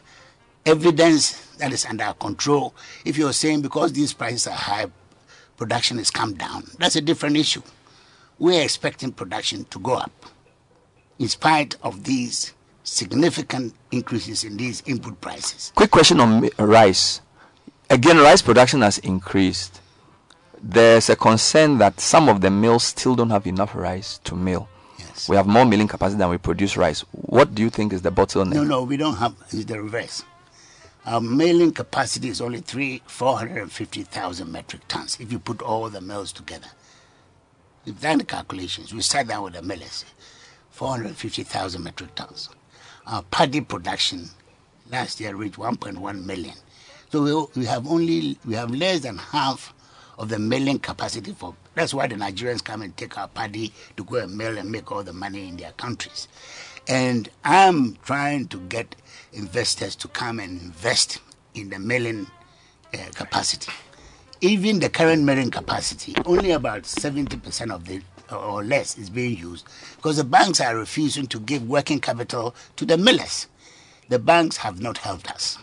evidence 0.67 1.47
that 1.57 1.73
is 1.73 1.87
under 1.87 2.13
control. 2.21 2.75
If 3.07 3.17
you're 3.17 3.33
saying 3.33 3.63
because 3.63 3.95
these 3.95 4.13
prices 4.13 4.49
are 4.49 4.51
high, 4.51 4.89
production 5.57 5.97
has 5.97 6.11
come 6.11 6.35
down, 6.35 6.65
that's 6.79 6.97
a 6.97 7.01
different 7.01 7.39
issue. 7.39 7.63
We're 8.39 8.63
expecting 8.63 9.13
production 9.13 9.65
to 9.71 9.79
go 9.79 9.95
up 9.95 10.27
in 11.19 11.29
spite 11.29 11.75
of 11.83 12.05
these 12.05 12.53
significant 12.85 13.75
increases 13.93 14.45
in 14.45 14.59
these 14.59 14.83
input 14.85 15.19
prices. 15.23 15.73
Quick 15.75 15.91
question 15.91 16.21
on 16.21 16.51
rice. 16.59 17.23
Again, 17.91 18.19
rice 18.19 18.41
production 18.41 18.83
has 18.83 18.99
increased. 18.99 19.81
There's 20.63 21.11
a 21.11 21.17
concern 21.17 21.79
that 21.79 21.99
some 21.99 22.29
of 22.29 22.41
the 22.41 22.49
mills 22.49 22.85
still 22.85 23.17
don't 23.17 23.31
have 23.31 23.49
enough 23.49 23.75
rice 23.75 24.19
to 24.23 24.37
mill. 24.37 24.69
Yes. 24.97 25.29
We 25.29 25.35
have 25.35 25.49
more 25.49 25.65
milling 25.65 25.89
capacity 25.89 26.19
than 26.19 26.29
we 26.29 26.39
produce 26.39 26.77
rice. 26.77 27.01
What 27.11 27.53
do 27.53 27.63
you 27.63 27.69
think 27.69 27.93
is 27.93 28.03
the 28.03 28.13
bottleneck? 28.13 28.53
No, 28.55 28.63
no, 28.63 28.85
we 28.85 28.97
don't 28.97 29.17
have. 29.17 29.35
It's 29.51 29.65
the 29.65 29.83
reverse. 29.83 30.23
Our 31.05 31.21
milling 31.21 31.73
capacity 31.73 32.29
is 32.29 32.41
only 32.41 32.61
three, 32.61 33.03
450,000 33.07 34.53
metric 34.53 34.83
tons 34.87 35.17
if 35.19 35.33
you 35.33 35.41
put 35.41 35.61
all 35.61 35.89
the 35.91 36.01
mills 36.01 36.31
together. 36.31 36.69
We've 37.85 38.01
done 38.01 38.19
the 38.19 38.25
calculations. 38.25 38.95
We 38.95 39.03
sat 39.03 39.27
down 39.27 39.43
with 39.43 39.55
the 39.55 39.63
millers, 39.63 40.05
450,000 40.71 41.83
metric 41.83 42.15
tons. 42.15 42.51
Our 43.05 43.23
paddy 43.23 43.63
production 43.63 44.29
last 44.93 45.19
year 45.19 45.35
reached 45.35 45.57
1.1 45.57 46.25
million. 46.25 46.55
So 47.11 47.23
we, 47.55 47.61
we 47.63 47.67
have 47.67 47.89
only, 47.89 48.39
we 48.45 48.55
have 48.55 48.71
less 48.71 49.01
than 49.01 49.19
half 49.19 49.75
of 50.17 50.29
the 50.29 50.39
milling 50.39 50.79
capacity 50.79 51.33
for, 51.33 51.57
that's 51.75 51.93
why 51.93 52.07
the 52.07 52.15
Nigerians 52.15 52.63
come 52.63 52.83
and 52.83 52.97
take 52.97 53.19
our 53.19 53.27
paddy 53.27 53.73
to 53.97 54.05
go 54.05 54.17
and 54.17 54.37
mill 54.37 54.57
and 54.59 54.71
make 54.71 54.93
all 54.93 55.03
the 55.03 55.13
money 55.13 55.49
in 55.49 55.57
their 55.57 55.73
countries. 55.73 56.29
And 56.87 57.29
I'm 57.45 57.97
trying 58.05 58.47
to 58.49 58.59
get 58.59 58.95
investors 59.33 59.97
to 59.97 60.09
come 60.09 60.39
and 60.39 60.61
invest 60.61 61.21
in 61.55 61.71
the 61.71 61.81
milling 61.81 62.29
uh, 62.95 62.99
capacity. 63.15 63.73
Even 64.41 64.79
the 64.79 64.89
current 64.89 65.25
milling 65.25 65.51
capacity, 65.51 66.15
only 66.25 66.53
about 66.53 66.83
70% 66.83 67.75
of 67.75 67.87
the 67.87 68.03
or 68.31 68.63
less 68.63 68.97
is 68.97 69.11
being 69.11 69.37
used 69.37 69.67
because 69.97 70.17
the 70.17 70.23
banks 70.25 70.61
are 70.61 70.77
refusing 70.77 71.27
to 71.27 71.41
give 71.41 71.69
working 71.69 72.01
capital 72.01 72.55
to 72.77 72.85
the 72.85 72.97
millers. 72.97 73.49
The 74.09 74.21
banks 74.21 74.59
have 74.59 74.81
not 74.81 74.99
helped 74.99 75.29
us. 75.31 75.59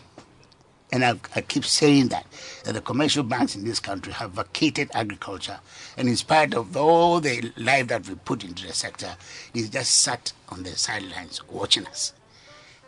And 0.90 1.04
I, 1.04 1.14
I, 1.36 1.42
keep 1.42 1.66
saying 1.66 2.08
that, 2.08 2.26
that 2.64 2.72
the 2.72 2.80
commercial 2.80 3.22
banks 3.22 3.54
in 3.54 3.64
this 3.64 3.78
country 3.78 4.12
have 4.14 4.32
vacated 4.32 4.90
agriculture. 4.94 5.60
And 5.98 6.08
in 6.08 6.16
spite 6.16 6.54
of 6.54 6.74
all 6.76 7.20
the 7.20 7.52
life 7.58 7.88
that 7.88 8.08
we 8.08 8.14
put 8.14 8.42
into 8.42 8.66
the 8.66 8.72
sector, 8.72 9.14
it's 9.52 9.68
just 9.68 9.96
sat 9.96 10.32
on 10.48 10.62
the 10.62 10.70
sidelines 10.70 11.46
watching 11.48 11.86
us. 11.86 12.14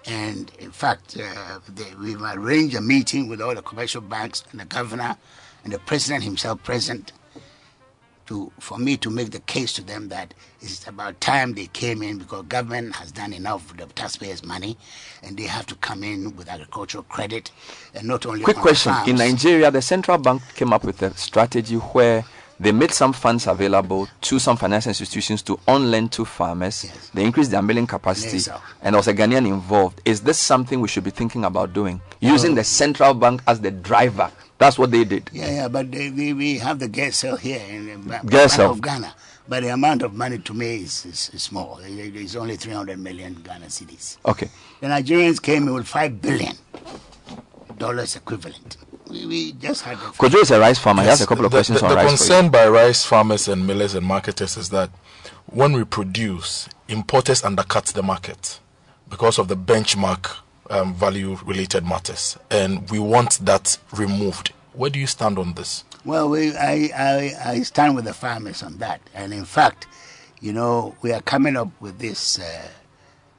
And 0.07 0.51
in 0.59 0.71
fact, 0.71 1.19
uh, 1.19 1.61
they, 1.69 1.95
we've 2.01 2.23
arranged 2.23 2.75
a 2.75 2.81
meeting 2.81 3.29
with 3.29 3.43
all 3.43 3.55
the 3.55 3.63
commercial 3.63 4.01
banks 4.01 4.45
and 4.51 4.61
the 4.61 4.65
governor 4.65 5.17
and 5.65 5.73
the 5.73 5.79
president 5.79 6.25
himself 6.25 6.63
present 6.63 7.13
to, 8.31 8.53
for 8.61 8.79
me 8.79 8.97
to 8.97 9.11
make 9.11 9.33
the 9.33 9.41
case 9.41 9.73
to 9.73 9.83
them 9.83 10.09
that 10.09 10.33
it's 10.61 10.87
about 10.87 11.21
time 11.21 11.55
they 11.55 11.67
came 11.67 12.01
in 12.01 12.17
because 12.19 12.45
government 12.45 12.95
has 12.95 13.11
done 13.11 13.33
enough 13.33 13.69
with 13.73 13.81
the 13.81 13.93
taxpayers' 13.95 14.45
money 14.45 14.79
and 15.25 15.37
they 15.37 15.43
have 15.43 15.67
to 15.67 15.75
come 15.75 16.05
in 16.05 16.37
with 16.37 16.49
agricultural 16.49 17.03
credit 17.05 17.51
and 17.93 18.07
not 18.07 18.25
only. 18.27 18.43
Quick 18.45 18.59
question: 18.59 18.95
In 19.09 19.17
Nigeria, 19.17 19.73
the 19.73 19.83
central 19.83 20.17
bank 20.17 20.43
came 20.55 20.73
up 20.73 20.85
with 20.85 21.03
a 21.03 21.13
strategy 21.17 21.75
where 21.75 22.25
they 22.61 22.73
made 22.73 22.93
some 22.93 23.15
funds 23.15 23.47
available 23.47 24.07
to 24.21 24.39
some 24.39 24.57
financial 24.59 24.91
institutions 24.91 25.41
to 25.43 25.59
on 25.67 25.91
lend 25.91 26.13
to 26.13 26.27
farmers. 26.27 26.85
Yes. 26.85 27.11
They 27.15 27.25
increased 27.25 27.51
their 27.51 27.63
milling 27.63 27.87
capacity, 27.87 28.37
yes, 28.37 28.51
and 28.83 28.95
there 28.95 28.99
was 28.99 29.09
a 29.09 29.15
Ghanaian 29.15 29.49
involved. 29.49 30.03
Is 30.05 30.21
this 30.21 30.39
something 30.39 30.79
we 30.81 30.87
should 30.89 31.05
be 31.05 31.11
thinking 31.11 31.47
about 31.47 31.73
doing? 31.73 32.03
Using 32.21 32.53
uh, 32.53 32.57
the 32.57 32.65
central 32.65 33.15
bank 33.15 33.41
as 33.47 33.61
the 33.63 33.71
driver. 33.71 34.31
That's 34.59 34.79
what 34.79 34.91
they 34.91 35.05
did. 35.05 35.31
Yeah, 35.33 35.51
yeah, 35.51 35.69
but 35.69 35.91
they, 35.91 36.11
we, 36.11 36.35
we 36.35 36.59
have 36.59 36.79
the 36.79 36.89
gas 36.89 37.17
cell 37.17 37.37
here 37.37 37.63
in 37.67 38.07
the 38.07 38.21
gas 38.27 38.53
cell 38.57 38.73
of 38.73 38.83
Ghana. 38.83 39.15
But 39.49 39.63
the 39.63 39.71
amount 39.71 40.03
of 40.03 40.13
money 40.13 40.39
to 40.39 40.53
me 40.55 40.83
is, 40.83 41.07
is, 41.07 41.31
is 41.33 41.43
small. 41.43 41.81
It's 41.83 42.37
only 42.37 42.57
300 42.57 42.99
million 42.99 43.35
Ghana 43.43 43.67
cedis. 43.67 44.19
Okay. 44.27 44.51
The 44.81 44.89
Nigerians 44.89 45.41
came 45.41 45.67
in 45.67 45.73
with 45.75 45.89
5 45.89 46.21
billion 46.21 46.55
dollars 47.79 48.15
equivalent 48.15 48.77
we, 49.11 49.27
we 49.27 49.53
just 49.53 49.83
had. 49.83 49.99
Kojo 49.99 50.43
is 50.43 50.51
a 50.51 50.61
rice 50.61 50.79
farmer. 50.79 51.03
Yes, 51.03 51.07
he 51.07 51.11
has 51.11 51.21
a 51.23 51.27
couple 51.27 51.45
of 51.45 51.51
the, 51.51 51.57
questions 51.57 51.81
the, 51.81 51.87
on 51.87 51.91
the 51.91 51.97
rice. 51.97 52.05
The 52.05 52.17
concern 52.17 52.51
by 52.51 52.69
rice 52.69 53.05
farmers 53.05 53.49
and 53.49 53.67
millers 53.67 53.95
and 53.95 54.07
marketers 54.07 54.57
is 54.57 54.71
that 54.71 54.91
when 55.47 55.73
we 55.73 55.85
produce, 55.85 56.69
importers 56.89 57.43
undercut 57.45 57.87
the 57.87 58.03
market 58.03 58.61
because 59.09 59.39
of 59.39 59.49
the 59.49 59.57
benchmark 59.57 60.37
um, 60.71 60.95
value 60.95 61.37
related 61.45 61.85
matters, 61.85 62.39
and 62.51 62.89
we 62.91 62.99
want 62.99 63.45
that 63.45 63.79
removed. 63.93 64.53
Where 64.73 64.91
do 64.91 65.01
you 65.01 65.07
stand 65.07 65.39
on 65.39 65.55
this? 65.55 65.85
Well, 66.05 66.31
we, 66.31 66.57
I, 66.57 66.91
I, 66.97 67.35
I 67.45 67.63
stand 67.63 67.97
with 67.97 68.05
the 68.05 68.15
farmers 68.15 68.63
on 68.63 68.79
that, 68.79 69.01
and 69.13 69.35
in 69.35 69.45
fact, 69.45 69.87
you 70.41 70.53
know, 70.53 70.95
we 71.03 71.13
are 71.13 71.21
coming 71.21 71.57
up 71.57 71.69
with 71.81 71.99
this, 71.99 72.39
uh, 72.39 72.69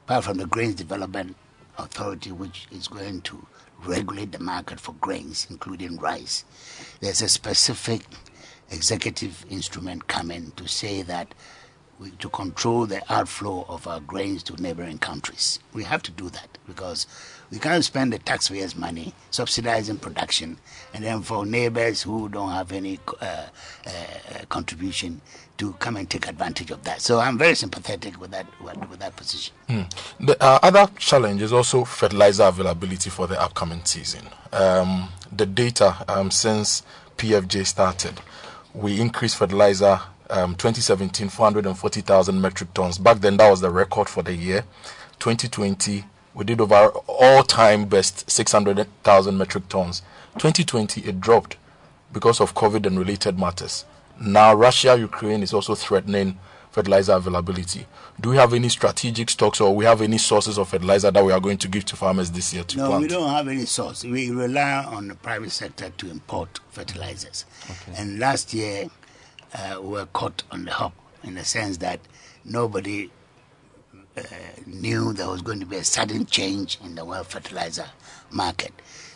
apart 0.04 0.24
from 0.24 0.36
the 0.36 0.46
Grains 0.46 0.74
Development 0.74 1.34
Authority, 1.78 2.30
which 2.30 2.68
is 2.70 2.86
going 2.86 3.22
to 3.22 3.44
regulate 3.84 4.32
the 4.32 4.38
market 4.38 4.80
for 4.80 4.92
grains, 4.94 5.46
including 5.50 5.98
rice. 5.98 6.44
There's 7.00 7.22
a 7.22 7.28
specific 7.28 8.02
executive 8.70 9.44
instrument 9.50 10.08
coming 10.08 10.52
to 10.56 10.66
say 10.66 11.02
that 11.02 11.34
we, 11.98 12.10
to 12.10 12.28
control 12.30 12.86
the 12.86 13.02
outflow 13.12 13.64
of 13.68 13.86
our 13.86 14.00
grains 14.00 14.42
to 14.44 14.60
neighboring 14.60 14.98
countries. 14.98 15.60
We 15.72 15.84
have 15.84 16.02
to 16.04 16.10
do 16.10 16.30
that 16.30 16.58
because 16.66 17.06
we 17.50 17.58
can't 17.58 17.84
spend 17.84 18.12
the 18.12 18.18
taxpayers' 18.18 18.74
money 18.74 19.14
subsidizing 19.30 19.98
production 19.98 20.58
and 20.94 21.04
then 21.04 21.22
for 21.22 21.44
neighbors 21.44 22.02
who 22.02 22.28
don't 22.28 22.50
have 22.50 22.72
any 22.72 22.98
uh, 23.20 23.46
uh, 23.86 24.44
contribution 24.48 25.20
to 25.62 25.72
come 25.74 25.96
and 25.96 26.10
take 26.10 26.26
advantage 26.26 26.72
of 26.72 26.82
that. 26.82 27.00
So 27.00 27.20
I'm 27.20 27.38
very 27.38 27.54
sympathetic 27.54 28.20
with 28.20 28.32
that 28.32 28.46
with, 28.60 28.98
that 28.98 29.14
position. 29.14 29.54
Mm. 29.68 30.26
The 30.26 30.42
uh, 30.42 30.58
other 30.60 30.90
challenge 30.98 31.40
is 31.40 31.52
also 31.52 31.84
fertilizer 31.84 32.42
availability 32.44 33.10
for 33.10 33.28
the 33.28 33.40
upcoming 33.40 33.84
season. 33.84 34.26
Um, 34.52 35.10
the 35.30 35.46
data 35.46 36.04
um, 36.08 36.32
since 36.32 36.82
PFJ 37.16 37.64
started, 37.64 38.20
we 38.74 39.00
increased 39.00 39.36
fertilizer 39.36 40.00
um, 40.30 40.56
2017 40.56 41.28
440,000 41.28 42.40
metric 42.40 42.74
tons. 42.74 42.98
Back 42.98 43.18
then, 43.18 43.36
that 43.36 43.48
was 43.48 43.60
the 43.60 43.70
record 43.70 44.08
for 44.08 44.24
the 44.24 44.34
year. 44.34 44.64
2020, 45.20 46.04
we 46.34 46.44
did 46.44 46.60
over 46.60 46.88
all 47.06 47.44
time 47.44 47.84
best 47.84 48.28
600,000 48.28 49.38
metric 49.38 49.68
tons. 49.68 50.02
2020, 50.38 51.02
it 51.02 51.20
dropped 51.20 51.56
because 52.12 52.40
of 52.40 52.52
COVID 52.54 52.84
and 52.84 52.98
related 52.98 53.38
matters. 53.38 53.84
Now, 54.24 54.54
Russia, 54.54 54.96
Ukraine 54.96 55.42
is 55.42 55.52
also 55.52 55.74
threatening 55.74 56.38
fertilizer 56.70 57.12
availability. 57.14 57.86
Do 58.20 58.30
we 58.30 58.36
have 58.36 58.54
any 58.54 58.68
strategic 58.68 59.28
stocks 59.28 59.60
or 59.60 59.74
we 59.74 59.84
have 59.84 60.00
any 60.00 60.16
sources 60.16 60.58
of 60.58 60.68
fertilizer 60.68 61.10
that 61.10 61.24
we 61.24 61.32
are 61.32 61.40
going 61.40 61.58
to 61.58 61.68
give 61.68 61.84
to 61.86 61.96
farmers 61.96 62.30
this 62.30 62.54
year 62.54 62.64
to 62.64 62.76
no, 62.78 62.86
plant? 62.86 63.02
we 63.02 63.08
don't 63.08 63.28
have 63.28 63.48
any 63.48 63.66
source. 63.66 64.04
We 64.04 64.30
rely 64.30 64.84
on 64.84 65.08
the 65.08 65.14
private 65.16 65.50
sector 65.50 65.90
to 65.90 66.10
import 66.10 66.60
fertilizers. 66.70 67.44
Okay. 67.64 68.00
And 68.00 68.18
last 68.20 68.54
year, 68.54 68.88
uh, 69.54 69.78
we 69.82 69.88
were 69.88 70.06
caught 70.06 70.44
on 70.50 70.64
the 70.64 70.70
hop 70.70 70.94
in 71.24 71.34
the 71.34 71.44
sense 71.44 71.78
that 71.78 72.00
nobody 72.44 73.10
uh, 74.16 74.22
knew 74.66 75.12
there 75.12 75.28
was 75.28 75.42
going 75.42 75.60
to 75.60 75.66
be 75.66 75.76
a 75.76 75.84
sudden 75.84 76.26
change 76.26 76.78
in 76.84 76.94
the 76.94 77.04
world 77.04 77.26
fertilizer 77.26 77.86
market. 78.30 78.72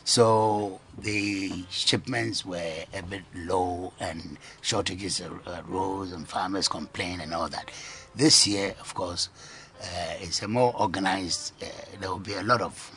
So 0.06 0.80
the 0.96 1.64
shipments 1.68 2.46
were 2.46 2.84
a 2.94 3.02
bit 3.02 3.22
low 3.34 3.92
and 3.98 4.38
shortages 4.60 5.20
arose 5.20 6.12
and 6.12 6.28
farmers 6.28 6.68
complained 6.68 7.22
and 7.22 7.34
all 7.34 7.48
that. 7.48 7.72
This 8.14 8.46
year, 8.46 8.76
of 8.78 8.94
course, 8.94 9.28
uh, 9.82 10.14
it's 10.20 10.40
a 10.42 10.46
more 10.48 10.72
organized, 10.78 11.54
uh, 11.60 11.66
there 12.00 12.08
will 12.08 12.20
be 12.20 12.34
a 12.34 12.44
lot 12.44 12.62
of 12.62 12.96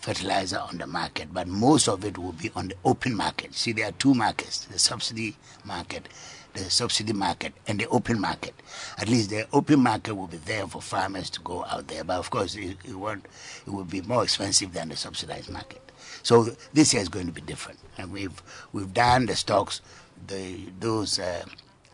fertilizer 0.00 0.58
on 0.58 0.78
the 0.78 0.88
market, 0.88 1.32
but 1.32 1.46
most 1.46 1.88
of 1.88 2.04
it 2.04 2.18
will 2.18 2.32
be 2.32 2.50
on 2.56 2.66
the 2.66 2.74
open 2.84 3.14
market. 3.14 3.54
See, 3.54 3.70
there 3.70 3.90
are 3.90 3.92
two 3.92 4.12
markets 4.12 4.64
the 4.64 4.78
subsidy 4.80 5.36
market 5.64 6.08
the 6.54 6.68
subsidy 6.68 7.12
market 7.12 7.52
and 7.68 7.78
the 7.78 7.88
open 7.88 8.20
market. 8.20 8.54
At 8.98 9.08
least 9.08 9.30
the 9.30 9.46
open 9.52 9.80
market 9.80 10.14
will 10.14 10.26
be 10.26 10.38
there 10.38 10.66
for 10.66 10.82
farmers 10.82 11.30
to 11.30 11.40
go 11.40 11.64
out 11.64 11.86
there, 11.88 12.02
but 12.02 12.18
of 12.18 12.30
course 12.30 12.56
it, 12.56 12.76
it 12.84 12.94
won't. 12.94 13.26
It 13.66 13.70
will 13.70 13.84
be 13.84 14.00
more 14.02 14.24
expensive 14.24 14.72
than 14.72 14.88
the 14.88 14.96
subsidized 14.96 15.50
market. 15.50 15.83
So 16.24 16.48
this 16.72 16.92
year 16.92 17.02
is 17.02 17.08
going 17.08 17.26
to 17.26 17.32
be 17.32 17.42
different, 17.42 17.78
and 17.96 18.10
we've 18.10 18.42
we've 18.72 18.92
done 18.92 19.26
the 19.26 19.36
stocks, 19.36 19.80
the 20.26 20.58
those 20.80 21.20
uh, 21.20 21.44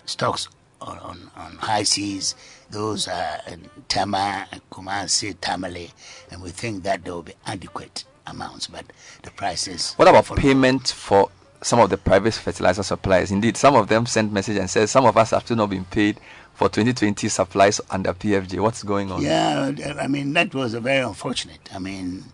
stocks 0.07 0.49
on, 0.81 0.99
on, 1.01 1.31
on, 1.37 1.57
high 1.57 1.83
seas, 1.83 2.35
those 2.71 3.07
are 3.07 3.39
uh, 3.47 3.57
Tema, 3.89 4.47
Kumasi, 4.71 5.39
Tamale, 5.39 5.91
and 6.31 6.41
we 6.41 6.49
think 6.49 6.85
that 6.85 7.05
there 7.05 7.13
will 7.13 7.23
be 7.23 7.35
adequate 7.45 8.05
amounts, 8.27 8.67
but 8.67 8.87
the 9.23 9.31
prices. 9.33 9.93
What 9.95 10.09
about 10.09 10.35
payment 10.37 10.89
for 10.89 11.31
some 11.63 11.81
of 11.81 11.91
the 11.91 11.99
private 11.99 12.35
fertilizer 12.35 12.83
suppliers. 12.83 13.31
Indeed, 13.31 13.57
some 13.57 13.77
of 13.77 13.89
them 13.89 14.07
sent 14.07 14.33
message 14.33 14.57
and 14.57 14.69
said 14.71 14.89
some 14.89 15.05
of 15.05 15.17
us 15.17 15.31
have 15.31 15.43
still 15.43 15.57
not 15.57 15.71
been 15.71 15.85
paid 15.85 16.19
for 16.55 16.69
2020 16.69 17.29
supplies 17.29 17.81
under 17.91 18.13
PFJ. 18.13 18.61
What's 18.61 18.83
going 18.83 19.11
on? 19.11 19.23
Yeah, 19.23 19.73
I 20.01 20.07
mean 20.07 20.33
that 20.35 20.55
was 20.55 20.75
very 20.75 21.05
unfortunate. 21.05 21.69
I 21.75 21.79
mean, 21.79 22.25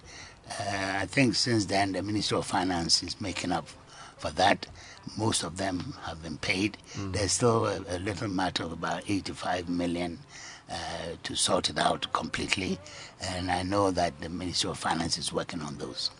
uh, 0.50 0.98
I 1.00 1.06
think 1.06 1.34
since 1.34 1.66
then 1.66 1.92
the 1.92 2.02
Ministry 2.02 2.38
of 2.38 2.46
Finance 2.46 3.02
is 3.02 3.20
making 3.20 3.52
up 3.52 3.68
for 4.16 4.30
that. 4.32 4.66
Most 5.16 5.44
of 5.44 5.56
them 5.56 5.94
have 6.02 6.22
been 6.22 6.38
paid. 6.38 6.76
Mm. 6.94 7.12
There's 7.12 7.32
still 7.32 7.66
a, 7.66 7.80
a, 7.88 7.98
little 7.98 8.28
matter 8.28 8.64
of 8.64 8.72
about 8.72 9.02
85 9.08 9.68
million 9.68 10.18
uh, 10.70 10.74
to 11.22 11.36
sort 11.36 11.70
it 11.70 11.78
out 11.78 12.12
completely, 12.12 12.78
and 13.22 13.50
I 13.50 13.62
know 13.62 13.92
that 13.92 14.20
the 14.20 14.28
Ministry 14.28 14.70
of 14.70 14.78
Finance 14.78 15.16
is 15.16 15.32
working 15.32 15.60
on 15.60 15.78
those. 15.78 16.10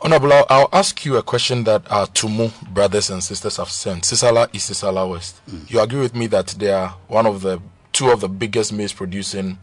Honorable, 0.00 0.32
I'll, 0.32 0.46
I'll 0.48 0.68
ask 0.72 1.04
you 1.04 1.16
a 1.16 1.22
question 1.22 1.64
that 1.64 1.90
our 1.90 2.06
Tumu 2.06 2.50
brothers 2.72 3.10
and 3.10 3.22
sisters 3.22 3.58
have 3.58 3.70
sent. 3.70 4.04
Sisala 4.04 4.48
is 4.54 4.62
Sisala 4.62 5.08
West. 5.08 5.40
Mm. 5.50 5.70
You 5.70 5.80
agree 5.80 6.00
with 6.00 6.14
me 6.14 6.26
that 6.28 6.48
they 6.48 6.72
are 6.72 6.90
one 7.08 7.26
of 7.26 7.42
the 7.42 7.60
two 7.92 8.10
of 8.10 8.20
the 8.20 8.28
biggest 8.28 8.72
maize 8.72 8.92
producing 8.94 9.58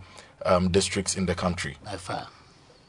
um, 0.46 0.70
districts 0.70 1.16
in 1.16 1.26
the 1.26 1.34
country? 1.34 1.78
By 1.84 1.98
far. 1.98 2.28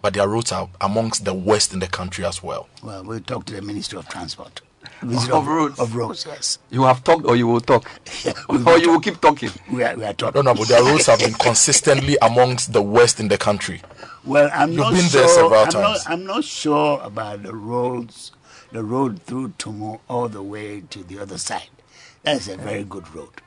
But 0.08 0.14
their 0.14 0.26
roads 0.26 0.52
are 0.52 0.70
amongst 0.80 1.26
the 1.26 1.34
worst 1.34 1.74
in 1.74 1.80
the 1.80 1.86
country 1.86 2.24
as 2.24 2.42
well. 2.42 2.66
Well, 2.82 3.04
we'll 3.04 3.20
talk 3.20 3.44
to 3.44 3.52
the 3.52 3.60
Ministry 3.60 3.98
of 3.98 4.08
Transport. 4.08 4.62
Of, 5.02 5.30
of, 5.30 5.46
roads. 5.46 5.78
Of 5.78 5.94
roads, 5.94 6.24
yes. 6.26 6.58
You 6.70 6.84
have 6.84 7.04
talked 7.04 7.26
or 7.26 7.36
you 7.36 7.46
will 7.46 7.60
talk? 7.60 7.86
Yeah, 8.24 8.32
or 8.48 8.78
you 8.78 8.92
will 8.92 9.00
keep 9.00 9.20
talking? 9.20 9.50
We 9.70 9.84
are, 9.84 9.94
we 9.94 10.04
are 10.04 10.14
talking. 10.14 10.42
No, 10.42 10.52
no, 10.52 10.58
but 10.58 10.68
their 10.68 10.82
roads 10.82 11.04
have 11.08 11.18
been 11.18 11.34
consistently 11.34 12.16
amongst 12.22 12.72
the 12.72 12.80
worst 12.80 13.20
in 13.20 13.28
the 13.28 13.36
country. 13.36 13.82
Well, 14.24 14.48
I'm 14.54 14.70
You've 14.70 14.78
not 14.78 14.92
been 14.94 15.02
sure. 15.02 15.20
There 15.20 15.28
several 15.28 15.60
I'm, 15.60 15.68
times. 15.68 16.06
Not, 16.06 16.10
I'm 16.10 16.24
not 16.24 16.44
sure 16.44 17.02
about 17.02 17.42
the 17.42 17.54
roads, 17.54 18.32
the 18.72 18.82
road 18.82 19.20
through 19.24 19.50
Tumu 19.58 20.00
all 20.08 20.30
the 20.30 20.42
way 20.42 20.84
to 20.88 21.04
the 21.04 21.18
other 21.18 21.36
side. 21.36 21.68
That's 22.22 22.48
a 22.48 22.56
very 22.56 22.84
good 22.84 23.14
road. 23.14 23.42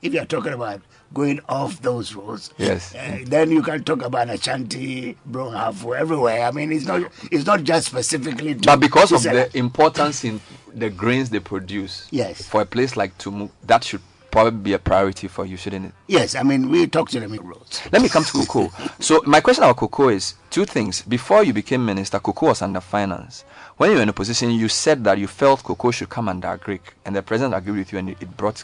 If 0.00 0.14
you're 0.14 0.24
talking 0.24 0.54
about 0.54 0.80
going 1.12 1.40
off 1.48 1.80
those 1.82 2.14
roads, 2.14 2.52
yes, 2.58 2.94
uh, 2.94 3.18
then 3.24 3.50
you 3.50 3.62
can 3.62 3.82
talk 3.84 4.02
about 4.02 4.28
Ashanti, 4.28 5.16
Brong 5.30 5.54
everywhere. 5.96 6.42
I 6.46 6.50
mean, 6.50 6.72
it's 6.72 6.86
not 6.86 7.10
it's 7.30 7.46
not 7.46 7.62
just 7.64 7.88
specifically. 7.88 8.54
but 8.54 8.80
because 8.80 9.12
of 9.12 9.22
the 9.22 9.56
importance 9.56 10.24
in 10.24 10.40
the 10.74 10.90
grains 10.90 11.30
they 11.30 11.40
produce, 11.40 12.08
yes, 12.10 12.46
for 12.46 12.62
a 12.62 12.66
place 12.66 12.96
like 12.96 13.16
Tumu, 13.18 13.50
that 13.64 13.84
should 13.84 14.02
probably 14.36 14.60
be 14.60 14.72
a 14.74 14.78
priority 14.78 15.28
for 15.28 15.46
you, 15.46 15.56
shouldn't 15.56 15.86
it? 15.86 15.92
Yes, 16.08 16.34
I 16.34 16.42
mean, 16.42 16.68
we 16.68 16.86
talk 16.86 17.08
to 17.10 17.20
them 17.20 17.32
in 17.32 17.40
roads. 17.40 17.80
Let 17.90 18.02
me 18.02 18.10
come 18.10 18.22
to 18.22 18.32
cocoa. 18.32 18.70
so, 19.00 19.22
my 19.24 19.40
question 19.40 19.64
about 19.64 19.78
cocoa 19.78 20.08
is 20.10 20.34
two 20.50 20.66
things. 20.66 21.00
Before 21.00 21.42
you 21.42 21.54
became 21.54 21.86
minister, 21.86 22.18
cocoa 22.18 22.48
was 22.48 22.60
under 22.60 22.80
finance. 22.82 23.46
When 23.78 23.90
you 23.90 23.96
were 23.96 24.02
in 24.02 24.10
a 24.10 24.12
position, 24.12 24.50
you 24.50 24.68
said 24.68 25.04
that 25.04 25.16
you 25.16 25.26
felt 25.26 25.64
cocoa 25.64 25.90
should 25.90 26.10
come 26.10 26.28
under 26.28 26.48
agric, 26.48 26.80
and 27.06 27.16
the 27.16 27.22
president 27.22 27.54
agreed 27.54 27.78
with 27.78 27.92
you, 27.92 27.98
and 27.98 28.10
it 28.10 28.36
brought 28.36 28.62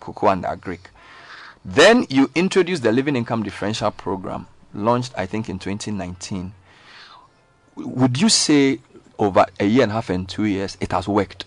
cocoa 0.00 0.28
under 0.28 0.48
agric. 0.48 0.80
Then 1.64 2.06
you 2.08 2.30
introduced 2.34 2.82
the 2.82 2.92
living 2.92 3.16
income 3.16 3.42
differential 3.42 3.90
program, 3.90 4.46
launched, 4.72 5.12
I 5.16 5.26
think, 5.26 5.48
in 5.48 5.58
2019. 5.58 6.54
Would 7.76 8.20
you 8.20 8.28
say 8.28 8.80
over 9.18 9.44
a 9.58 9.64
year 9.66 9.82
and 9.82 9.92
a 9.92 9.96
half 9.96 10.10
and 10.10 10.28
two 10.28 10.44
years, 10.44 10.76
it 10.80 10.92
has 10.92 11.06
worked? 11.06 11.44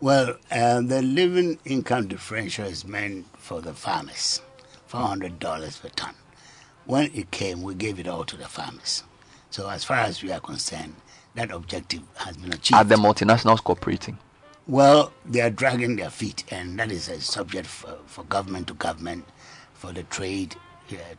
Well, 0.00 0.36
uh, 0.50 0.80
the 0.80 1.02
living 1.02 1.58
income 1.64 2.08
differential 2.08 2.66
is 2.66 2.86
meant 2.86 3.26
for 3.36 3.60
the 3.60 3.74
farmers, 3.74 4.40
$400 4.90 5.82
per 5.82 5.88
ton. 5.90 6.14
When 6.86 7.10
it 7.12 7.30
came, 7.30 7.62
we 7.62 7.74
gave 7.74 7.98
it 7.98 8.08
all 8.08 8.24
to 8.24 8.36
the 8.36 8.46
farmers. 8.46 9.02
So, 9.50 9.68
as 9.68 9.84
far 9.84 9.98
as 9.98 10.22
we 10.22 10.32
are 10.32 10.40
concerned, 10.40 10.94
that 11.34 11.50
objective 11.50 12.02
has 12.14 12.36
been 12.36 12.52
achieved. 12.52 12.74
Are 12.78 12.84
the 12.84 12.94
multinationals 12.94 13.62
cooperating? 13.62 14.18
Well, 14.66 15.12
they 15.24 15.40
are 15.40 15.50
dragging 15.50 15.96
their 15.96 16.10
feet, 16.10 16.44
and 16.50 16.78
that 16.78 16.92
is 16.92 17.08
a 17.08 17.20
subject 17.20 17.66
for, 17.66 17.98
for 18.06 18.24
government 18.24 18.68
to 18.68 18.74
government, 18.74 19.24
for 19.74 19.92
the 19.92 20.04
trade 20.04 20.56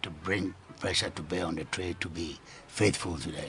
to 0.01 0.09
bring 0.09 0.53
pressure 0.79 1.09
to 1.11 1.21
bear 1.21 1.45
on 1.45 1.55
the 1.55 1.63
trade 1.65 1.99
to 2.01 2.09
be 2.09 2.39
faithful 2.67 3.17
to 3.17 3.31
the 3.31 3.43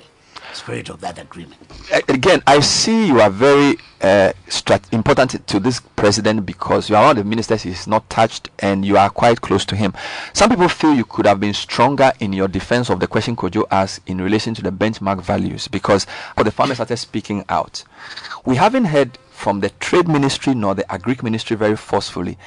spirit 0.52 0.88
of 0.88 1.00
that 1.00 1.18
agreement. 1.18 1.60
Again, 2.08 2.42
I 2.46 2.60
see 2.60 3.06
you 3.06 3.20
are 3.20 3.30
very 3.30 3.76
uh, 4.00 4.32
strat- 4.48 4.92
important 4.92 5.46
to 5.46 5.60
this 5.60 5.80
president 5.96 6.44
because 6.44 6.90
you 6.90 6.96
are 6.96 7.02
one 7.02 7.10
of 7.18 7.24
the 7.24 7.28
ministers 7.28 7.62
he's 7.62 7.86
not 7.86 8.08
touched 8.10 8.50
and 8.58 8.84
you 8.84 8.96
are 8.96 9.08
quite 9.08 9.40
close 9.40 9.64
to 9.66 9.76
him. 9.76 9.94
Some 10.32 10.50
people 10.50 10.68
feel 10.68 10.94
you 10.94 11.04
could 11.04 11.26
have 11.26 11.40
been 11.40 11.54
stronger 11.54 12.12
in 12.20 12.32
your 12.32 12.48
defense 12.48 12.90
of 12.90 13.00
the 13.00 13.06
question 13.06 13.36
Kojo 13.36 13.66
asked 13.70 14.00
in 14.06 14.20
relation 14.20 14.54
to 14.54 14.62
the 14.62 14.72
benchmark 14.72 15.22
values 15.22 15.68
because 15.68 16.06
the 16.36 16.50
farmers 16.50 16.76
started 16.78 16.96
speaking 16.96 17.44
out. 17.48 17.84
We 18.44 18.56
haven't 18.56 18.86
heard 18.86 19.18
from 19.42 19.60
the 19.60 19.70
trade 19.80 20.08
ministry 20.08 20.54
nor 20.54 20.74
the 20.74 20.90
agri 20.92 21.16
ministry 21.22 21.56
very 21.56 21.76
forcefully. 21.76 22.38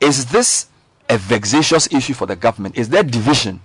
Is 0.00 0.26
this 0.26 0.66
a 1.08 1.18
vexatious 1.18 1.92
issue 1.92 2.14
for 2.14 2.26
the 2.26 2.36
government? 2.36 2.76
Is 2.76 2.88
there 2.90 3.02
division? 3.02 3.60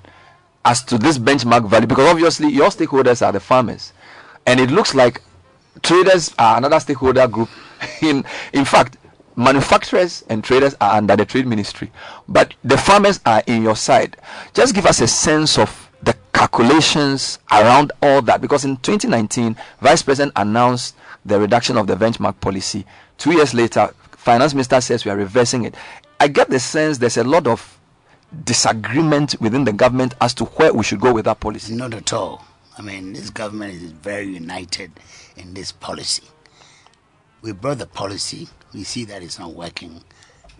as 0.65 0.83
to 0.83 0.97
this 0.97 1.17
benchmark 1.17 1.67
value 1.67 1.87
because 1.87 2.07
obviously 2.07 2.49
your 2.49 2.69
stakeholders 2.69 3.25
are 3.25 3.31
the 3.31 3.39
farmers 3.39 3.93
and 4.45 4.59
it 4.59 4.69
looks 4.69 4.93
like 4.93 5.21
traders 5.81 6.33
are 6.37 6.57
another 6.57 6.79
stakeholder 6.79 7.27
group 7.27 7.49
in 8.01 8.25
in 8.53 8.65
fact 8.65 8.97
manufacturers 9.35 10.23
and 10.29 10.43
traders 10.43 10.75
are 10.81 10.97
under 10.97 11.15
the 11.15 11.25
trade 11.25 11.47
ministry 11.47 11.89
but 12.27 12.53
the 12.63 12.77
farmers 12.77 13.21
are 13.25 13.41
in 13.47 13.63
your 13.63 13.75
side 13.75 14.17
just 14.53 14.75
give 14.75 14.85
us 14.85 14.99
a 14.99 15.07
sense 15.07 15.57
of 15.57 15.89
the 16.03 16.15
calculations 16.33 17.39
around 17.51 17.91
all 18.01 18.21
that 18.21 18.41
because 18.41 18.65
in 18.65 18.75
2019 18.77 19.55
vice 19.81 20.01
president 20.01 20.33
announced 20.35 20.95
the 21.25 21.39
reduction 21.39 21.77
of 21.77 21.87
the 21.87 21.95
benchmark 21.95 22.39
policy 22.39 22.85
2 23.17 23.31
years 23.33 23.53
later 23.53 23.89
finance 24.11 24.53
minister 24.53 24.79
says 24.81 25.05
we 25.05 25.11
are 25.11 25.17
reversing 25.17 25.63
it 25.65 25.75
i 26.19 26.27
get 26.27 26.49
the 26.49 26.59
sense 26.59 26.97
there's 26.97 27.17
a 27.17 27.23
lot 27.23 27.47
of 27.47 27.79
disagreement 28.43 29.35
within 29.41 29.63
the 29.63 29.73
government 29.73 30.13
as 30.21 30.33
to 30.35 30.45
where 30.45 30.73
we 30.73 30.83
should 30.83 30.99
go 30.99 31.13
with 31.13 31.25
that 31.25 31.39
policy? 31.39 31.73
Not 31.73 31.93
at 31.93 32.13
all. 32.13 32.45
I 32.77 32.81
mean, 32.81 33.13
this 33.13 33.29
government 33.29 33.73
is 33.73 33.91
very 33.91 34.27
united 34.27 34.91
in 35.35 35.53
this 35.53 35.71
policy. 35.71 36.23
We 37.41 37.51
brought 37.53 37.79
the 37.79 37.87
policy. 37.87 38.47
We 38.73 38.83
see 38.83 39.05
that 39.05 39.23
it's 39.23 39.39
not 39.39 39.53
working. 39.53 40.03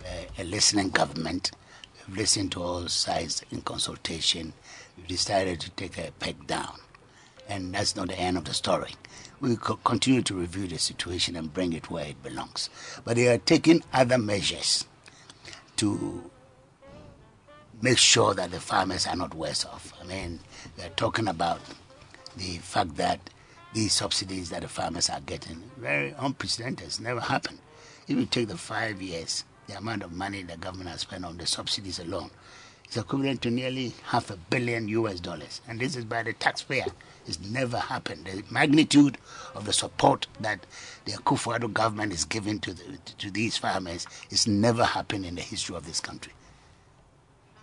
Uh, 0.03 0.26
a 0.38 0.43
listening 0.43 0.89
government. 0.89 1.51
We've 2.07 2.18
listened 2.18 2.53
to 2.53 2.64
all 2.64 2.88
sides 2.88 3.43
in 3.51 3.62
consultation. 3.62 4.53
We've 4.97 5.07
decided 5.07 5.60
to 5.62 5.70
take 5.72 5.97
a 5.97 6.12
peg 6.20 6.47
down. 6.47 6.80
And 7.47 7.74
that's 7.74 7.95
not 7.95 8.07
the 8.07 8.20
end 8.20 8.38
of 8.38 8.45
the 8.45 8.53
story. 8.53 8.91
We 9.41 9.57
continue 9.83 10.21
to 10.23 10.33
review 10.33 10.67
the 10.67 10.77
situation 10.77 11.35
and 11.35 11.53
bring 11.53 11.73
it 11.73 11.89
where 11.89 12.05
it 12.05 12.21
belongs. 12.21 12.69
But 13.05 13.15
they 13.15 13.27
are 13.27 13.37
taking 13.37 13.83
other 13.93 14.17
measures 14.17 14.85
to 15.77 16.29
make 17.81 17.97
sure 17.97 18.33
that 18.33 18.51
the 18.51 18.59
farmers 18.59 19.07
are 19.07 19.15
not 19.15 19.33
worse 19.33 19.65
off. 19.65 19.93
I 20.01 20.05
mean, 20.05 20.39
they're 20.75 20.89
talking 20.89 21.27
about 21.27 21.61
the 22.35 22.57
fact 22.57 22.97
that 22.97 23.19
these 23.73 23.93
subsidies 23.93 24.49
that 24.49 24.61
the 24.61 24.67
farmers 24.67 25.09
are 25.09 25.21
getting 25.21 25.63
very 25.77 26.13
unprecedented. 26.17 26.87
It's 26.87 26.99
never 26.99 27.19
happened. 27.19 27.59
If 28.07 28.17
you 28.17 28.25
take 28.25 28.47
the 28.47 28.57
five 28.57 29.01
years, 29.01 29.45
the 29.67 29.77
amount 29.77 30.03
of 30.03 30.11
money 30.11 30.43
the 30.43 30.57
government 30.57 30.89
has 30.89 31.01
spent 31.01 31.23
on 31.23 31.37
the 31.37 31.45
subsidies 31.45 31.99
alone, 31.99 32.31
is 32.89 32.97
equivalent 32.97 33.41
to 33.43 33.51
nearly 33.51 33.93
half 34.05 34.31
a 34.31 34.35
billion 34.35 34.87
US 34.89 35.19
dollars. 35.19 35.61
And 35.67 35.79
this 35.79 35.95
is 35.95 36.05
by 36.05 36.23
the 36.23 36.33
taxpayer. 36.33 36.87
It's 37.30 37.39
never 37.39 37.77
happened. 37.77 38.25
The 38.25 38.43
magnitude 38.51 39.17
of 39.55 39.65
the 39.65 39.73
support 39.73 40.27
that 40.39 40.65
the 41.05 41.13
Akufo-Addo 41.13 41.71
government 41.71 42.11
is 42.11 42.25
giving 42.25 42.59
to, 42.59 42.73
the, 42.73 42.97
to 43.19 43.30
these 43.30 43.55
farmers 43.55 44.07
is 44.30 44.47
never 44.47 44.84
happened 44.84 45.25
in 45.25 45.36
the 45.36 45.41
history 45.41 45.75
of 45.75 45.86
this 45.86 45.99
country, 45.99 46.34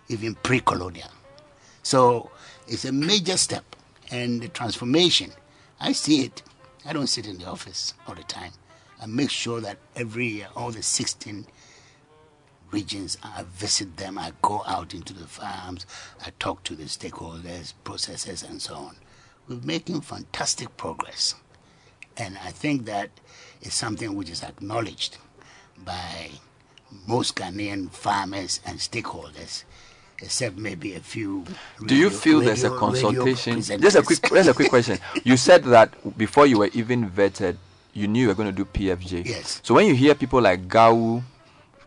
even 0.07 0.35
pre-colonial. 0.35 1.09
So 1.83 2.31
it's 2.67 2.85
a 2.85 2.91
major 2.91 3.37
step. 3.37 3.75
And 4.09 4.41
the 4.41 4.47
transformation, 4.47 5.31
I 5.81 5.91
see 5.91 6.21
it. 6.21 6.41
I 6.85 6.93
don't 6.93 7.07
sit 7.07 7.27
in 7.27 7.39
the 7.39 7.45
office 7.45 7.93
all 8.07 8.15
the 8.15 8.23
time. 8.23 8.53
I 9.01 9.05
make 9.05 9.29
sure 9.29 9.59
that 9.61 9.77
every 9.95 10.27
year, 10.27 10.47
all 10.55 10.71
the 10.71 10.81
16 10.81 11.45
regions, 12.71 13.17
I 13.21 13.43
visit 13.43 13.97
them, 13.97 14.17
I 14.17 14.31
go 14.41 14.63
out 14.65 14.93
into 14.93 15.13
the 15.13 15.27
farms, 15.27 15.85
I 16.25 16.31
talk 16.39 16.63
to 16.63 16.75
the 16.75 16.85
stakeholders, 16.85 17.73
processors, 17.83 18.47
and 18.47 18.61
so 18.61 18.75
on. 18.75 18.95
We're 19.47 19.59
making 19.63 20.01
fantastic 20.01 20.75
progress. 20.77 21.35
And 22.17 22.37
I 22.43 22.51
think 22.51 22.85
that 22.85 23.09
is 23.61 23.73
something 23.73 24.15
which 24.15 24.29
is 24.29 24.43
acknowledged 24.43 25.17
by 25.83 26.31
most 27.05 27.35
Ghanaian 27.35 27.89
farmers 27.91 28.59
and 28.65 28.79
stakeholders, 28.79 29.63
except 30.21 30.57
maybe 30.57 30.95
a 30.95 30.99
few. 30.99 31.45
Do 31.85 31.95
you 31.95 32.05
radio- 32.05 32.19
feel 32.19 32.39
there's 32.41 32.63
a 32.63 32.71
consultation? 32.71 33.55
radio 33.55 33.77
Just 33.77 33.95
a 33.97 34.01
quick, 34.01 34.21
just 34.21 34.49
a 34.49 34.53
quick 34.53 34.69
question. 34.69 34.97
You 35.23 35.37
said 35.37 35.63
that 35.65 36.17
before 36.17 36.47
you 36.47 36.59
were 36.59 36.69
even 36.73 37.09
vetted, 37.09 37.57
you 37.93 38.07
knew 38.07 38.21
you 38.23 38.27
were 38.27 38.33
going 38.35 38.53
to 38.53 38.55
do 38.55 38.65
PFJ. 38.65 39.25
Yes. 39.27 39.59
So 39.63 39.73
when 39.73 39.85
you 39.87 39.95
hear 39.95 40.15
people 40.15 40.41
like 40.41 40.67
GAU, 40.67 41.23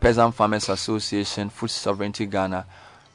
Peasant 0.01 0.35
Farmers 0.35 0.69
Association, 0.69 1.51
Food 1.51 1.71
Sovereignty 1.71 2.27
Ghana, 2.27 2.67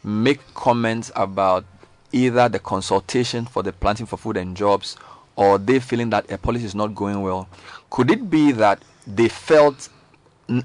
make 0.04 0.54
comments 0.54 1.12
about 1.16 1.66
either 2.12 2.49
the 2.49 2.60
consultation 2.60 3.45
for 3.45 3.64
the 3.64 3.74
planting 3.74 4.06
for 4.06 4.18
food 4.18 4.38
and 4.38 4.56
jobs 4.56 4.97
or 5.36 5.58
they 5.58 5.80
feeling 5.80 6.10
that 6.12 6.32
a 6.32 6.38
policy 6.38 6.66
is 6.66 6.76
not 6.76 6.95
going 6.95 7.22
well, 7.22 7.47
could 7.89 8.10
it 8.10 8.30
be 8.30 8.51
that 8.53 8.82
they 9.06 9.28
felt 9.28 9.89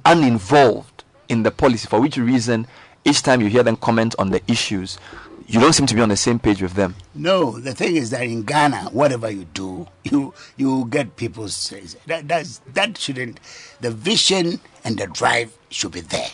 uninvolved 0.04 1.04
in 1.28 1.42
the 1.42 1.50
policy, 1.50 1.86
for 1.88 2.00
which 2.00 2.16
reason 2.16 2.66
each 3.04 3.22
time 3.22 3.40
you 3.40 3.48
hear 3.48 3.62
them 3.62 3.76
comment 3.76 4.14
on 4.18 4.30
the 4.30 4.42
issues, 4.50 4.98
you 5.46 5.58
don't 5.58 5.72
seem 5.72 5.86
to 5.86 5.94
be 5.94 6.00
on 6.00 6.08
the 6.08 6.16
same 6.16 6.38
page 6.38 6.62
with 6.62 6.74
them? 6.74 6.94
No, 7.14 7.58
the 7.58 7.74
thing 7.74 7.96
is 7.96 8.10
that 8.10 8.22
in 8.22 8.42
Ghana, 8.44 8.90
whatever 8.92 9.30
you 9.30 9.46
do, 9.46 9.88
you 10.04 10.32
you 10.56 10.86
get 10.90 11.16
people 11.16 11.48
says 11.48 11.96
that 12.06 12.28
that 12.28 12.98
shouldn't. 12.98 13.40
The 13.80 13.90
vision 13.90 14.60
and 14.84 14.98
the 14.98 15.08
drive 15.08 15.56
should 15.70 15.92
be 15.92 16.02
there. 16.02 16.28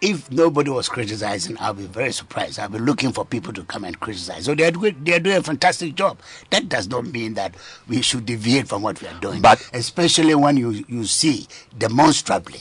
If 0.00 0.30
nobody 0.30 0.70
was 0.70 0.88
criticizing, 0.90 1.56
I'll 1.58 1.72
be 1.72 1.86
very 1.86 2.12
surprised. 2.12 2.58
I'll 2.58 2.68
be 2.68 2.78
looking 2.78 3.12
for 3.12 3.24
people 3.24 3.52
to 3.54 3.64
come 3.64 3.84
and 3.84 3.98
criticize. 3.98 4.44
So 4.44 4.54
they're 4.54 4.70
doing, 4.70 4.94
they're 5.00 5.20
doing 5.20 5.36
a 5.38 5.42
fantastic 5.42 5.94
job. 5.94 6.18
That 6.50 6.68
does 6.68 6.86
not 6.88 7.06
mean 7.06 7.34
that 7.34 7.54
we 7.88 8.02
should 8.02 8.26
deviate 8.26 8.68
from 8.68 8.82
what 8.82 9.00
we 9.00 9.08
are 9.08 9.18
doing. 9.20 9.40
But- 9.40 9.68
especially 9.72 10.34
when 10.34 10.58
you, 10.58 10.84
you 10.86 11.04
see 11.06 11.46
demonstrably 11.76 12.60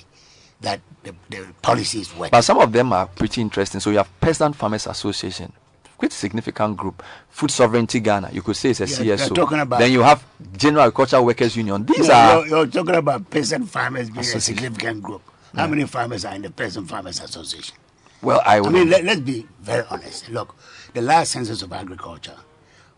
that 0.61 0.79
the, 1.03 1.13
the 1.29 1.45
policy 1.61 1.99
is 1.99 2.13
working. 2.15 2.31
But 2.31 2.41
some 2.41 2.57
of 2.59 2.71
them 2.71 2.93
are 2.93 3.05
pretty 3.07 3.41
interesting. 3.41 3.81
So 3.81 3.89
you 3.89 3.97
have 3.97 4.19
Peasant 4.21 4.55
Farmers 4.55 4.87
Association, 4.87 5.51
quite 5.97 6.13
a 6.13 6.15
significant 6.15 6.77
group. 6.77 7.03
Food 7.29 7.51
Sovereignty 7.51 7.99
Ghana, 7.99 8.29
you 8.31 8.41
could 8.43 8.55
say 8.55 8.69
it's 8.69 8.79
a 8.79 8.85
Yeah, 9.03 9.15
CSO. 9.17 9.27
you're 9.27 9.35
talking 9.35 9.59
about- 9.59 9.79
then 9.79 9.91
you 9.91 10.01
have 10.03 10.23
General 10.55 10.85
Agricultural 10.85 11.25
Workers 11.25 11.57
Union. 11.57 11.85
These 11.85 12.07
No, 12.07 12.13
are 12.13 12.35
you're, 12.37 12.47
you're 12.47 12.67
talking 12.67 12.95
about 12.95 13.29
peasant 13.29 13.69
farmers 13.69 14.09
being 14.09 14.25
a 14.25 14.39
significant 14.39 15.03
group. 15.03 15.21
How 15.55 15.67
many 15.67 15.85
farmers 15.85 16.25
are 16.25 16.35
in 16.35 16.41
the 16.41 16.49
Peasant 16.51 16.89
Farmers 16.89 17.21
Association? 17.21 17.77
well, 18.21 18.41
I 18.45 18.57
I 18.59 18.69
mean, 18.69 18.89
let, 18.89 19.03
let's 19.05 19.21
be 19.21 19.47
very 19.61 19.85
honest. 19.89 20.29
Look, 20.29 20.55
the 20.93 21.01
last 21.01 21.31
census 21.31 21.61
of 21.61 21.71
agriculture 21.71 22.35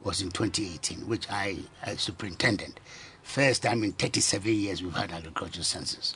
was 0.03 0.21
in 0.21 0.31
2018, 0.31 1.07
which 1.07 1.27
I, 1.29 1.57
as 1.83 2.01
superintendent, 2.01 2.79
first 3.23 3.63
time 3.63 3.83
in 3.83 3.91
37 3.93 4.51
years 4.53 4.81
we've 4.81 4.95
had 4.95 5.11
agriculture 5.11 5.63
census. 5.63 6.15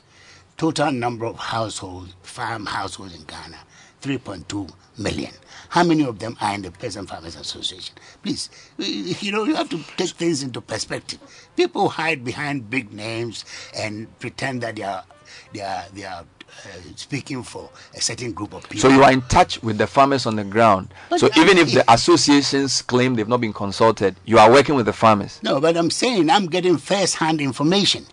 Total 0.56 0.90
number 0.90 1.26
of 1.26 1.38
households, 1.38 2.14
farm 2.22 2.66
households 2.66 3.14
in 3.14 3.24
Ghana, 3.24 3.58
3.2 4.02 4.70
million. 4.98 5.32
How 5.68 5.84
many 5.84 6.04
of 6.04 6.18
them 6.18 6.36
are 6.40 6.54
in 6.54 6.62
the 6.62 6.70
Peasant 6.72 7.08
Farmers 7.08 7.36
Association? 7.36 7.94
Please, 8.22 8.50
you 8.78 9.30
know, 9.30 9.44
you 9.44 9.54
have 9.54 9.68
to 9.70 9.78
take 9.96 10.10
things 10.10 10.42
into 10.42 10.60
perspective. 10.60 11.20
People 11.56 11.88
hide 11.88 12.24
behind 12.24 12.68
big 12.70 12.92
names 12.92 13.44
and 13.76 14.08
pretend 14.18 14.62
that 14.62 14.76
they 14.76 14.82
are, 14.82 15.04
they 15.52 15.60
are, 15.60 15.84
they 15.94 16.04
are 16.04 16.20
uh, 16.64 16.68
speaking 16.96 17.42
for 17.42 17.70
a 17.94 18.00
certain 18.00 18.32
group 18.32 18.52
of 18.54 18.62
people. 18.68 18.90
so 18.90 18.94
you 18.94 19.02
are 19.02 19.12
in 19.12 19.22
touch 19.22 19.62
with 19.62 19.78
the 19.78 19.86
farmers 19.86 20.26
on 20.26 20.36
the 20.36 20.44
ground. 20.44 20.92
But 21.10 21.20
so 21.20 21.28
I- 21.34 21.40
even 21.40 21.58
if 21.58 21.72
the 21.72 21.84
associations 21.92 22.82
claim 22.82 23.14
they've 23.14 23.28
not 23.28 23.40
been 23.40 23.52
consulted, 23.52 24.16
you 24.24 24.38
are 24.38 24.50
working 24.50 24.74
with 24.74 24.86
the 24.86 24.92
farmers. 24.92 25.40
No, 25.42 25.60
but 25.60 25.76
I'm 25.76 25.90
saying 25.90 26.28
I'm 26.30 26.46
getting 26.46 26.76
first-hand 26.78 27.40
information 27.40 28.06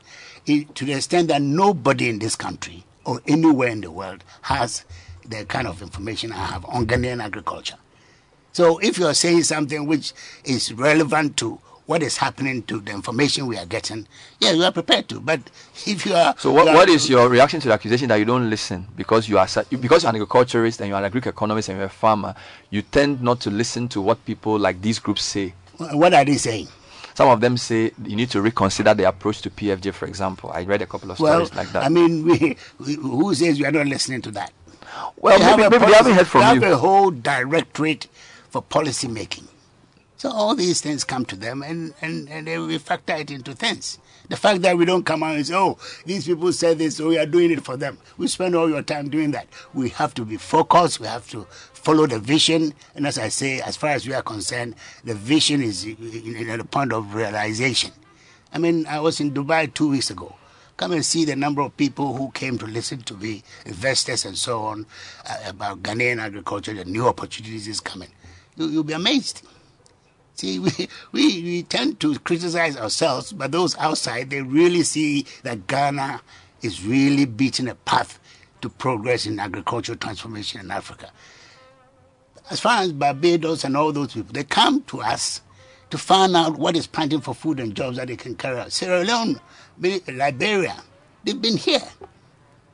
to 0.45 0.86
the 0.86 0.93
extent 0.93 1.28
that 1.28 1.41
nobody 1.41 2.09
in 2.09 2.20
this 2.20 2.36
country 2.36 2.84
or 3.05 3.22
anywhere 3.28 3.70
in 3.70 3.82
the 3.82 3.91
world 3.91 4.24
has 4.43 4.86
the 5.28 5.45
kind 5.45 5.67
of 5.67 5.82
information 5.82 6.32
I 6.32 6.45
have 6.45 6.65
on 6.65 6.88
Ghanaian 6.88 7.24
agriculture. 7.24 7.76
So 8.51 8.80
if 8.80 8.97
you 8.97 9.05
are 9.05 9.13
saying 9.13 9.43
something 9.43 9.86
which 9.86 10.13
is 10.43 10.74
relevant 10.74 11.38
to 11.38 11.59
what 11.90 12.04
is 12.04 12.18
happening 12.18 12.62
to 12.62 12.80
the 12.82 12.92
information 12.92 13.48
we 13.48 13.58
are 13.58 13.66
getting, 13.66 14.06
yeah, 14.40 14.52
you 14.52 14.64
are 14.64 14.72
prepared 14.72 15.08
to. 15.10 15.20
But 15.20 15.40
if 15.88 16.06
you 16.06 16.14
are 16.14 16.36
So 16.38 16.52
what, 16.52 16.66
you 16.66 16.70
are- 16.70 16.76
what 16.76 16.88
is 16.90 17.10
your 17.10 17.28
reaction 17.28 17.60
to 17.62 17.68
the 17.68 17.74
accusation 17.74 18.08
that 18.10 18.18
you 18.18 18.26
don't 18.26 18.48
listen 18.48 18.86
because 18.96 19.28
you 19.28 19.40
are 19.40 19.48
because 19.72 20.04
you're 20.04 20.10
an 20.12 20.16
agriculturist 20.16 20.82
and 20.82 20.90
you're 20.90 21.00
an 21.00 21.06
agri 21.06 21.20
economist 21.26 21.70
and 21.70 21.80
you're 21.80 21.88
a 21.88 21.90
farmer, 21.90 22.36
you 22.70 22.84
tend 22.84 23.24
not 23.24 23.40
to 23.40 23.50
listen 23.50 23.88
to 23.88 24.02
what 24.02 24.24
people 24.24 24.60
like 24.60 24.80
these 24.84 25.00
groups 25.00 25.24
say. 25.24 25.56
what 25.78 26.14
are 26.14 26.24
they 26.24 26.38
saying? 26.38 26.68
Some 27.16 27.30
of 27.30 27.42
them 27.42 27.58
say 27.58 27.92
you 28.06 28.16
need 28.16 28.30
to 28.30 28.42
reconsider 28.42 28.94
the 28.94 29.06
approach 29.06 29.42
to 29.42 29.50
PFJ, 29.50 29.92
for 29.96 30.06
example. 30.06 30.52
I 30.54 30.66
read 30.66 30.84
a 30.84 30.86
couple 30.86 31.10
of 31.10 31.20
Well, 31.20 31.46
stories 31.48 31.56
like 31.58 31.74
that. 31.74 31.84
I 31.84 31.90
mean, 31.90 32.24
we, 32.28 32.56
we, 32.78 32.94
who 32.94 33.34
says 33.34 33.58
we 33.60 33.66
are 33.66 33.72
not 33.72 33.88
listening 33.88 34.22
to 34.22 34.32
that? 34.32 34.52
well, 35.18 35.40
have 35.42 35.58
maybe, 35.58 35.66
a 35.66 35.70
maybe 35.72 35.80
policy- 35.86 35.98
haven't 35.98 36.14
heard 36.14 36.28
from 36.28 36.42
they 36.42 36.54
you. 36.54 36.62
have 36.62 36.72
a 36.74 36.78
whole 36.78 37.10
directorate 37.10 38.06
for 38.52 38.62
policy 38.62 39.08
making. 39.08 39.48
So 40.20 40.30
all 40.30 40.53
these 40.53 40.82
things 40.82 41.05
come 41.05 41.24
to 41.28 41.38
them 41.38 41.63
and, 41.63 41.93
and, 42.01 42.28
and 42.28 42.67
we 42.67 42.78
factor 42.78 43.15
it 43.15 43.32
into 43.32 43.53
things. 43.53 43.99
The 44.28 44.36
fact 44.36 44.63
that 44.63 44.78
we 44.78 44.84
don't 44.84 45.05
come 45.05 45.24
out 45.24 45.38
and 45.38 45.47
say, 45.47 45.55
oh, 45.55 45.78
these 46.05 46.28
people 46.28 46.51
said 46.51 46.78
this, 46.78 46.97
so 46.97 47.07
we 47.07 47.17
are 47.17 47.26
doing 47.26 47.51
it 47.51 47.63
for 47.63 47.78
them. 47.78 47.97
We 48.17 48.28
spend 48.28 48.53
all 48.53 48.70
your 48.70 48.82
time 48.82 49.07
doing 49.07 49.32
that. 49.32 49.47
We 49.74 49.88
have 49.91 50.13
to 50.15 50.26
be 50.26 50.36
focused. 50.36 50.99
We 50.99 51.07
have 51.07 51.30
to 51.30 51.47
follow 51.72 52.05
the 52.05 52.20
vision. 52.20 52.74
And 52.95 53.07
as 53.07 53.17
I 53.17 53.30
say, 53.30 53.61
as 53.61 53.78
far 53.78 53.91
as 53.91 54.05
we 54.05 54.13
are 54.13 54.22
concerned, 54.22 54.76
the 55.05 55.15
vision 55.15 55.63
is 55.63 55.86
in, 55.86 56.49
a 56.49 56.65
point 56.65 56.91
of 56.91 57.15
realization. 57.15 57.91
I 58.51 58.57
mean, 58.57 58.88
I 58.88 58.99
was 58.99 59.22
in 59.22 59.32
Dubai 59.32 59.74
two 59.74 59.88
weeks 59.88 60.09
ago. 60.11 60.36
Come 60.76 60.91
and 60.91 61.05
see 61.05 61.24
the 61.24 61.38
number 61.38 61.61
of 61.61 61.78
people 61.78 62.17
who 62.17 62.30
came 62.32 62.57
to 62.57 62.65
listen 62.65 63.03
to 63.03 63.13
me, 63.13 63.41
investors 63.65 64.26
and 64.26 64.38
so 64.38 64.63
on, 64.63 64.86
uh, 65.30 65.38
about 65.47 65.82
Ghanaian 65.82 66.20
agriculture, 66.20 66.74
the 66.74 66.84
new 66.84 67.07
opportunities 67.07 67.80
coming. 67.80 68.09
You, 68.57 68.67
you'll 68.67 68.84
be 68.84 68.91
amazed. 68.91 69.43
See, 70.40 70.58
we, 70.58 70.72
we, 71.12 71.44
we 71.44 71.64
tend 71.64 72.00
to 72.00 72.18
criticize 72.20 72.78
ourselves, 72.78 73.34
but 73.34 73.52
those 73.52 73.76
outside, 73.78 74.30
they 74.30 74.42
really 74.42 74.84
see 74.84 75.26
that 75.44 75.68
Ghana 75.68 76.22
is 76.62 76.82
really 76.86 77.26
beating 77.26 77.68
a 77.68 77.76
path 77.76 78.22
to 78.62 78.70
progress 78.70 79.26
in 79.26 79.38
agricultural 79.38 79.98
transformation 79.98 80.62
in 80.62 80.72
Africa. 80.72 81.12
As 82.50 82.62
far 82.62 82.82
as 82.82 82.94
Barbados 82.94 83.66
and 83.66 83.76
all 83.76 83.92
those 83.92 84.14
people, 84.14 84.32
they 84.32 84.46
come 84.46 84.82
to 84.84 85.02
us 85.02 85.42
to 85.90 85.98
find 85.98 86.34
out 86.38 86.58
what 86.58 86.78
is 86.78 86.88
planting 86.88 87.20
for 87.20 87.36
food 87.36 87.60
and 87.60 87.76
jobs 87.76 87.98
that 87.98 88.08
they 88.08 88.16
can 88.16 88.34
carry 88.36 88.60
out. 88.60 88.72
Sierra 88.72 89.04
Leone, 89.04 89.42
Liberia, 90.08 90.82
they've 91.26 91.42
been 91.42 91.58
here. 91.58 91.82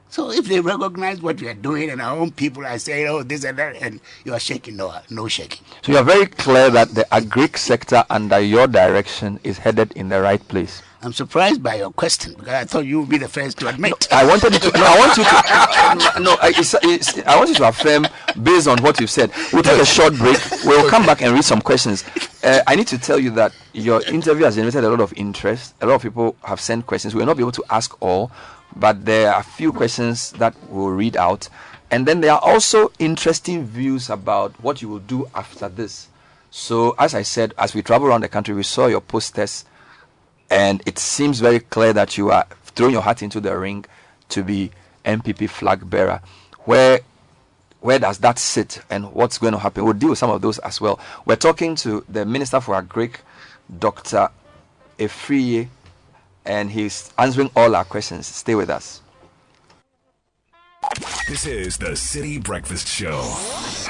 So 0.09 0.31
if 0.31 0.45
they 0.45 0.61
recognize 0.61 1.21
what 1.21 1.41
we 1.41 1.47
are 1.49 1.53
doing 1.53 1.89
and 1.89 2.01
our 2.01 2.17
own 2.17 2.31
people 2.31 2.65
are 2.65 2.79
saying, 2.79 3.07
oh, 3.07 3.23
this 3.23 3.43
and 3.43 3.57
that, 3.57 3.75
and 3.81 3.99
you 4.23 4.33
are 4.33 4.39
shaking, 4.39 4.77
no, 4.77 4.93
no 5.09 5.27
shaking. 5.27 5.65
So 5.81 5.91
you 5.91 5.97
are 5.97 6.03
very 6.03 6.25
clear 6.25 6.69
that 6.69 6.95
the 6.95 7.05
agric 7.11 7.57
sector 7.57 8.05
under 8.09 8.39
your 8.39 8.67
direction 8.67 9.39
is 9.43 9.57
headed 9.57 9.91
in 9.93 10.09
the 10.09 10.21
right 10.21 10.45
place. 10.47 10.81
I'm 11.01 11.13
surprised 11.13 11.61
by 11.61 11.75
your 11.75 11.91
question 11.91 12.33
because 12.33 12.53
I 12.53 12.63
thought 12.63 12.85
you 12.85 13.01
would 13.01 13.09
be 13.09 13.19
the 13.19 13.27
first 13.27 13.59
to 13.59 13.67
admit. 13.67 14.07
I 14.11 14.25
wanted 14.25 14.53
to. 14.53 14.71
No, 14.71 14.83
I 14.83 14.97
want 14.97 15.17
you 15.17 15.23
to. 15.23 16.19
No, 16.23 16.37
it's, 16.41 16.73
it's, 16.81 17.27
I 17.27 17.35
want 17.35 17.49
you 17.49 17.55
to 17.55 17.67
affirm 17.67 18.07
based 18.41 18.67
on 18.67 18.81
what 18.81 18.99
you've 18.99 19.11
said. 19.11 19.31
We'll 19.53 19.61
take 19.61 19.79
a 19.79 19.85
short 19.85 20.15
break. 20.15 20.39
We'll 20.63 20.89
come 20.89 21.05
back 21.05 21.21
and 21.21 21.33
read 21.33 21.43
some 21.43 21.61
questions. 21.61 22.03
Uh, 22.43 22.61
I 22.65 22.75
need 22.75 22.87
to 22.87 22.97
tell 22.97 23.19
you 23.19 23.29
that 23.31 23.53
your 23.73 24.01
interview 24.03 24.45
has 24.45 24.55
generated 24.55 24.83
a 24.83 24.89
lot 24.89 24.99
of 24.99 25.13
interest. 25.15 25.75
A 25.81 25.85
lot 25.85 25.95
of 25.95 26.01
people 26.01 26.35
have 26.43 26.59
sent 26.59 26.87
questions. 26.87 27.13
We 27.13 27.19
will 27.19 27.27
not 27.27 27.37
be 27.37 27.43
able 27.43 27.51
to 27.51 27.63
ask 27.69 28.01
all, 28.01 28.31
but 28.75 29.05
there 29.05 29.33
are 29.33 29.39
a 29.39 29.43
few 29.43 29.71
questions 29.71 30.31
that 30.33 30.55
we'll 30.69 30.89
read 30.89 31.17
out. 31.17 31.49
And 31.91 32.05
then 32.05 32.21
there 32.21 32.33
are 32.33 32.41
also 32.41 32.91
interesting 32.99 33.65
views 33.65 34.09
about 34.09 34.51
what 34.61 34.81
you 34.81 34.89
will 34.89 34.99
do 34.99 35.29
after 35.33 35.69
this. 35.69 36.07
So, 36.51 36.95
as 36.97 37.13
I 37.13 37.21
said, 37.21 37.53
as 37.57 37.73
we 37.73 37.81
travel 37.81 38.07
around 38.07 38.21
the 38.21 38.29
country, 38.29 38.53
we 38.55 38.63
saw 38.63 38.87
your 38.87 39.01
posters 39.01 39.65
and 40.49 40.81
it 40.85 40.99
seems 40.99 41.39
very 41.39 41.59
clear 41.59 41.93
that 41.93 42.17
you 42.17 42.31
are 42.31 42.45
throwing 42.63 42.93
your 42.93 43.01
hat 43.01 43.21
into 43.21 43.39
the 43.39 43.57
ring 43.57 43.85
to 44.29 44.43
be 44.43 44.71
NPP 45.03 45.49
flag 45.49 45.89
bearer. 45.89 46.21
Where 46.65 47.01
where 47.81 47.99
does 47.99 48.17
that 48.19 48.39
sit 48.39 48.81
and 48.89 49.13
what's 49.13 49.37
going 49.37 49.53
to 49.53 49.59
happen? 49.59 49.83
We'll 49.83 49.93
deal 49.93 50.09
with 50.09 50.17
some 50.17 50.31
of 50.31 50.41
those 50.41 50.57
as 50.59 50.81
well. 50.81 50.99
We're 51.25 51.35
talking 51.35 51.75
to 51.77 52.03
the 52.09 52.25
Minister 52.25 52.59
for 52.59 52.81
Agric, 52.81 53.17
Dr. 53.77 54.29
Afriyie, 54.97 55.67
and 56.45 56.71
he's 56.71 57.11
answering 57.17 57.49
all 57.55 57.75
our 57.75 57.85
questions. 57.85 58.27
Stay 58.27 58.55
with 58.55 58.69
us. 58.69 59.01
This 61.27 61.47
is 61.47 61.77
the 61.77 61.91
Citi 61.91 62.41
Breakfast 62.41 62.87
Show, 62.87 63.21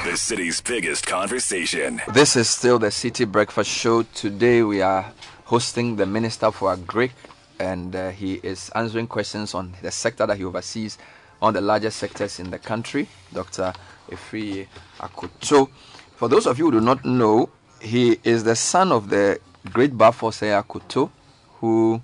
the 0.09 0.15
city's 0.15 0.61
biggest 0.61 1.05
conversation. 1.05 2.01
This 2.13 2.37
is 2.37 2.49
still 2.49 2.79
the 2.79 2.87
Citi 2.87 3.29
Breakfast 3.29 3.69
Show. 3.69 4.03
Today 4.03 4.63
we 4.63 4.81
are 4.81 5.11
hosting 5.43 5.97
the 5.97 6.05
Minister 6.05 6.51
for 6.51 6.75
Agric, 6.75 7.11
and 7.59 7.93
uh, 7.95 8.11
he 8.11 8.35
is 8.35 8.69
answering 8.75 9.07
questions 9.07 9.53
on 9.53 9.73
the 9.81 9.91
sector 9.91 10.25
that 10.25 10.37
he 10.37 10.45
oversees, 10.45 10.97
on 11.41 11.53
the 11.53 11.59
largest 11.59 11.97
sectors 11.97 12.39
in 12.39 12.49
the 12.51 12.59
country, 12.59 13.09
Dr. 13.33 13.73
Afriyie 14.09 14.67
Akoto. 14.99 15.69
For 16.15 16.29
those 16.29 16.47
of 16.47 16.57
you 16.57 16.65
who 16.65 16.79
do 16.79 16.81
not 16.81 17.03
know, 17.03 17.49
he 17.81 18.17
is 18.23 18.45
the 18.45 18.55
son 18.55 18.93
of 18.93 19.09
the 19.09 19.39
great 19.71 19.91
Bafuor 19.97 20.31
Osei 20.31 20.63
Akoto, 20.63 21.11
who, 21.59 22.01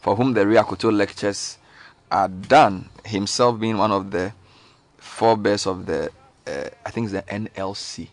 for 0.00 0.16
whom 0.16 0.32
the 0.34 0.46
Ria 0.46 0.62
Akoto 0.64 0.92
lectures 0.92 1.58
are 2.10 2.28
done, 2.28 2.88
himself 3.04 3.60
being 3.60 3.78
one 3.78 3.92
of 3.92 4.10
the 4.10 4.32
forebears 4.98 5.66
of 5.66 5.86
the, 5.86 6.10
uh, 6.46 6.68
I 6.84 6.90
think 6.90 7.04
it's 7.04 7.12
the 7.12 7.22
NLC, 7.22 8.08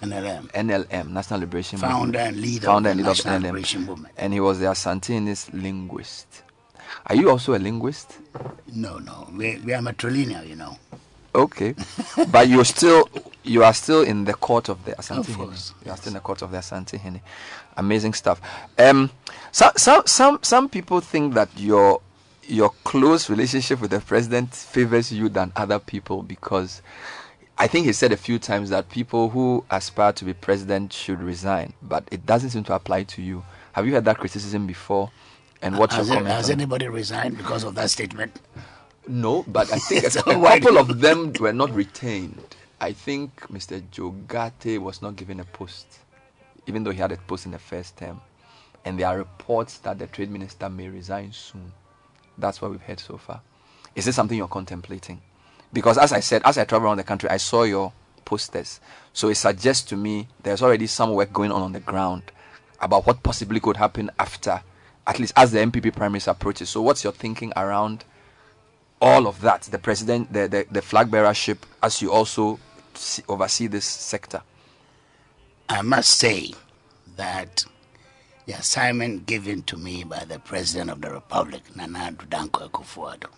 NLM. 0.00 0.50
NLM, 0.52 1.08
National 1.10 1.40
Liberation 1.40 1.78
Founder 1.78 1.96
Movement. 1.98 2.16
and 2.28 2.36
leader 2.40 2.66
Founder 2.66 2.88
of 2.88 2.92
and 2.92 2.98
leader 3.00 3.10
of 3.10 3.16
National 3.16 3.38
NLM. 3.40 3.42
Liberation 3.42 3.82
Movement. 3.84 4.14
And 4.16 4.32
he 4.32 4.40
was 4.40 4.60
the 4.60 4.66
Asantehene's 4.66 5.52
linguist. 5.52 6.42
Are 7.06 7.16
you 7.16 7.30
also 7.30 7.54
a 7.54 7.58
linguist? 7.58 8.18
No, 8.72 8.98
no. 8.98 9.28
We, 9.34 9.58
we 9.58 9.72
are 9.74 9.82
matrilineal, 9.82 10.46
you 10.48 10.56
know. 10.56 10.76
Okay. 11.34 11.74
but 12.30 12.48
you're 12.48 12.64
still 12.64 13.08
you 13.44 13.62
are 13.64 13.72
still 13.74 14.02
in 14.02 14.24
the 14.24 14.34
court 14.34 14.68
of 14.68 14.84
the 14.84 14.92
Asante 14.92 15.28
Of 15.28 15.36
course, 15.36 15.74
You 15.84 15.90
are 15.90 15.96
still 15.96 16.10
in 16.10 16.14
the 16.14 16.20
court 16.20 16.42
of 16.42 16.50
the 16.50 16.58
Asantehene. 16.58 17.20
Amazing 17.78 18.12
stuff. 18.12 18.40
Um 18.78 19.10
some 19.52 19.72
some 19.76 20.02
some 20.06 20.38
some 20.42 20.68
people 20.68 21.00
think 21.00 21.34
that 21.34 21.48
your 21.56 22.00
your 22.46 22.70
close 22.84 23.30
relationship 23.30 23.80
with 23.80 23.90
the 23.90 24.00
president 24.00 24.54
favors 24.54 25.10
you 25.12 25.28
than 25.28 25.52
other 25.56 25.78
people 25.78 26.22
because 26.22 26.82
I 27.58 27.66
think 27.66 27.86
he 27.86 27.92
said 27.92 28.12
a 28.12 28.16
few 28.16 28.38
times 28.38 28.70
that 28.70 28.88
people 28.88 29.30
who 29.30 29.64
aspire 29.70 30.12
to 30.12 30.24
be 30.24 30.32
president 30.32 30.92
should 30.92 31.20
resign, 31.20 31.72
but 31.82 32.04
it 32.12 32.24
doesn't 32.24 32.50
seem 32.50 32.62
to 32.64 32.74
apply 32.74 33.02
to 33.04 33.22
you. 33.22 33.42
Have 33.72 33.84
you 33.86 33.92
heard 33.94 34.04
that 34.04 34.18
criticism 34.18 34.66
before? 34.66 35.10
And 35.60 35.76
what's 35.76 35.94
has, 35.96 36.06
your 36.08 36.16
it- 36.18 36.18
comment? 36.20 36.36
has 36.36 36.46
on 36.50 36.52
anybody 36.52 36.88
resigned 36.88 37.36
because 37.36 37.64
of 37.64 37.74
that 37.74 37.90
statement? 37.90 38.40
No, 39.08 39.42
but 39.48 39.72
I 39.72 39.78
think 39.78 40.04
a, 40.26 40.30
a 40.30 40.60
couple 40.60 40.78
of 40.78 41.00
them 41.00 41.32
were 41.40 41.52
not 41.52 41.70
retained. 41.74 42.56
I 42.80 42.92
think 42.92 43.40
Mr. 43.48 43.82
Joe 43.90 44.14
Ghartey 44.28 44.78
was 44.78 45.02
not 45.02 45.16
given 45.16 45.40
a 45.40 45.44
post, 45.44 45.86
even 46.68 46.84
though 46.84 46.90
he 46.90 46.98
had 46.98 47.12
a 47.12 47.16
post 47.16 47.46
in 47.46 47.52
the 47.52 47.58
first 47.58 47.96
term. 47.96 48.20
And 48.84 48.98
there 48.98 49.08
are 49.08 49.18
reports 49.18 49.78
that 49.78 49.98
the 49.98 50.06
trade 50.06 50.30
minister 50.30 50.68
may 50.68 50.88
resign 50.88 51.32
soon. 51.32 51.72
That's 52.36 52.62
what 52.62 52.70
we've 52.70 52.80
heard 52.80 53.00
so 53.00 53.16
far. 53.18 53.40
Is 53.94 54.04
this 54.04 54.14
something 54.14 54.38
you're 54.38 54.48
contemplating? 54.48 55.20
Because 55.72 55.98
as 55.98 56.12
I 56.12 56.20
said, 56.20 56.42
as 56.44 56.56
I 56.56 56.64
travel 56.64 56.86
around 56.86 56.98
the 56.98 57.04
country, 57.04 57.28
I 57.28 57.38
saw 57.38 57.64
your 57.64 57.92
posters. 58.24 58.80
So 59.12 59.28
it 59.28 59.34
suggests 59.34 59.88
to 59.88 59.96
me 59.96 60.28
there's 60.42 60.62
already 60.62 60.86
some 60.86 61.12
work 61.12 61.32
going 61.32 61.50
on 61.50 61.62
on 61.62 61.72
the 61.72 61.80
ground 61.80 62.22
about 62.80 63.06
what 63.06 63.22
possibly 63.22 63.60
could 63.60 63.76
happen 63.76 64.10
after, 64.18 64.62
at 65.06 65.18
least 65.18 65.32
as 65.36 65.50
the 65.50 65.58
NPP 65.58 65.96
primaries 65.96 66.28
approaches. 66.28 66.68
So 66.68 66.82
what's 66.82 67.02
your 67.02 67.12
thinking 67.12 67.52
around 67.56 68.04
all 69.00 69.26
of 69.26 69.40
that, 69.40 69.62
the 69.62 69.78
president, 69.78 70.32
the, 70.32 70.48
the, 70.48 70.66
the 70.70 70.82
flag 70.82 71.10
bearership, 71.10 71.58
as 71.82 72.00
you 72.00 72.12
also 72.12 72.60
see, 72.94 73.22
oversee 73.28 73.66
this 73.66 73.84
sector? 73.84 74.42
I 75.70 75.82
must 75.82 76.10
say 76.18 76.54
that 77.16 77.64
the 78.46 78.54
assignment 78.54 79.26
given 79.26 79.62
to 79.64 79.76
me 79.76 80.02
by 80.02 80.24
the 80.24 80.38
President 80.38 80.88
of 80.88 81.02
the 81.02 81.10
Republic, 81.10 81.62
Nana 81.76 82.12
Dankwa 82.12 82.70
Akufo-Addo, 82.70 83.28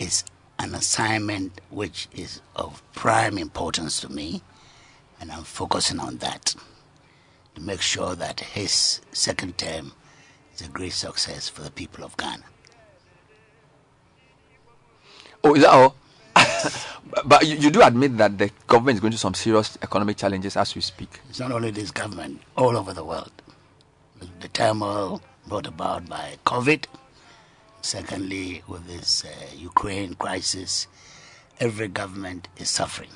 is 0.00 0.24
an 0.58 0.74
assignment 0.74 1.60
which 1.70 2.08
is 2.12 2.40
of 2.56 2.82
prime 2.94 3.38
importance 3.38 4.00
to 4.00 4.08
me, 4.08 4.42
and 5.20 5.30
I'm 5.30 5.44
focusing 5.44 6.00
on 6.00 6.16
that 6.16 6.56
to 7.54 7.60
make 7.60 7.80
sure 7.80 8.16
that 8.16 8.40
his 8.40 9.00
second 9.12 9.58
term 9.58 9.92
is 10.52 10.62
a 10.62 10.68
great 10.68 10.92
success 10.92 11.48
for 11.48 11.62
the 11.62 11.70
people 11.70 12.02
of 12.04 12.16
Ghana. 12.16 12.42
Oh, 15.44 15.54
is 15.54 15.62
that 15.62 15.70
all? 15.70 15.96
but 17.24 17.46
you, 17.46 17.56
you 17.56 17.70
do 17.70 17.82
admit 17.82 18.16
that 18.18 18.38
the 18.38 18.50
government 18.66 18.96
is 18.96 19.00
going 19.00 19.12
through 19.12 19.18
some 19.18 19.34
serious 19.34 19.78
economic 19.82 20.16
challenges 20.16 20.56
as 20.56 20.74
we 20.74 20.80
speak. 20.80 21.20
It's 21.28 21.40
not 21.40 21.52
only 21.52 21.70
this 21.70 21.90
government, 21.90 22.40
all 22.56 22.76
over 22.76 22.92
the 22.92 23.04
world. 23.04 23.32
The 24.40 24.48
turmoil 24.48 25.22
brought 25.46 25.66
about 25.66 26.08
by 26.08 26.36
COVID, 26.44 26.86
secondly, 27.82 28.62
with 28.66 28.86
this 28.86 29.24
uh, 29.24 29.28
Ukraine 29.56 30.14
crisis, 30.14 30.86
every 31.60 31.88
government 31.88 32.48
is 32.56 32.70
suffering. 32.70 33.10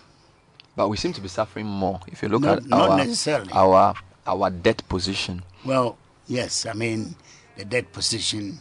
But 0.76 0.88
we 0.88 0.96
seem 0.96 1.12
to 1.14 1.20
be 1.20 1.28
suffering 1.28 1.66
more 1.66 2.00
if 2.06 2.22
you 2.22 2.28
look 2.28 2.42
Not- 2.42 2.58
at 2.58 2.66
not 2.66 2.90
our, 2.90 2.96
necessarily. 2.98 3.50
our 3.52 3.94
our 4.26 4.50
debt 4.50 4.82
position. 4.88 5.42
Well, 5.64 5.98
yes, 6.28 6.64
I 6.66 6.72
mean, 6.74 7.16
the 7.56 7.64
debt 7.64 7.92
position 7.92 8.60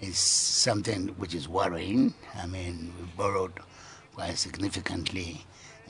is 0.00 0.16
something 0.18 1.08
which 1.18 1.34
is 1.34 1.48
worrying. 1.48 2.14
I 2.36 2.46
mean, 2.46 2.92
we 2.98 3.06
borrowed 3.16 3.52
quite 4.14 4.36
significantly. 4.38 5.44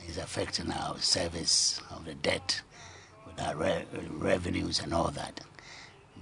is 0.07 0.17
affecting 0.17 0.71
our 0.71 0.97
service 0.99 1.81
of 1.91 2.05
the 2.05 2.13
debt 2.15 2.61
with 3.25 3.41
our 3.41 3.55
re- 3.55 3.85
revenues 4.11 4.79
and 4.79 4.93
all 4.93 5.09
that. 5.11 5.41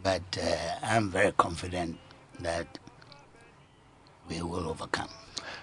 But 0.01 0.22
uh, 0.41 0.76
I'm 0.82 1.10
very 1.10 1.32
confident 1.34 1.97
that 2.39 2.80
we 4.30 4.41
will 4.41 4.70
overcome. 4.70 5.10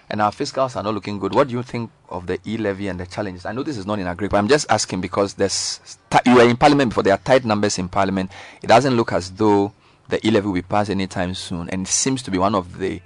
And 0.09 0.21
our 0.21 0.31
fiscals 0.31 0.75
are 0.75 0.83
not 0.83 0.93
looking 0.93 1.19
good. 1.19 1.33
What 1.33 1.47
do 1.47 1.53
you 1.53 1.63
think 1.63 1.89
of 2.09 2.27
the 2.27 2.37
e 2.45 2.57
levy 2.57 2.89
and 2.89 2.99
the 2.99 3.05
challenges? 3.05 3.45
I 3.45 3.53
know 3.53 3.63
this 3.63 3.77
is 3.77 3.85
not 3.85 3.97
in 3.99 4.07
agri, 4.07 4.27
but 4.27 4.37
I'm 4.37 4.47
just 4.47 4.69
asking 4.69 5.01
because 5.01 5.35
there's 5.35 5.97
ti- 6.09 6.19
you 6.25 6.35
were 6.35 6.43
in 6.49 6.57
parliament 6.57 6.89
before. 6.91 7.03
There 7.03 7.13
are 7.13 7.17
tight 7.17 7.45
numbers 7.45 7.79
in 7.79 7.87
parliament. 7.87 8.31
It 8.61 8.67
doesn't 8.67 8.95
look 8.95 9.13
as 9.13 9.31
though 9.31 9.73
the 10.09 10.25
e 10.25 10.29
levy 10.31 10.47
will 10.47 10.53
be 10.53 10.61
passed 10.61 10.89
anytime 10.89 11.33
soon, 11.33 11.69
and 11.69 11.87
it 11.87 11.89
seems 11.89 12.21
to 12.23 12.31
be 12.31 12.37
one 12.37 12.55
of 12.55 12.77
the 12.77 13.01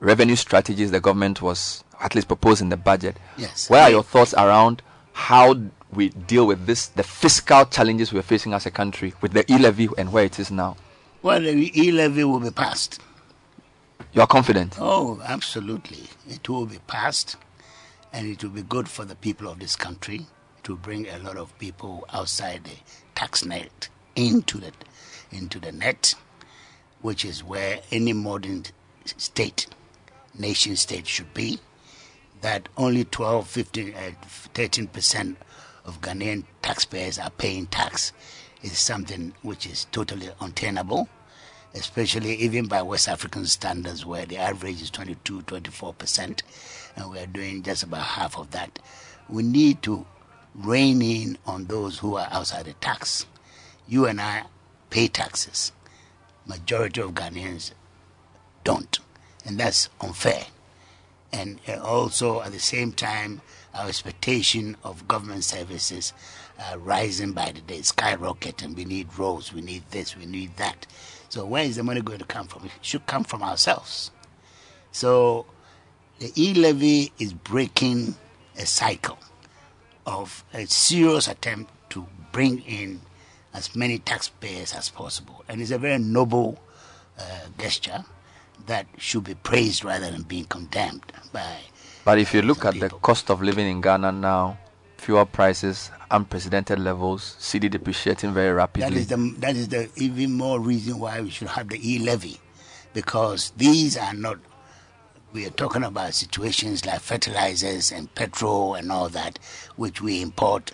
revenue 0.00 0.36
strategies 0.36 0.90
the 0.90 1.00
government 1.00 1.40
was 1.40 1.82
at 2.04 2.14
least 2.14 2.28
proposed 2.28 2.60
in 2.60 2.68
the 2.68 2.76
budget. 2.76 3.16
Yes. 3.36 3.68
Where 3.68 3.82
are 3.82 3.90
your 3.90 4.04
thoughts 4.04 4.34
around 4.34 4.82
how 5.14 5.56
we 5.90 6.10
deal 6.10 6.46
with 6.46 6.66
this, 6.66 6.88
the 6.88 7.02
fiscal 7.02 7.64
challenges 7.64 8.12
we're 8.12 8.22
facing 8.22 8.52
as 8.52 8.66
a 8.66 8.70
country 8.70 9.14
with 9.20 9.32
the 9.32 9.50
e 9.50 9.58
levy 9.58 9.88
and 9.96 10.12
where 10.12 10.24
it 10.24 10.38
is 10.38 10.50
now? 10.50 10.76
Well, 11.22 11.40
the 11.40 11.72
e 11.80 11.90
levy 11.90 12.24
will 12.24 12.40
be 12.40 12.50
passed. 12.50 13.00
You're 14.12 14.26
confident. 14.26 14.76
Oh, 14.78 15.20
absolutely. 15.24 16.04
It 16.28 16.48
will 16.48 16.66
be 16.66 16.78
passed, 16.86 17.36
and 18.12 18.28
it 18.28 18.42
will 18.44 18.50
be 18.50 18.62
good 18.62 18.88
for 18.88 19.04
the 19.04 19.16
people 19.16 19.48
of 19.48 19.58
this 19.58 19.74
country 19.74 20.26
to 20.64 20.76
bring 20.76 21.08
a 21.08 21.18
lot 21.18 21.36
of 21.36 21.58
people 21.58 22.06
outside 22.12 22.64
the 22.64 22.76
tax 23.14 23.44
net 23.44 23.88
into 24.14 24.58
the 24.58 24.72
into 25.32 25.58
the 25.58 25.72
net, 25.72 26.14
which 27.00 27.24
is 27.24 27.42
where 27.42 27.80
any 27.90 28.12
modern 28.12 28.64
state, 29.04 29.66
nation 30.38 30.76
state 30.76 31.06
should 31.06 31.32
be. 31.34 31.58
That 32.44 32.68
only 32.76 33.04
12, 33.04 33.48
15, 33.48 33.94
uh, 33.94 34.10
13 34.28 34.86
percent 34.88 35.38
of 35.86 36.02
Ghanaian 36.02 36.44
taxpayers 36.60 37.18
are 37.18 37.30
paying 37.30 37.66
tax 37.66 38.12
is 38.62 38.78
something 38.78 39.32
which 39.40 39.66
is 39.66 39.86
totally 39.86 40.28
untenable 40.40 41.08
especially 41.74 42.34
even 42.36 42.66
by 42.66 42.80
West 42.82 43.08
African 43.08 43.44
standards, 43.46 44.06
where 44.06 44.24
the 44.24 44.36
average 44.36 44.80
is 44.80 44.90
22, 44.90 45.42
24%, 45.42 46.42
and 46.96 47.10
we 47.10 47.18
are 47.18 47.26
doing 47.26 47.62
just 47.62 47.82
about 47.82 48.02
half 48.04 48.38
of 48.38 48.52
that. 48.52 48.78
We 49.28 49.42
need 49.42 49.82
to 49.82 50.06
rein 50.54 51.02
in 51.02 51.36
on 51.46 51.64
those 51.64 51.98
who 51.98 52.16
are 52.16 52.28
outside 52.30 52.66
the 52.66 52.74
tax. 52.74 53.26
You 53.88 54.06
and 54.06 54.20
I 54.20 54.44
pay 54.90 55.08
taxes. 55.08 55.72
Majority 56.46 57.00
of 57.00 57.12
Ghanaians 57.12 57.72
don't, 58.62 58.98
and 59.44 59.58
that's 59.58 59.88
unfair. 60.00 60.44
And 61.34 61.58
uh, 61.66 61.80
also 61.82 62.40
at 62.42 62.52
the 62.52 62.60
same 62.60 62.92
time, 62.92 63.40
our 63.74 63.88
expectation 63.88 64.76
of 64.84 65.08
government 65.08 65.42
services 65.42 66.12
are 66.60 66.78
rising 66.78 67.32
by 67.32 67.50
the 67.50 67.60
day, 67.60 67.82
skyrocket, 67.82 68.62
and 68.62 68.76
we 68.76 68.84
need 68.84 69.18
roads, 69.18 69.52
we 69.52 69.60
need 69.60 69.82
this, 69.90 70.16
we 70.16 70.26
need 70.26 70.56
that. 70.58 70.86
So 71.28 71.44
where 71.44 71.64
is 71.64 71.74
the 71.74 71.82
money 71.82 72.02
going 72.02 72.20
to 72.20 72.24
come 72.24 72.46
from? 72.46 72.66
It 72.66 72.70
should 72.82 73.06
come 73.06 73.24
from 73.24 73.42
ourselves. 73.42 74.12
So 74.92 75.46
the 76.20 76.30
e-levy 76.36 77.10
is 77.18 77.32
breaking 77.32 78.14
a 78.56 78.64
cycle 78.64 79.18
of 80.06 80.44
a 80.54 80.66
serious 80.66 81.26
attempt 81.26 81.72
to 81.90 82.06
bring 82.30 82.60
in 82.60 83.00
as 83.52 83.74
many 83.74 83.98
taxpayers 83.98 84.72
as 84.72 84.88
possible. 84.88 85.44
And 85.48 85.60
it's 85.60 85.72
a 85.72 85.78
very 85.78 85.98
noble 85.98 86.60
uh, 87.18 87.22
gesture 87.58 88.04
that 88.66 88.86
should 88.98 89.24
be 89.24 89.34
praised 89.34 89.84
rather 89.84 90.10
than 90.10 90.22
being 90.22 90.44
condemned 90.44 91.02
by. 91.32 91.58
But 92.04 92.18
if 92.18 92.34
you 92.34 92.42
look 92.42 92.64
at 92.64 92.78
the 92.78 92.88
cost 92.90 93.30
of 93.30 93.42
living 93.42 93.66
in 93.66 93.80
Ghana 93.80 94.12
now, 94.12 94.58
fuel 94.98 95.26
prices, 95.26 95.90
unprecedented 96.10 96.78
levels, 96.78 97.36
cedi 97.38 97.70
depreciating 97.70 98.32
very 98.32 98.52
rapidly. 98.52 98.98
is 98.98 99.08
the 99.08 99.34
that 99.38 99.56
is 99.56 99.68
the 99.68 99.90
even 99.96 100.32
more 100.32 100.60
reason 100.60 100.98
why 100.98 101.20
we 101.20 101.30
should 101.30 101.48
have 101.48 101.68
the 101.68 101.78
e 101.82 101.98
levy, 101.98 102.38
because 102.92 103.52
these 103.56 103.96
are 103.96 104.14
not. 104.14 104.38
We 105.32 105.46
are 105.46 105.50
talking 105.50 105.82
about 105.82 106.14
situations 106.14 106.86
like 106.86 107.00
fertilizers 107.00 107.90
and 107.90 108.14
petrol 108.14 108.74
and 108.76 108.92
all 108.92 109.08
that, 109.08 109.38
which 109.76 110.00
we 110.00 110.22
import. 110.22 110.72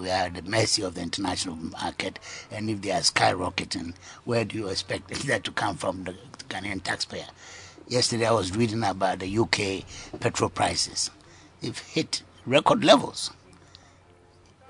We 0.00 0.10
are 0.10 0.26
at 0.26 0.34
the 0.34 0.42
mercy 0.42 0.82
of 0.82 0.94
the 0.94 1.02
international 1.02 1.56
market, 1.56 2.18
and 2.50 2.70
if 2.70 2.80
they 2.80 2.90
are 2.90 3.00
skyrocketing, 3.00 3.94
where 4.24 4.44
do 4.44 4.56
you 4.56 4.68
expect 4.68 5.08
that 5.26 5.44
to 5.44 5.52
come 5.52 5.76
from 5.76 6.04
the 6.04 6.14
Ghanaian 6.48 6.82
taxpayer? 6.82 7.26
Yesterday, 7.86 8.26
I 8.26 8.32
was 8.32 8.54
reading 8.56 8.82
about 8.84 9.20
the 9.20 9.38
UK 9.38 9.84
petrol 10.20 10.50
prices; 10.50 11.10
they've 11.60 11.78
hit 11.78 12.22
record 12.46 12.84
levels, 12.84 13.30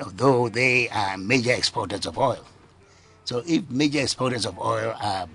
although 0.01 0.49
they 0.49 0.89
are 0.89 1.17
major 1.17 1.53
exporters 1.53 2.07
of 2.07 2.19
oil. 2.19 2.45
So 3.25 3.43
if 3.47 3.69
major 3.71 4.01
exporters 4.01 4.47
of 4.47 4.59
oil 4.59 4.95
are, 5.01 5.29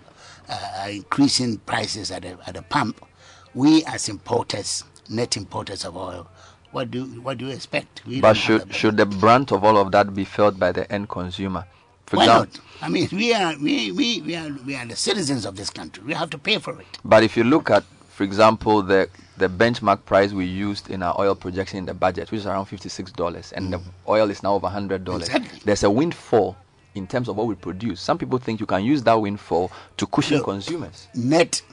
uh, 0.49 0.69
are 0.79 0.89
increasing 0.89 1.57
prices 1.59 2.09
at 2.11 2.23
the, 2.23 2.37
at 2.47 2.55
the 2.55 2.61
pump, 2.63 3.05
we 3.53 3.83
as 3.85 4.09
importers, 4.09 4.83
net 5.09 5.37
importers 5.37 5.85
of 5.85 5.95
oil, 5.95 6.27
what 6.71 6.89
do 6.89 7.05
what 7.21 7.37
do 7.37 7.45
you 7.45 7.51
expect? 7.51 8.03
We 8.07 8.19
but 8.19 8.35
should 8.35 8.73
should 8.73 8.97
the 8.97 9.05
brunt 9.05 9.51
of 9.51 9.63
all 9.63 9.77
of 9.77 9.91
that 9.91 10.15
be 10.15 10.25
felt 10.25 10.57
by 10.57 10.71
the 10.71 10.91
end 10.91 11.07
consumer? 11.07 11.65
For 12.13 12.17
why 12.17 12.25
example, 12.25 12.61
not? 12.79 12.85
I 12.85 12.89
mean, 12.89 13.09
we 13.11 13.33
are 13.33 13.57
we, 13.57 13.91
we, 13.91 14.21
we 14.21 14.35
are 14.35 14.49
we 14.67 14.75
are 14.75 14.85
the 14.85 14.95
citizens 14.95 15.45
of 15.45 15.55
this 15.55 15.71
country. 15.71 16.03
We 16.03 16.13
have 16.13 16.29
to 16.29 16.37
pay 16.37 16.59
for 16.59 16.79
it. 16.79 16.99
But 17.03 17.23
if 17.23 17.35
you 17.35 17.43
look 17.43 17.71
at, 17.71 17.83
for 18.09 18.23
example, 18.23 18.83
the 18.83 19.09
the 19.37 19.47
benchmark 19.47 20.05
price 20.05 20.31
we 20.31 20.45
used 20.45 20.91
in 20.91 21.01
our 21.01 21.19
oil 21.19 21.33
projection 21.33 21.79
in 21.79 21.85
the 21.85 21.95
budget, 21.95 22.29
which 22.29 22.41
is 22.41 22.45
around 22.45 22.65
fifty-six 22.65 23.11
dollars, 23.11 23.51
and 23.53 23.73
the 23.73 23.79
mm. 23.79 23.85
oil 24.07 24.29
is 24.29 24.43
now 24.43 24.53
over 24.53 24.67
hundred 24.67 25.03
dollars. 25.05 25.27
Exactly. 25.27 25.59
There's 25.65 25.81
a 25.81 25.89
windfall 25.89 26.55
in 26.93 27.07
terms 27.07 27.27
of 27.29 27.35
what 27.35 27.47
we 27.47 27.55
produce. 27.55 27.99
Some 27.99 28.19
people 28.19 28.37
think 28.37 28.59
you 28.59 28.67
can 28.67 28.83
use 28.83 29.01
that 29.03 29.19
windfall 29.19 29.71
to 29.97 30.05
cushion 30.05 30.37
Look. 30.37 30.45
consumers. 30.45 31.07
Net, 31.15 31.63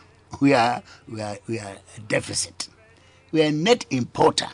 we 0.41 0.55
are 0.55 0.83
we 1.07 1.21
are 1.21 1.37
we 1.47 1.59
are 1.59 1.77
a 1.99 2.01
deficit. 2.01 2.69
We 3.31 3.43
are 3.43 3.49
a 3.49 3.53
net 3.53 3.85
importer. 3.91 4.49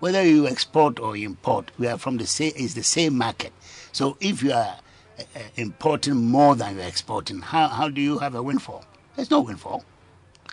Whether 0.00 0.22
you 0.24 0.46
export 0.46 1.00
or 1.00 1.16
import, 1.16 1.72
we 1.76 1.88
are 1.88 1.98
from 1.98 2.18
the 2.18 2.26
same 2.26 2.52
is 2.56 2.74
the 2.74 2.84
same 2.84 3.18
market. 3.18 3.52
So 3.92 4.16
if 4.20 4.42
you 4.42 4.52
are 4.52 4.76
uh, 5.18 5.22
uh, 5.36 5.40
importing 5.56 6.16
more 6.16 6.54
than 6.56 6.76
you're 6.76 6.86
exporting, 6.86 7.40
how 7.40 7.68
how 7.68 7.88
do 7.88 8.00
you 8.00 8.18
have 8.18 8.34
a 8.34 8.42
windfall? 8.42 8.84
There's 9.16 9.30
no 9.30 9.40
windfall. 9.40 9.84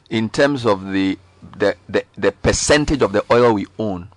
In 0.10 0.30
terms 0.30 0.66
of 0.66 0.92
the 0.92 1.18
the, 1.58 1.76
the, 1.88 2.06
the 2.18 2.32
percentage 2.32 3.02
of 3.04 3.12
the 3.14 3.24
oil 3.32 3.54
we 3.54 3.68
own, 3.78 4.10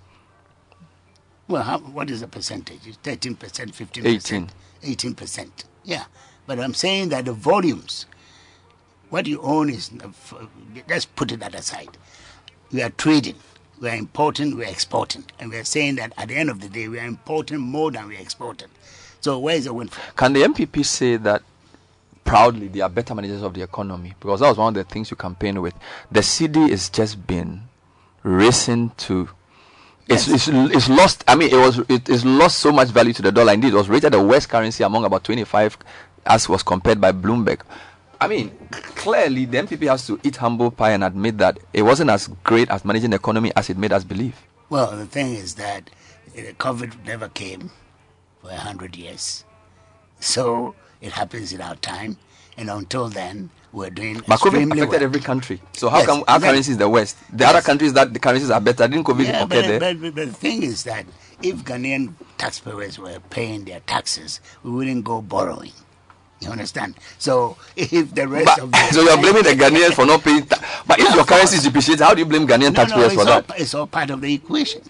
Well, 1.48 1.62
how, 1.62 1.78
what 1.78 2.10
is 2.10 2.20
the 2.20 2.28
percentage? 2.28 2.86
It's 2.86 2.98
13%, 2.98 3.36
15%, 3.36 4.04
18. 4.06 4.50
18%. 4.82 5.50
Yeah. 5.84 6.04
But 6.46 6.60
I'm 6.60 6.74
saying 6.74 7.08
that 7.10 7.24
the 7.24 7.32
volumes, 7.32 8.06
what 9.10 9.26
you 9.26 9.40
own 9.42 9.70
is, 9.70 9.90
let's 10.88 11.06
put 11.06 11.32
it 11.32 11.40
that 11.40 11.54
aside. 11.54 11.96
We 12.70 12.82
are 12.82 12.90
trading, 12.90 13.36
we 13.80 13.88
are 13.88 13.96
importing, 13.96 14.56
we 14.56 14.64
are 14.64 14.70
exporting. 14.70 15.24
And 15.38 15.50
we 15.50 15.56
are 15.56 15.64
saying 15.64 15.96
that 15.96 16.12
at 16.18 16.28
the 16.28 16.36
end 16.36 16.50
of 16.50 16.60
the 16.60 16.68
day, 16.68 16.88
we 16.88 16.98
are 17.00 17.06
importing 17.06 17.58
more 17.60 17.90
than 17.90 18.08
we 18.08 18.16
are 18.16 18.20
exporting. 18.20 18.68
So 19.20 19.38
where 19.38 19.56
is 19.56 19.64
the 19.64 19.74
windfall? 19.74 20.02
can 20.16 20.32
the 20.32 20.42
NPP 20.42 20.84
say 20.84 21.16
that 21.16 21.42
proudly 22.24 22.68
they 22.68 22.80
are 22.80 22.88
better 22.88 23.14
managers 23.14 23.42
of 23.42 23.54
the 23.54 23.62
economy? 23.62 24.14
Because 24.20 24.40
that 24.40 24.48
was 24.48 24.58
one 24.58 24.68
of 24.68 24.74
the 24.74 24.84
things 24.84 25.10
you 25.10 25.16
campaigned 25.16 25.60
with. 25.60 25.74
The 26.12 26.20
cedi 26.20 26.68
is 26.68 26.88
just 26.90 27.26
been 27.26 27.62
racing 28.22 28.90
to. 28.98 29.28
It's, 30.06 30.26
it's, 30.28 30.48
it's 30.48 30.88
lost. 30.88 31.22
I 31.28 31.34
mean, 31.34 31.52
it 31.52 31.56
was 31.56 31.78
it 31.90 32.08
is 32.08 32.24
lost 32.24 32.58
so 32.58 32.72
much 32.72 32.88
value 32.88 33.12
to 33.12 33.22
the 33.22 33.32
dollar. 33.32 33.52
Indeed, 33.52 33.74
it 33.74 33.76
was 33.76 33.88
rated 33.88 34.12
the 34.12 34.22
worst 34.22 34.48
currency 34.48 34.82
among 34.82 35.04
about 35.04 35.24
25, 35.24 35.76
as 36.24 36.48
was 36.48 36.62
compared 36.62 37.00
by 37.00 37.12
Bloomberg. 37.12 37.60
I 38.20 38.26
mean, 38.26 38.50
clearly 38.70 39.44
the 39.44 39.58
NPP 39.58 39.88
has 39.88 40.06
to 40.06 40.18
eat 40.24 40.36
humble 40.36 40.70
pie 40.70 40.90
and 40.92 41.04
admit 41.04 41.38
that 41.38 41.58
it 41.72 41.82
wasn't 41.82 42.10
as 42.10 42.28
great 42.42 42.68
as 42.70 42.84
managing 42.84 43.10
the 43.10 43.16
economy 43.16 43.52
as 43.54 43.70
it 43.70 43.76
made 43.76 43.92
us 43.92 44.02
believe. 44.02 44.34
Well, 44.70 44.96
the 44.96 45.06
thing 45.06 45.34
is 45.34 45.54
that 45.54 45.88
uh, 46.36 46.40
COVID 46.58 47.04
never 47.06 47.28
came 47.28 47.70
for 48.48 48.54
a 48.54 48.58
hundred 48.58 48.96
years, 48.96 49.44
so 50.20 50.74
it 51.00 51.12
happens 51.12 51.52
in 51.52 51.60
our 51.60 51.76
time, 51.76 52.16
and 52.56 52.70
until 52.70 53.08
then, 53.08 53.50
we're 53.72 53.90
doing 53.90 54.22
But 54.26 54.40
COVID 54.40 54.64
affected 54.72 54.88
well. 54.88 55.02
every 55.02 55.20
country. 55.20 55.60
So 55.74 55.88
how 55.90 55.98
Yes, 55.98 56.06
come 56.06 56.24
our 56.26 56.40
currency 56.40 56.72
is 56.72 56.78
the 56.78 56.88
worst? 56.88 57.16
The 57.30 57.44
Yes. 57.44 57.50
other 57.50 57.60
countries 57.62 57.92
that 57.92 58.14
the 58.14 58.18
currencies 58.18 58.50
are 58.50 58.60
better. 58.60 58.88
Didn't 58.88 59.04
COVID 59.04 59.24
Yeah, 59.26 59.44
but, 59.44 59.50
there? 59.66 59.78
but, 59.78 60.00
but, 60.00 60.14
but 60.14 60.26
the 60.28 60.32
thing 60.32 60.62
is 60.62 60.84
that 60.84 61.04
if 61.42 61.56
Ghanaian 61.64 62.14
taxpayers 62.38 62.98
were 62.98 63.20
paying 63.28 63.64
their 63.66 63.80
taxes, 63.80 64.40
we 64.62 64.70
wouldn't 64.70 65.04
go 65.04 65.20
borrowing. 65.20 65.72
You 66.40 66.48
understand? 66.50 66.94
So 67.18 67.58
if 67.76 68.14
the 68.14 68.26
rest 68.26 68.46
But- 68.46 68.60
of 68.60 68.72
the 68.72 68.78
so 68.92 69.02
you're 69.02 69.18
blaming 69.18 69.42
the 69.42 69.50
Ghanaians 69.62 69.92
for 69.92 70.06
not 70.06 70.22
paying. 70.24 70.46
Ta- 70.46 70.82
but 70.86 70.98
if 70.98 71.14
your 71.14 71.24
currency 71.26 71.56
is 71.58 71.64
depreciated, 71.64 72.02
how 72.04 72.14
do 72.14 72.20
you 72.20 72.26
blame 72.26 72.46
Ghanaian 72.46 72.60
no, 72.60 72.68
no, 72.70 72.74
taxpayers 72.84 73.12
it's 73.12 73.22
for 73.22 73.28
all, 73.28 73.42
that? 73.42 73.60
it's 73.60 73.74
all 73.74 73.86
part 73.86 74.08
of 74.10 74.20
the 74.22 74.32
equation. 74.32 74.80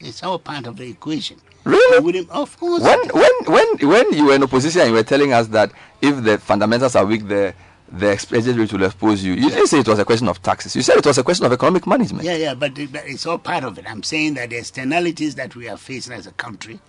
It's 0.00 0.22
all 0.24 0.38
part 0.40 0.66
of 0.66 0.76
the 0.76 0.88
equation. 0.90 1.38
Really? 1.66 2.00
Wouldn't- 2.04 2.30
of 2.30 2.56
course. 2.60 2.82
When 2.82 3.00
when 3.10 3.32
when 3.46 3.88
when 3.88 4.12
you 4.12 4.26
were 4.26 4.34
in 4.34 4.42
opposition 4.44 4.82
and 4.82 4.90
you 4.90 4.94
were 4.94 5.02
telling 5.02 5.32
us 5.32 5.48
that 5.48 5.72
if 6.00 6.22
the 6.22 6.38
fundamentals 6.38 6.94
are 6.94 7.04
weak, 7.04 7.26
the 7.26 7.54
the 7.90 8.10
exchange 8.10 8.46
rate 8.46 8.72
will 8.72 8.84
expose 8.84 9.24
you. 9.24 9.32
You 9.34 9.50
didn't 9.50 9.66
say 9.66 9.80
it 9.80 9.88
was 9.88 9.98
a 9.98 10.04
question 10.04 10.28
of 10.28 10.40
taxes. 10.42 10.74
You 10.76 10.82
said 10.82 10.96
it 10.98 11.06
was 11.06 11.18
a 11.18 11.24
question 11.24 11.44
of 11.46 11.52
economic 11.52 11.86
management. 11.86 12.24
Yeah, 12.24 12.36
yeah, 12.36 12.54
but, 12.54 12.76
it- 12.78 12.92
but 12.92 13.02
it's 13.06 13.26
all 13.26 13.38
part 13.38 13.62
of 13.64 13.78
it. 13.78 13.84
I'm 13.88 14.02
saying 14.02 14.34
that 14.34 14.50
the 14.50 14.56
externalities 14.58 15.34
that 15.36 15.54
we 15.56 15.68
are 15.68 15.76
facing 15.76 16.12
as 16.12 16.26
a 16.26 16.32
country. 16.32 16.80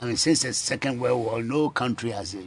I 0.00 0.04
mean, 0.06 0.16
since 0.16 0.42
the 0.42 0.52
Second 0.52 1.00
World 1.00 1.24
War, 1.24 1.42
no 1.42 1.70
country 1.70 2.10
has 2.12 2.34
uh, 2.34 2.38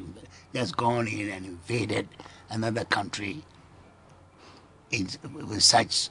just 0.54 0.78
gone 0.78 1.08
in 1.08 1.30
and 1.30 1.46
invaded 1.46 2.08
another 2.50 2.86
country 2.86 3.44
in, 4.92 5.10
with 5.34 5.62
such 5.64 6.10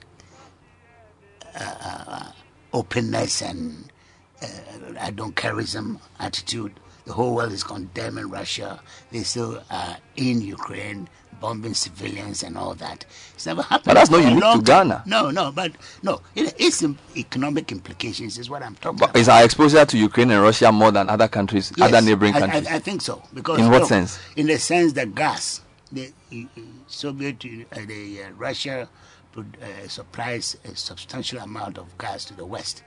uh, 1.54 2.32
openness 2.72 3.42
and 3.42 3.90
uh, 4.42 4.46
I 5.00 5.10
don't 5.10 5.34
careism 5.34 5.98
attitude. 6.18 6.72
The 7.06 7.12
whole 7.12 7.34
world 7.34 7.52
is 7.52 7.64
condemning 7.64 8.28
Russia. 8.30 8.80
They 9.10 9.22
still 9.22 9.62
are 9.70 9.96
in 10.16 10.42
Ukraine, 10.42 11.08
bombing 11.40 11.74
civilians 11.74 12.42
and 12.42 12.56
all 12.56 12.74
that. 12.74 13.04
It's 13.34 13.46
never 13.46 13.62
happened. 13.62 13.86
But 13.86 13.94
that's 13.94 14.10
not 14.10 14.22
unique 14.22 14.42
to 14.42 14.60
Ghana. 14.62 15.02
No, 15.06 15.30
no, 15.30 15.50
but 15.50 15.72
no, 16.02 16.20
it, 16.36 16.54
it's 16.58 16.84
economic 17.16 17.72
implications 17.72 18.38
is 18.38 18.50
what 18.50 18.62
I'm 18.62 18.74
talking 18.76 18.98
But 18.98 19.10
about. 19.10 19.16
is 19.20 19.28
our 19.28 19.42
exposure 19.44 19.84
to 19.84 19.98
Ukraine 19.98 20.30
and 20.30 20.42
Russia 20.42 20.70
more 20.70 20.92
than 20.92 21.08
other 21.08 21.26
countries, 21.26 21.72
Yes, 21.76 21.88
other 21.92 22.04
neighboring 22.06 22.34
countries? 22.34 22.66
I, 22.66 22.76
I 22.76 22.78
think 22.78 23.00
so. 23.00 23.22
Because 23.34 23.58
In 23.58 23.70
what 23.70 23.86
sense? 23.86 24.18
In 24.36 24.46
the 24.46 24.58
sense 24.58 24.92
that 24.92 25.14
gas, 25.14 25.62
the 25.90 26.12
uh, 26.32 26.36
uh, 26.36 26.60
Soviet, 26.86 27.44
uh, 27.72 27.78
the 27.86 28.22
uh, 28.24 28.30
Russia 28.36 28.88
uh, 29.36 29.42
supplies 29.88 30.56
a 30.64 30.76
substantial 30.76 31.38
amount 31.40 31.78
of 31.78 31.96
gas 31.98 32.24
to 32.26 32.34
the 32.34 32.44
West 32.44 32.82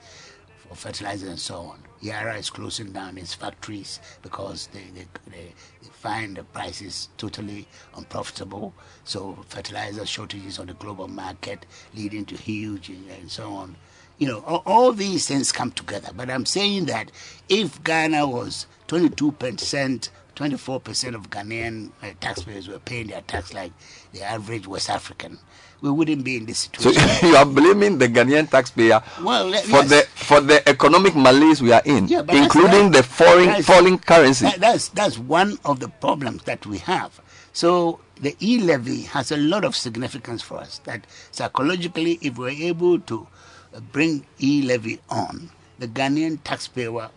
for 0.74 0.88
fertilizer 0.88 1.28
and 1.28 1.40
so 1.40 1.56
on. 1.56 1.80
Yara 2.02 2.36
is 2.36 2.50
closing 2.50 2.92
down 2.92 3.18
its 3.18 3.34
factories 3.34 4.00
because 4.22 4.68
they, 4.68 4.84
they, 4.94 5.08
they, 5.32 5.54
find 5.92 6.36
the 6.36 6.44
prices 6.44 7.08
totally 7.18 7.66
unprofitable. 7.96 8.74
So 9.06 9.38
fertilizer 9.48 10.06
shortages 10.06 10.60
on 10.60 10.68
the 10.68 10.74
global 10.74 11.08
market 11.08 11.66
leading 11.96 12.26
to 12.26 12.36
huge 12.36 12.90
and, 12.90 13.10
and 13.10 13.32
so 13.32 13.54
on. 13.54 13.78
You 14.18 14.28
know, 14.28 14.44
all, 14.46 14.64
all 14.66 14.92
these 14.92 15.28
things 15.28 15.54
come 15.54 15.72
together. 15.72 16.10
But 16.14 16.30
I'm 16.30 16.46
saying 16.46 16.86
that 16.86 17.10
if 17.48 17.82
Ghana 17.84 18.28
was 18.28 18.68
22% 18.90 20.10
24% 20.36 21.14
of 21.14 21.30
Ghanaian 21.30 21.92
uh, 22.02 22.08
taxpayers 22.20 22.68
were 22.68 22.80
paying 22.80 23.08
their 23.08 23.22
tax 23.22 23.54
like 23.54 23.72
the 24.14 24.24
average 24.24 24.68
West 24.68 24.90
African, 24.90 25.38
we 25.84 25.92
wouldn't 25.92 26.24
be 26.24 26.38
in 26.38 26.46
this 26.46 26.60
situation. 26.60 27.02
So 27.20 27.28
you 27.28 27.36
are 27.36 27.46
blaming 27.46 27.98
the 27.98 28.08
Ghanaian 28.08 28.50
taxpayer 28.50 29.04
Well, 29.22 29.52
for 29.52 29.84
yes. 29.84 29.90
the 29.90 30.02
for 30.16 30.40
the 30.40 30.68
economic 30.68 31.14
malaise 31.14 31.62
we 31.62 31.74
are 31.74 31.82
in, 31.86 32.08
Yeah, 32.08 32.24
including 32.30 32.92
the 32.92 33.04
foreign 33.04 33.62
falling 33.62 34.00
currency. 34.00 34.46
That- 34.46 34.62
that's 34.62 34.88
that's 34.90 35.20
one 35.20 35.60
of 35.66 35.82
the 35.82 35.90
problems 35.90 36.44
that 36.44 36.66
we 36.66 36.78
have. 36.80 37.20
So 37.52 38.00
the 38.16 38.34
e 38.40 38.60
levy 38.60 39.02
has 39.12 39.32
a 39.32 39.38
lot 39.38 39.66
of 39.66 39.76
significance 39.76 40.42
for 40.42 40.58
us. 40.58 40.80
That 40.86 41.06
psychologically, 41.32 42.18
if 42.22 42.38
we're 42.38 42.50
able 42.72 43.00
to 43.12 43.28
uh, 43.76 43.82
bring 43.92 44.26
e 44.40 44.62
levy 44.64 45.02
on, 45.10 45.52
the 45.80 45.88
Ghanaian 45.90 46.40
taxpayer 46.46 46.92
will 46.94 47.10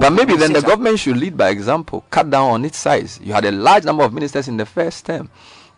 But 0.00 0.10
maybe 0.10 0.34
then 0.36 0.52
the 0.52 0.60
government 0.62 0.98
should 0.98 1.16
lead 1.18 1.36
by 1.36 1.50
example, 1.50 2.04
cut 2.10 2.30
down 2.30 2.50
on 2.50 2.64
its 2.64 2.78
size. 2.78 3.20
You 3.22 3.32
had 3.32 3.44
a 3.44 3.52
large 3.52 3.84
number 3.84 4.02
of 4.02 4.12
ministers 4.12 4.48
in 4.48 4.56
the 4.56 4.66
first 4.66 5.06
term. 5.06 5.30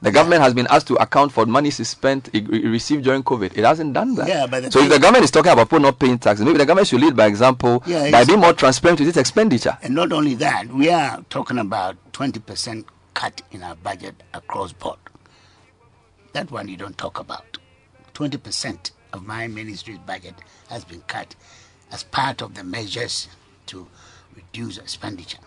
The 0.03 0.11
government 0.11 0.43
has 0.43 0.53
been 0.53 0.67
asked 0.69 0.89
to 0.89 0.97
account 0.97 1.31
for 1.31 1.47
money 1.47 1.71
spent, 1.71 2.29
it, 2.33 2.49
it 2.51 2.69
received 2.69 3.05
during 3.05 3.23
COVID. 3.23 3.57
It 3.57 3.65
hasn't 3.65 3.93
done 3.95 4.17
that. 4.17 4.27
Yeah, 4.27 4.47
but 4.49 4.65
the 4.65 4.71
so 4.73 4.81
if 4.81 4.89
the 4.89 4.99
government 4.99 5.23
is 5.25 5.31
talking 5.31 5.53
about 5.53 5.69
people 5.69 5.79
not 5.79 6.01
paying 6.01 6.19
taxes, 6.19 6.45
maybe 6.45 6.59
the 6.59 6.67
government 6.67 6.89
should 6.89 7.01
lead 7.01 7.15
by 7.15 7.27
example 7.27 7.85
Yeah, 7.87 8.11
by 8.11 8.25
being 8.25 8.41
more 8.41 8.53
transparent 8.53 8.99
with 8.99 9.09
its 9.09 9.17
expenditure. 9.17 9.79
And 9.81 9.95
not 9.95 10.11
only 10.11 10.35
that, 10.35 10.67
we 10.67 10.91
are 10.91 11.25
talking 11.31 11.59
about 11.59 11.97
20% 12.13 12.85
cut 13.15 13.43
in 13.53 13.63
our 13.63 13.77
budget 13.77 14.17
across 14.35 14.73
board. 14.73 14.99
That 16.33 16.51
one 16.51 16.67
you 16.67 16.77
don't 16.77 16.99
talk 16.99 17.21
about. 17.21 17.59
20% 18.15 18.91
of 19.13 19.25
my 19.25 19.47
ministry's 19.47 19.99
budget 19.99 20.35
has 20.69 20.85
been 20.85 21.03
cut 21.03 21.37
as 21.93 22.03
part 22.03 22.43
of 22.43 22.55
the 22.55 22.65
measures 22.65 23.29
to 23.67 23.87
reduce 24.35 24.79
expenditure. 24.79 25.39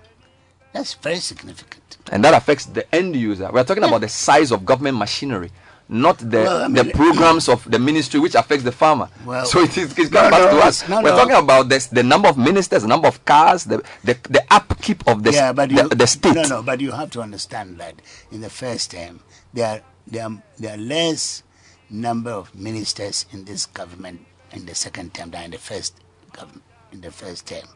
That's 0.76 0.94
very 0.96 1.20
significant. 1.22 1.98
And 2.12 2.22
that 2.26 2.34
affects 2.34 2.66
the 2.66 2.84
end 2.94 3.16
user. 3.16 3.50
We're 3.50 3.64
talking 3.64 3.86
about 3.86 4.02
the 4.02 4.10
size 4.10 4.52
of 4.52 4.66
government 4.66 4.98
machinery, 4.98 5.50
not 5.88 6.18
the, 6.18 6.40
Well, 6.40 6.64
I 6.66 6.68
the 6.68 6.92
programs 6.92 7.48
of 7.48 7.64
the 7.72 7.80
ministry 7.80 8.20
which 8.20 8.36
affects 8.36 8.66
the 8.66 8.74
farmer. 8.74 9.08
Well- 9.26 9.46
so 9.46 9.62
it 9.62 9.78
is 9.78 9.98
it's 9.98 10.12
No, 10.12 10.20
coming 10.20 10.32
back 10.32 10.52
no, 10.52 10.60
to 10.60 10.66
us. 10.66 10.90
no, 10.90 11.02
We're 11.02 11.12
talking 11.16 11.38
about 11.38 11.70
this, 11.70 11.88
the 11.88 12.04
number 12.04 12.28
of 12.28 12.38
ministers, 12.38 12.82
the 12.82 12.90
number 12.90 13.08
of 13.08 13.24
cars, 13.24 13.64
the, 13.64 13.78
the, 14.04 14.18
the 14.30 14.44
upkeep 14.52 15.08
of 15.08 15.24
the, 15.24 15.32
yeah, 15.32 15.54
but 15.54 15.70
the, 15.70 15.76
you, 15.76 15.88
the 15.88 16.08
state. 16.08 16.36
No, 16.36 16.44
no, 16.44 16.62
but 16.62 16.82
you 16.82 16.92
have 16.92 17.10
to 17.12 17.22
understand 17.22 17.80
that 17.80 17.96
in 18.30 18.42
the 18.42 18.50
first 18.50 18.92
term, 18.92 19.22
there 19.54 19.68
are, 19.78 19.82
there 20.06 20.26
are, 20.26 20.44
there 20.60 20.74
are 20.74 20.78
less 20.78 21.42
number 21.90 22.32
of 22.32 22.54
ministers 22.54 23.28
in 23.32 23.46
this 23.46 23.66
government 23.66 24.26
in 24.52 24.66
the 24.66 24.76
second 24.76 25.14
term 25.14 25.32
than 25.32 25.46
in 25.46 25.52
the 25.52 25.58
first 25.58 25.96
government 26.34 26.64
in 26.92 27.00
the 27.00 27.12
first 27.12 27.48
term. 27.48 27.68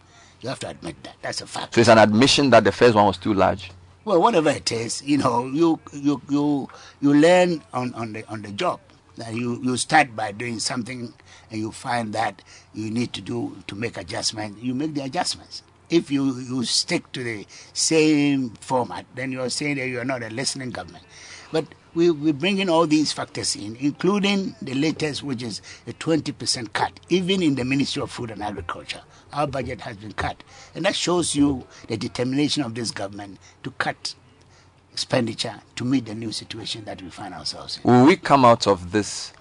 You 0.41 0.49
have 0.49 0.59
to 0.59 0.69
admit 0.69 1.01
that. 1.03 1.15
That's 1.21 1.41
a 1.41 1.47
fact. 1.47 1.75
So 1.75 1.81
it's 1.81 1.89
an 1.89 1.97
admission 1.97 2.49
that 2.51 2.63
the 2.63 2.71
first 2.71 2.95
one 2.95 3.05
was 3.05 3.17
too 3.17 3.33
large. 3.33 3.71
Well, 4.05 4.21
whatever 4.21 4.49
it 4.49 4.71
is, 4.71 5.03
you 5.03 5.17
know, 5.17 5.45
you 5.45 5.79
you 5.91 6.21
you 6.29 6.69
you 7.01 7.13
learn 7.13 7.61
on, 7.73 7.93
on 7.93 8.13
the 8.13 8.25
on 8.29 8.41
the 8.41 8.51
job. 8.51 8.79
That 9.17 9.33
you 9.33 9.61
you 9.61 9.75
start 9.75 10.15
by 10.15 10.31
doing 10.31 10.59
something, 10.59 11.13
and 11.51 11.59
you 11.59 11.71
find 11.71 12.13
that 12.13 12.41
you 12.73 12.89
need 12.89 13.11
to 13.13 13.21
do 13.21 13.57
to 13.67 13.75
make 13.75 13.97
adjustments. 13.97 14.61
You 14.63 14.73
make 14.73 14.93
the 14.93 15.03
adjustments. 15.03 15.61
If 15.89 16.09
you 16.09 16.33
you 16.39 16.63
stick 16.63 17.11
to 17.11 17.23
the 17.23 17.45
same 17.73 18.51
format, 18.61 19.05
then 19.15 19.33
you 19.33 19.41
are 19.41 19.49
saying 19.49 19.75
that 19.75 19.87
you 19.89 19.99
are 19.99 20.05
not 20.05 20.23
a 20.23 20.29
listening 20.29 20.71
government. 20.71 21.03
But 21.51 21.65
we 21.95 22.09
we 22.11 22.31
bring 22.31 22.59
in 22.59 22.69
all 22.69 22.85
these 22.87 23.11
factors 23.11 23.55
in, 23.55 23.75
including 23.77 24.55
the 24.61 24.73
latest, 24.73 25.23
which 25.23 25.43
is 25.43 25.61
a 25.87 25.93
twenty 25.93 26.31
percent 26.31 26.73
cut, 26.73 26.91
even 27.09 27.41
in 27.41 27.55
the 27.55 27.65
Ministry 27.65 28.01
of 28.01 28.11
Food 28.11 28.31
and 28.31 28.43
Agriculture. 28.43 29.01
Our 29.33 29.47
budget 29.47 29.81
has 29.81 29.97
been 29.97 30.13
cut, 30.13 30.43
and 30.75 30.85
that 30.85 30.95
shows 30.95 31.35
you 31.35 31.65
the 31.87 31.97
determination 31.97 32.63
of 32.63 32.75
this 32.75 32.91
government 32.91 33.39
to 33.63 33.71
cut 33.71 34.15
expenditure 34.91 35.61
to 35.75 35.85
meet 35.85 36.05
the 36.05 36.15
new 36.15 36.31
situation 36.31 36.83
that 36.85 37.01
we 37.01 37.09
find 37.09 37.33
ourselves 37.33 37.79
in. 37.83 37.89
Will 37.89 38.05
we 38.05 38.17
come 38.17 38.43
out 38.45 38.67
of 38.67 38.91
this? 38.91 39.33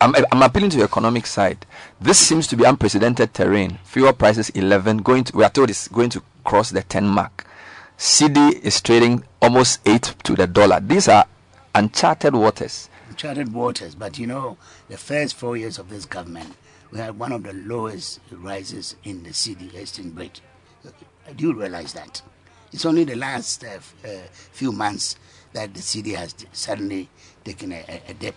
I'm, 0.00 0.14
I'm 0.32 0.42
appealing 0.42 0.70
to 0.70 0.78
the 0.78 0.82
economic 0.84 1.26
side. 1.26 1.64
This 2.00 2.18
seems 2.18 2.46
to 2.48 2.56
be 2.56 2.64
unprecedented 2.64 3.32
terrain. 3.32 3.78
Fuel 3.84 4.12
prices 4.12 4.50
11, 4.50 4.98
going 4.98 5.24
to, 5.24 5.36
we 5.36 5.44
are 5.44 5.50
told 5.50 5.70
it's 5.70 5.86
going 5.86 6.10
to 6.10 6.22
cross 6.44 6.70
the 6.70 6.82
10 6.82 7.06
mark. 7.06 7.46
cedi 7.96 8.52
is 8.62 8.80
trading 8.80 9.24
almost 9.42 9.80
8 9.86 10.14
to 10.22 10.36
the 10.36 10.46
dollar. 10.46 10.80
These 10.80 11.08
are 11.08 11.26
uncharted 11.74 12.34
waters. 12.34 12.88
Uncharted 13.08 13.52
waters, 13.52 13.94
but 13.94 14.18
you 14.18 14.26
know, 14.26 14.58
the 14.88 14.96
first 14.98 15.34
four 15.36 15.56
years 15.56 15.78
of 15.78 15.88
this 15.88 16.04
government, 16.04 16.54
we 16.90 16.98
had 16.98 17.18
one 17.18 17.32
of 17.32 17.42
the 17.42 17.52
lowest 17.52 18.20
rises 18.30 18.96
in 19.04 19.22
the 19.22 19.32
city 19.32 19.68
CD 19.68 19.78
exchange 19.78 20.16
rate. 20.16 20.40
Do 21.36 21.44
you 21.44 21.52
realize 21.52 21.92
that? 21.92 22.22
It's 22.72 22.84
only 22.84 23.04
the 23.04 23.16
last 23.16 23.64
uh, 23.64 23.78
uh, 24.06 24.08
few 24.32 24.72
months 24.72 25.16
that 25.52 25.72
the 25.74 25.80
cedi 25.80 26.14
has 26.14 26.34
suddenly 26.52 27.08
taken 27.44 27.72
a, 27.72 28.02
a, 28.08 28.14
dip. 28.14 28.34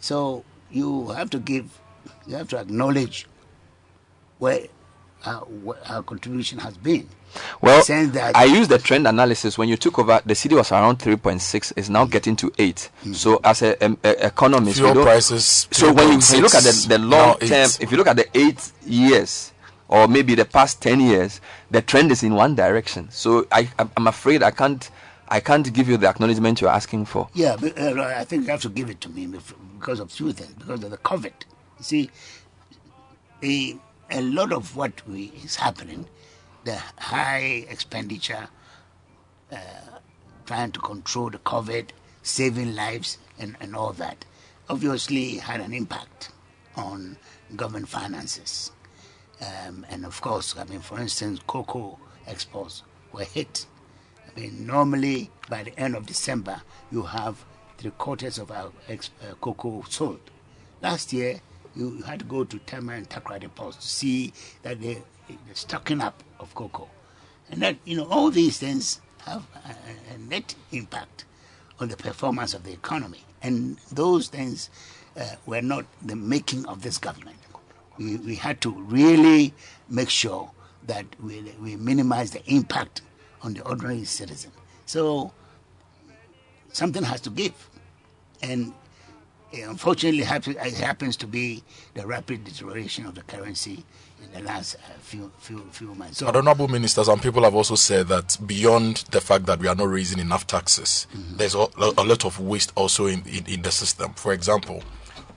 So 0.00 0.44
you 0.70 1.08
have 1.10 1.30
to 1.30 1.38
give, 1.38 1.80
you 2.26 2.36
have 2.36 2.48
to 2.48 2.58
acknowledge 2.58 3.26
where 4.38 4.66
our, 5.24 5.40
where 5.44 5.78
our 5.88 6.02
contribution 6.02 6.58
has 6.58 6.76
been. 6.76 7.08
Well, 7.60 7.82
that- 8.12 8.36
I 8.36 8.44
used 8.44 8.70
the 8.70 8.78
trend 8.78 9.06
analysis. 9.06 9.56
When 9.58 9.68
you 9.68 9.76
took 9.76 9.98
over, 9.98 10.20
the 10.24 10.34
cedi 10.34 10.54
was 10.56 10.72
around 10.72 10.98
3.6. 10.98 11.72
It's 11.76 11.88
now 11.88 12.04
getting 12.06 12.36
to 12.36 12.52
8. 12.58 12.90
So, 13.12 13.40
as 13.44 13.62
a, 13.62 13.84
um, 13.84 13.98
a 14.04 14.26
economist, 14.26 14.78
Fuel 14.78 14.94
prices. 15.02 15.68
So 15.70 15.92
when 15.92 16.08
you, 16.12 16.18
you 16.34 16.40
look 16.42 16.54
at 16.54 16.62
the, 16.64 16.86
the 16.88 16.98
long 16.98 17.38
term, 17.38 17.68
if 17.80 17.90
you 17.90 17.96
look 17.96 18.06
at 18.06 18.16
the 18.16 18.26
eight 18.38 18.72
years 18.84 19.52
or 19.88 20.08
maybe 20.08 20.34
the 20.34 20.44
past 20.44 20.82
ten 20.82 21.00
years, 21.00 21.40
the 21.70 21.80
trend 21.82 22.10
is 22.10 22.22
in 22.22 22.34
one 22.34 22.54
direction. 22.54 23.08
So 23.10 23.46
I, 23.52 23.68
I'm- 23.78 23.90
I'm 23.96 24.06
afraid 24.06 24.42
I 24.42 24.50
can't, 24.50 24.88
I 25.28 25.40
can't 25.40 25.72
give 25.72 25.88
you 25.88 25.96
the 25.96 26.08
acknowledgement 26.08 26.60
you're 26.60 26.70
asking 26.70 27.04
for. 27.06 27.28
Yeah, 27.34 27.56
but, 27.60 27.78
uh, 27.78 28.00
I 28.02 28.24
think 28.24 28.44
you 28.44 28.50
have 28.50 28.62
to 28.62 28.68
give 28.68 28.90
it 28.90 29.00
to 29.02 29.08
me 29.08 29.26
because 29.78 30.00
of 30.00 30.12
two 30.12 30.32
things. 30.32 30.52
Because 30.54 30.82
of 30.84 30.90
the 30.90 30.98
COVID. 30.98 31.32
You 31.78 31.84
see, 31.84 32.10
a, 33.42 33.76
a 34.10 34.20
lot 34.22 34.52
of 34.52 34.76
what 34.76 35.06
we, 35.06 35.32
is 35.44 35.56
happening, 35.56 36.06
the 36.66 36.82
high 36.98 37.64
expenditure, 37.70 38.48
uh, 39.52 39.56
trying 40.46 40.72
to 40.72 40.80
control 40.80 41.30
the 41.30 41.38
COVID, 41.38 41.90
saving 42.22 42.74
lives, 42.74 43.18
and, 43.38 43.56
and 43.60 43.76
all 43.76 43.92
that, 43.92 44.24
obviously 44.68 45.36
had 45.36 45.60
an 45.60 45.72
impact 45.72 46.30
on 46.74 47.16
government 47.54 47.88
finances. 47.88 48.72
Um, 49.40 49.86
and 49.88 50.04
of 50.04 50.20
course, 50.20 50.56
I 50.58 50.64
mean, 50.64 50.80
for 50.80 50.98
instance, 50.98 51.40
cocoa 51.46 51.98
exports 52.26 52.82
were 53.12 53.22
hit. 53.24 53.66
I 54.26 54.40
mean, 54.40 54.66
normally 54.66 55.30
by 55.48 55.62
the 55.62 55.78
end 55.78 55.94
of 55.94 56.04
December, 56.04 56.60
you 56.90 57.02
have 57.02 57.44
three 57.78 57.92
quarters 57.92 58.38
of 58.38 58.50
our 58.50 58.72
ex- 58.88 59.10
uh, 59.22 59.34
cocoa 59.40 59.84
sold. 59.88 60.32
Last 60.82 61.12
year, 61.12 61.40
you 61.76 62.02
had 62.02 62.18
to 62.20 62.24
go 62.24 62.42
to 62.42 62.58
Tema 62.58 62.94
and 62.94 63.08
Takra 63.08 63.38
depots 63.40 63.76
to 63.76 63.86
see 63.86 64.32
that 64.62 64.80
they, 64.80 65.02
the 65.28 65.54
stocking 65.54 66.00
up 66.00 66.22
of 66.40 66.54
cocoa. 66.54 66.88
And 67.50 67.62
that, 67.62 67.76
you 67.84 67.96
know, 67.96 68.06
all 68.06 68.30
these 68.30 68.58
things 68.58 69.00
have 69.24 69.46
a, 69.64 70.14
a- 70.14 70.18
net 70.18 70.54
impact 70.72 71.24
on 71.78 71.88
the 71.88 71.96
performance 71.96 72.54
of 72.54 72.64
the 72.64 72.72
economy. 72.72 73.20
And 73.42 73.78
those 73.92 74.28
things 74.28 74.70
uh, 75.16 75.36
were 75.46 75.62
not 75.62 75.84
the 76.02 76.16
making 76.16 76.66
of 76.66 76.82
this 76.82 76.98
government. 76.98 77.36
We, 77.98 78.16
we 78.16 78.34
had 78.34 78.60
to 78.62 78.70
really 78.72 79.54
make 79.88 80.10
sure 80.10 80.50
that 80.86 81.06
we, 81.22 81.52
we 81.60 81.76
minimize 81.76 82.30
the 82.32 82.44
impact 82.46 83.02
on 83.42 83.54
the 83.54 83.62
ordinary 83.62 84.04
citizen. 84.04 84.52
So 84.86 85.32
something 86.72 87.02
has 87.02 87.20
to 87.22 87.30
give. 87.30 87.70
And 88.42 88.72
unfortunately, 89.62 90.20
it 90.20 90.78
happens 90.78 91.16
to 91.18 91.26
be 91.26 91.62
the 91.94 92.06
rapid 92.06 92.44
deterioration 92.44 93.06
of 93.06 93.14
the 93.14 93.22
currency 93.22 93.84
in 94.22 94.32
the 94.32 94.46
last 94.48 94.76
uh, 94.76 94.78
few, 95.00 95.30
few, 95.38 95.60
few 95.70 95.94
months. 95.94 96.18
So, 96.18 96.26
But 96.26 96.36
honorable 96.36 96.68
ministers 96.68 97.08
and 97.08 97.20
people 97.20 97.42
have 97.44 97.54
also 97.54 97.74
said 97.74 98.08
that 98.08 98.38
beyond 98.46 99.04
the 99.10 99.20
fact 99.20 99.46
that 99.46 99.58
we 99.58 99.68
are 99.68 99.74
not 99.74 99.88
raising 99.88 100.18
enough 100.18 100.46
taxes, 100.46 101.06
mm-hmm. 101.14 101.36
there's 101.36 101.54
a, 101.54 101.66
a 101.78 102.04
lot 102.04 102.24
of 102.24 102.40
waste 102.40 102.72
also 102.74 103.06
in, 103.06 103.22
in, 103.26 103.46
in 103.46 103.62
the 103.62 103.70
system. 103.70 104.12
For 104.14 104.32
example, 104.32 104.82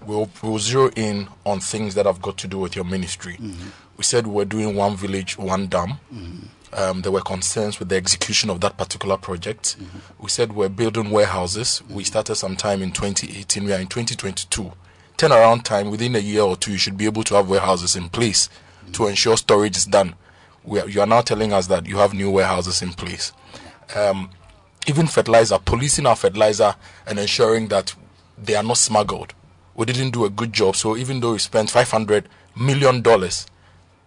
we'll, 0.05 0.29
we'll 0.41 0.59
zero 0.59 0.89
in 0.95 1.27
on 1.45 1.59
things 1.59 1.95
that 1.95 2.05
have 2.05 2.21
got 2.21 2.37
to 2.37 2.47
do 2.47 2.57
with 2.59 2.75
your 2.75 2.85
ministry. 2.85 3.33
Mm-hmm. 3.33 3.69
We 3.97 4.03
said 4.03 4.27
we 4.27 4.33
were 4.33 4.45
doing 4.45 4.75
one 4.75 4.95
village, 4.95 5.37
one 5.37 5.67
dam. 5.67 5.99
Mm-hmm. 6.13 6.45
Um, 6.73 7.01
there 7.01 7.11
were 7.11 7.21
concerns 7.21 7.79
with 7.79 7.89
the 7.89 7.95
execution 7.95 8.49
of 8.49 8.61
that 8.61 8.77
particular 8.77 9.17
project. 9.17 9.75
We 10.19 10.29
said 10.29 10.53
we're 10.53 10.69
building 10.69 11.09
warehouses. 11.09 11.81
We 11.89 12.03
started 12.03 12.35
sometime 12.35 12.81
in 12.81 12.91
2018. 12.91 13.63
We 13.65 13.73
are 13.73 13.79
in 13.79 13.87
2022. 13.87 14.71
Turnaround 15.17 15.63
time 15.63 15.89
within 15.89 16.15
a 16.15 16.19
year 16.19 16.43
or 16.43 16.55
two, 16.55 16.71
you 16.71 16.77
should 16.77 16.97
be 16.97 17.05
able 17.05 17.23
to 17.23 17.35
have 17.35 17.49
warehouses 17.49 17.95
in 17.95 18.09
place 18.09 18.49
to 18.93 19.07
ensure 19.07 19.35
storage 19.35 19.77
is 19.77 19.85
done. 19.85 20.15
We 20.63 20.79
are, 20.79 20.87
you 20.87 21.01
are 21.01 21.07
now 21.07 21.21
telling 21.21 21.53
us 21.53 21.67
that 21.67 21.87
you 21.87 21.97
have 21.97 22.13
new 22.13 22.29
warehouses 22.29 22.81
in 22.81 22.93
place. 22.93 23.33
Um, 23.95 24.29
even 24.87 25.07
fertilizer, 25.07 25.57
policing 25.59 26.05
our 26.05 26.15
fertilizer 26.15 26.75
and 27.05 27.19
ensuring 27.19 27.67
that 27.69 27.95
they 28.37 28.55
are 28.55 28.63
not 28.63 28.77
smuggled. 28.77 29.33
We 29.75 29.85
didn't 29.85 30.11
do 30.11 30.25
a 30.25 30.29
good 30.29 30.53
job. 30.53 30.75
So 30.75 30.95
even 30.95 31.19
though 31.19 31.33
we 31.33 31.39
spent 31.39 31.69
500 31.69 32.29
million 32.55 33.01
dollars, 33.01 33.47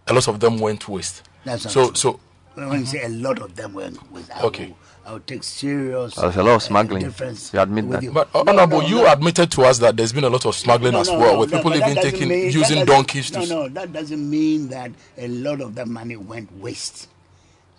a 0.07 0.15
lot 0.15 0.29
of 0.29 0.41
them 0.41 0.59
went 0.59 0.89
waste. 0.89 1.23
That's 1.45 1.71
so 1.73 1.87
true. 1.87 1.95
so 1.95 2.21
when 2.55 2.81
you 2.81 2.87
say 2.87 3.05
a 3.05 3.09
lot 3.09 3.39
of 3.41 3.55
them 3.57 3.75
were 3.75 3.91
with 4.11 4.31
I 4.35 4.43
Okay. 4.43 4.67
will, 4.69 4.77
I 5.05 5.13
would 5.15 5.27
take 5.27 5.43
serious. 5.43 6.15
There's 6.15 6.37
a 6.37 6.43
lot 6.43 6.51
of 6.53 6.57
uh, 6.57 6.59
smuggling. 6.61 7.03
difference 7.03 7.53
You 7.53 7.61
admit 7.61 7.91
that. 7.91 8.03
you. 8.03 8.13
But 8.13 8.29
uh, 8.35 8.43
No, 8.45 8.53
Honorable, 8.53 8.83
no, 8.83 8.87
you 8.89 8.97
no. 8.97 9.13
admitted 9.13 9.51
to 9.53 9.63
us 9.63 9.79
that 9.79 9.97
there's 9.97 10.13
been 10.13 10.25
a 10.25 10.29
lot 10.31 10.47
of 10.47 10.55
smuggling 10.55 10.93
No, 10.93 11.01
as 11.01 11.09
well, 11.09 11.35
no, 11.35 11.39
with 11.41 11.51
no, 11.51 11.59
people 11.59 11.75
even 11.75 11.95
taking 11.97 12.29
mean- 12.29 12.51
using 12.53 12.85
donkeys 12.85 13.31
to. 13.33 13.41
No, 13.41 13.45
no, 13.45 13.69
that 13.71 13.93
doesn't 13.93 14.31
mean 14.31 14.69
that 14.69 14.93
a 15.19 15.29
lot 15.29 15.61
of 15.61 15.75
that 15.75 15.89
money 15.89 16.17
went 16.17 16.53
waste. 16.59 17.09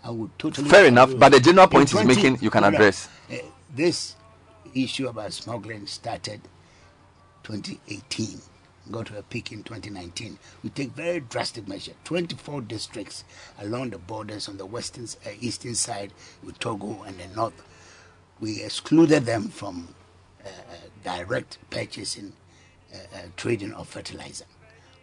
I 0.03 0.09
would 0.09 0.37
totally. 0.37 0.69
Fair 0.69 0.85
enough, 0.85 1.09
agree. 1.09 1.19
but 1.19 1.31
the 1.31 1.39
general 1.39 1.63
In 1.65 1.69
point 1.69 1.89
he's 1.91 2.03
making, 2.03 2.39
you 2.41 2.49
can 2.49 2.63
no, 2.63 2.69
no, 2.69 2.75
address. 2.75 3.07
uh, 3.31 3.35
this 3.73 4.15
issue 4.75 5.07
about 5.07 5.31
smuggling 5.31 5.85
started 5.87 6.41
2018, 7.43 8.39
got 8.91 9.07
to 9.07 9.17
a 9.17 9.23
peak 9.23 9.51
in 9.51 9.63
2019. 9.63 10.37
We 10.63 10.69
take 10.69 10.91
very 10.91 11.19
drastic 11.21 11.67
measures. 11.67 11.95
24 12.03 12.61
districts 12.61 13.23
along 13.59 13.91
the 13.91 13.97
borders 13.97 14.49
on 14.49 14.57
the 14.57 14.65
western, 14.65 15.07
uh, 15.25 15.29
eastern 15.39 15.75
side 15.75 16.13
with 16.43 16.59
Togo 16.59 17.03
and 17.03 17.17
the 17.17 17.27
north. 17.35 17.63
We 18.39 18.61
excluded 18.61 19.25
them 19.25 19.47
from 19.49 19.95
uh, 20.43 20.49
uh, 20.49 20.75
direct 21.03 21.57
purchasing, 21.69 22.33
uh, 22.93 22.97
uh, 23.15 23.19
trading 23.37 23.73
of 23.73 23.87
fertilizer. 23.87 24.45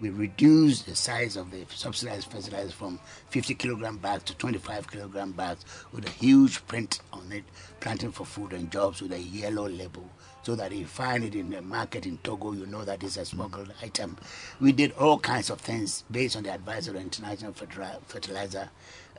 We 0.01 0.09
reduced 0.09 0.87
the 0.87 0.97
size 0.97 1.37
of 1.37 1.51
the 1.51 1.67
subsidized 1.75 2.31
fertilizer 2.31 2.73
from 2.73 2.99
50 3.29 3.55
kilogram 3.55 3.99
bags 3.99 4.25
to 4.25 4.35
25 4.35 4.91
kilogram 4.91 5.33
bags 5.33 5.65
with 5.93 6.07
a 6.07 6.11
huge 6.11 6.67
print 6.67 7.01
on 7.13 7.31
it, 7.33 7.45
planting 7.81 8.11
for 8.11 8.25
food 8.25 8.55
and 8.55 8.71
jobs 8.71 9.03
with 9.03 9.13
a 9.13 9.21
yellow 9.21 9.69
label, 9.69 10.09
so 10.43 10.55
that 10.55 10.73
if 10.73 10.79
you 10.79 10.87
find 10.87 11.25
it 11.25 11.35
in 11.35 11.51
the 11.51 11.63
market 11.63 12.07
in 12.07 12.19
Togo, 12.19 12.53
you 12.53 12.67
know 12.67 12.85
that 12.85 13.03
it's 13.03 13.17
a 13.17 13.25
smuggled 13.25 13.73
item. 13.83 14.17
We 14.61 14.73
did 14.73 14.93
all 14.93 15.19
kinds 15.19 15.51
of 15.51 15.61
things 15.61 16.05
based 16.11 16.37
on 16.37 16.45
the 16.45 16.53
advice 16.55 16.89
of 16.89 16.95
the 16.95 17.01
International 17.01 17.53
Fertilizer 17.53 18.71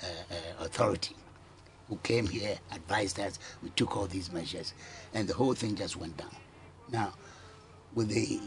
uh, 0.02 0.06
uh, 0.06 0.66
Authority 0.66 1.16
who 1.92 1.98
came 2.04 2.26
here, 2.26 2.58
advised 2.72 3.20
us, 3.20 3.38
we 3.62 3.70
took 3.72 3.98
all 3.98 4.08
these 4.08 4.32
measures, 4.32 4.74
and 5.14 5.28
the 5.28 5.34
whole 5.34 5.54
thing 5.54 5.76
just 5.76 5.98
went 5.98 6.16
down. 6.16 6.34
Now, 6.90 7.14
with 7.94 8.08
the, 8.08 8.40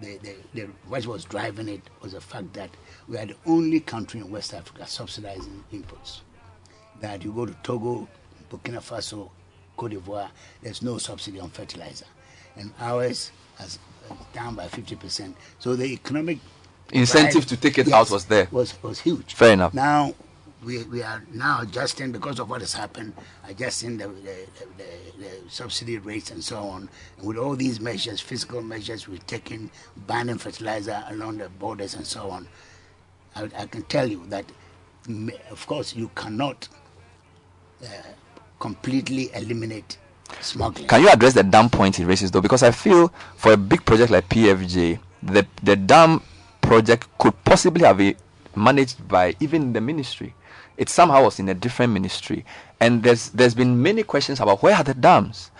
the, 0.00 0.18
the, 0.18 0.36
the 0.54 0.62
what 0.86 1.04
was 1.06 1.24
driving 1.24 1.68
it 1.68 1.82
was 2.00 2.12
the 2.12 2.20
fact 2.20 2.52
that 2.54 2.70
we 3.08 3.18
are 3.18 3.26
the 3.26 3.34
only 3.44 3.80
country 3.80 4.20
in 4.20 4.30
West 4.30 4.54
Africa 4.54 4.86
subsidizing 4.86 5.64
imports. 5.72 6.22
That 7.00 7.24
you 7.24 7.32
go 7.32 7.44
to 7.44 7.56
Togo, 7.64 8.06
Burkina 8.48 8.78
Faso, 8.78 9.30
Cote 9.76 9.90
d'Ivoire, 9.90 10.30
there's 10.62 10.80
no 10.80 10.98
subsidy 10.98 11.40
on 11.40 11.50
fertilizer, 11.50 12.06
and 12.56 12.72
ours 12.80 13.30
has 13.58 13.78
down 14.32 14.54
by 14.54 14.66
50%. 14.66 15.34
So 15.58 15.76
the 15.76 15.86
economic 15.86 16.38
Incentive 16.92 17.46
to 17.46 17.56
take 17.56 17.78
it 17.78 17.90
out 17.90 18.10
was 18.10 18.26
there. 18.26 18.48
Was 18.50 18.74
was 18.82 19.00
huge. 19.00 19.32
Fair 19.32 19.54
enough. 19.54 19.72
Now 19.72 20.14
we, 20.64 20.82
we 20.84 21.02
are 21.02 21.22
now 21.32 21.60
adjusting 21.62 22.12
because 22.12 22.38
of 22.38 22.48
what 22.48 22.60
has 22.60 22.72
happened, 22.72 23.14
adjusting 23.48 23.96
the, 23.96 24.08
the, 24.08 24.46
the, 24.76 24.84
the 25.18 25.50
subsidy 25.50 25.98
rates 25.98 26.30
and 26.30 26.42
so 26.42 26.58
on. 26.58 26.88
And 27.18 27.26
with 27.26 27.36
all 27.36 27.56
these 27.56 27.80
measures, 27.80 28.20
physical 28.20 28.62
measures 28.62 29.08
we've 29.08 29.26
taken, 29.26 29.70
banning 30.06 30.38
fertilizer 30.38 31.02
along 31.08 31.38
the 31.38 31.48
borders 31.48 31.94
and 31.94 32.06
so 32.06 32.30
on, 32.30 32.46
I, 33.34 33.48
I 33.58 33.66
can 33.66 33.82
tell 33.82 34.08
you 34.08 34.24
that, 34.26 34.44
of 35.50 35.66
course, 35.66 35.96
you 35.96 36.10
cannot 36.14 36.68
uh, 37.82 37.86
completely 38.60 39.30
eliminate 39.34 39.98
smuggling. 40.40 40.88
Can 40.88 41.02
you 41.02 41.08
address 41.08 41.34
the 41.34 41.42
dam 41.42 41.68
point 41.70 41.96
he 41.96 42.04
raises 42.04 42.30
though? 42.30 42.40
Because 42.40 42.62
I 42.62 42.70
feel 42.70 43.12
for 43.36 43.52
a 43.52 43.56
big 43.56 43.84
project 43.84 44.10
like 44.10 44.28
PFJ, 44.28 44.98
the 45.22 45.46
the 45.62 45.76
dam 45.76 46.22
project 46.60 47.06
could 47.18 47.34
possibly 47.44 47.84
have 47.84 47.98
been 47.98 48.16
managed 48.56 49.06
by 49.08 49.34
even 49.40 49.72
the 49.72 49.80
ministry. 49.80 50.34
It 50.76 50.88
somehow 50.88 51.24
was 51.24 51.38
in 51.38 51.48
a 51.48 51.54
different 51.54 51.92
ministry, 51.92 52.44
and 52.80 53.02
there's 53.02 53.30
there's 53.30 53.54
been 53.54 53.82
many 53.82 54.02
questions 54.02 54.40
about 54.40 54.62
where 54.62 54.74
are 54.76 54.84
the 54.84 54.94
dams. 54.94 55.50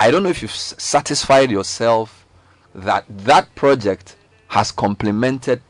I 0.00 0.10
don't 0.10 0.22
know 0.22 0.28
if 0.28 0.42
you've 0.42 0.54
satisfied 0.54 1.50
yourself 1.50 2.26
that 2.74 3.04
that 3.08 3.54
project 3.54 4.16
has 4.48 4.70
complemented 4.70 5.60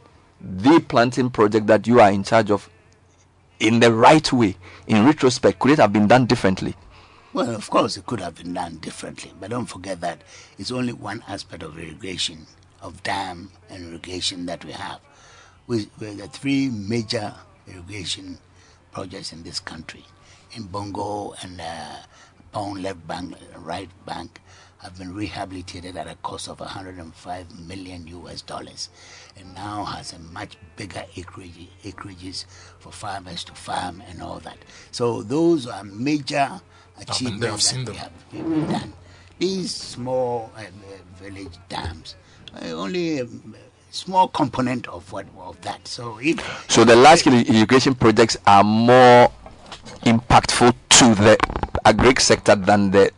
the 0.40 0.80
planting 0.80 1.30
project 1.30 1.66
that 1.66 1.86
you 1.86 2.00
are 2.00 2.10
in 2.10 2.22
charge 2.22 2.50
of 2.50 2.68
in 3.60 3.80
the 3.80 3.92
right 3.92 4.30
way. 4.32 4.56
In 4.86 5.04
retrospect, 5.04 5.58
could 5.58 5.72
it 5.72 5.78
have 5.78 5.92
been 5.92 6.06
done 6.06 6.26
differently? 6.26 6.74
Well, 7.34 7.54
of 7.54 7.68
course, 7.68 7.98
it 7.98 8.06
could 8.06 8.20
have 8.20 8.36
been 8.36 8.54
done 8.54 8.76
differently, 8.78 9.32
but 9.38 9.50
don't 9.50 9.66
forget 9.66 10.00
that 10.00 10.22
it's 10.58 10.72
only 10.72 10.94
one 10.94 11.22
aspect 11.28 11.62
of 11.62 11.78
irrigation, 11.78 12.46
of 12.80 13.02
dam 13.02 13.50
and 13.68 13.88
irrigation 13.88 14.46
that 14.46 14.64
we 14.64 14.72
have. 14.72 15.00
We, 15.66 15.90
we 16.00 16.14
the 16.14 16.28
three 16.28 16.70
major 16.70 17.34
irrigation 17.66 18.38
projects 18.92 19.34
in 19.34 19.42
this 19.42 19.60
country, 19.60 20.06
in 20.52 20.64
Bongo 20.64 21.34
and 21.42 21.60
uh, 21.60 21.96
Kpong 22.54 22.82
left 22.82 23.06
bank, 23.06 23.34
right 23.58 23.90
bank, 24.06 24.40
have 24.78 24.96
been 24.96 25.12
rehabilitated 25.14 25.96
at 25.96 26.06
a 26.06 26.14
cost 26.22 26.48
of 26.48 26.60
105 26.60 27.68
million 27.68 28.06
US 28.06 28.40
dollars, 28.40 28.88
and 29.36 29.54
now 29.54 29.84
has 29.84 30.14
a 30.14 30.18
much 30.18 30.56
bigger 30.76 31.04
acreage, 31.14 31.68
acreages 31.84 32.46
for 32.78 32.90
farmers 32.90 33.44
to 33.44 33.52
farm 33.54 34.02
and 34.08 34.22
all 34.22 34.38
that. 34.40 34.56
So 34.92 35.22
those 35.22 35.66
are 35.66 35.84
major 35.84 36.62
been 37.06 37.40
there, 37.40 37.52
I've 37.52 37.58
achievements 37.58 37.64
seen 37.66 37.78
we 37.80 37.84
them. 37.84 37.94
have 37.96 38.12
we've 38.32 38.68
done. 38.68 38.92
These 39.38 39.74
small 39.74 40.50
uh, 40.56 40.60
uh, 40.62 40.64
village 41.22 41.56
dams 41.68 42.16
are 42.60 42.68
only 42.70 43.20
a 43.20 43.26
small 43.90 44.28
component 44.28 44.86
of 44.88 45.10
what 45.12 45.26
of 45.38 45.60
that. 45.62 45.86
So 45.86 46.18
if 46.20 46.40
So 46.70 46.84
the 46.84 46.96
large 46.96 47.20
scale 47.20 47.34
irrigation 47.34 47.94
projects 47.94 48.36
are 48.46 48.64
more 48.64 49.30
impactful 50.02 50.74
to 50.90 51.14
the 51.14 51.36
agric 51.84 52.20
sector 52.20 52.54
than 52.54 52.90
the 52.90 53.10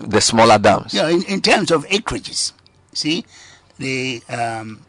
the 0.00 0.20
smaller 0.20 0.58
dams. 0.58 0.92
you 0.92 1.02
know, 1.02 1.08
in, 1.08 1.22
in 1.24 1.40
terms 1.40 1.70
of 1.70 1.86
acreages, 1.86 2.52
see 2.92 3.24
the 3.78 4.20
um, 4.28 4.80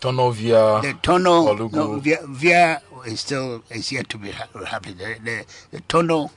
Tonovia, 0.00 0.82
the 0.82 0.94
tunnel 1.02 1.46
Olugu. 1.46 1.72
no, 1.72 1.98
via, 1.98 2.18
via 2.26 2.82
is 3.06 3.20
still 3.20 3.62
is 3.70 3.90
yet 3.92 4.08
to 4.10 4.18
be 4.18 4.30
ha- 4.30 4.48
happening. 4.64 4.98
The, 4.98 5.16
the, 5.22 5.44
the 5.70 5.80
Tono 5.82 6.30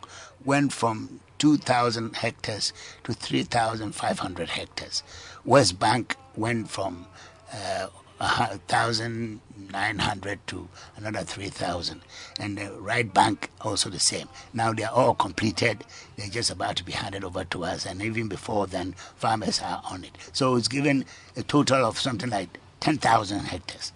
went 0.45 0.71
from 0.73 1.19
2,000 1.39 2.15
hectares 2.17 2.73
to 3.03 3.13
3,500 3.13 4.49
hectares. 4.49 5.03
West 5.45 5.79
Bank 5.79 6.15
went 6.35 6.69
from 6.69 7.05
uh, 7.53 7.87
1,900 8.19 10.39
to 10.47 10.67
another 10.97 11.23
3,000. 11.23 12.01
And 12.39 12.57
the 12.57 12.71
right 12.73 13.11
bank 13.13 13.49
also 13.61 13.89
the 13.89 13.99
same. 13.99 14.27
Now 14.53 14.73
they 14.73 14.83
are 14.83 14.91
all 14.93 15.15
completed. 15.15 15.85
They're 16.17 16.27
just 16.27 16.51
about 16.51 16.75
to 16.77 16.83
be 16.83 16.91
handed 16.91 17.23
over 17.23 17.45
to 17.45 17.63
us. 17.63 17.85
And 17.85 18.01
even 18.01 18.27
before 18.27 18.67
then, 18.67 18.93
farmers 19.15 19.61
are 19.61 19.81
on 19.89 20.03
it. 20.03 20.11
So 20.33 20.55
it's 20.57 20.67
given 20.67 21.05
a 21.37 21.43
total 21.43 21.85
of 21.85 21.97
something 21.97 22.29
like 22.29 22.59
10,000 22.79 23.39
hectares. 23.39 23.91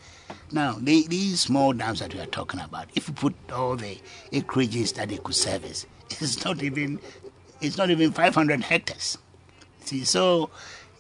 Now, 0.52 0.78
the, 0.80 1.08
these 1.08 1.40
small 1.40 1.74
dams 1.74 2.00
that 2.00 2.14
we 2.14 2.20
are 2.20 2.28
talking 2.28 2.60
about, 2.60 2.90
if 2.96 3.08
you 3.08 3.14
put 3.14 3.34
all 3.52 3.76
the 3.76 3.98
acreages 4.32 4.94
that 4.96 5.10
they 5.10 5.18
could 5.18 5.36
service, 5.36 5.86
it's 6.10 6.44
not 6.46 6.62
even, 6.62 7.00
it's 7.62 7.78
not 7.78 7.90
even 7.90 8.12
500 8.12 8.62
hectares. 8.64 9.18
See, 9.82 10.06
so 10.06 10.50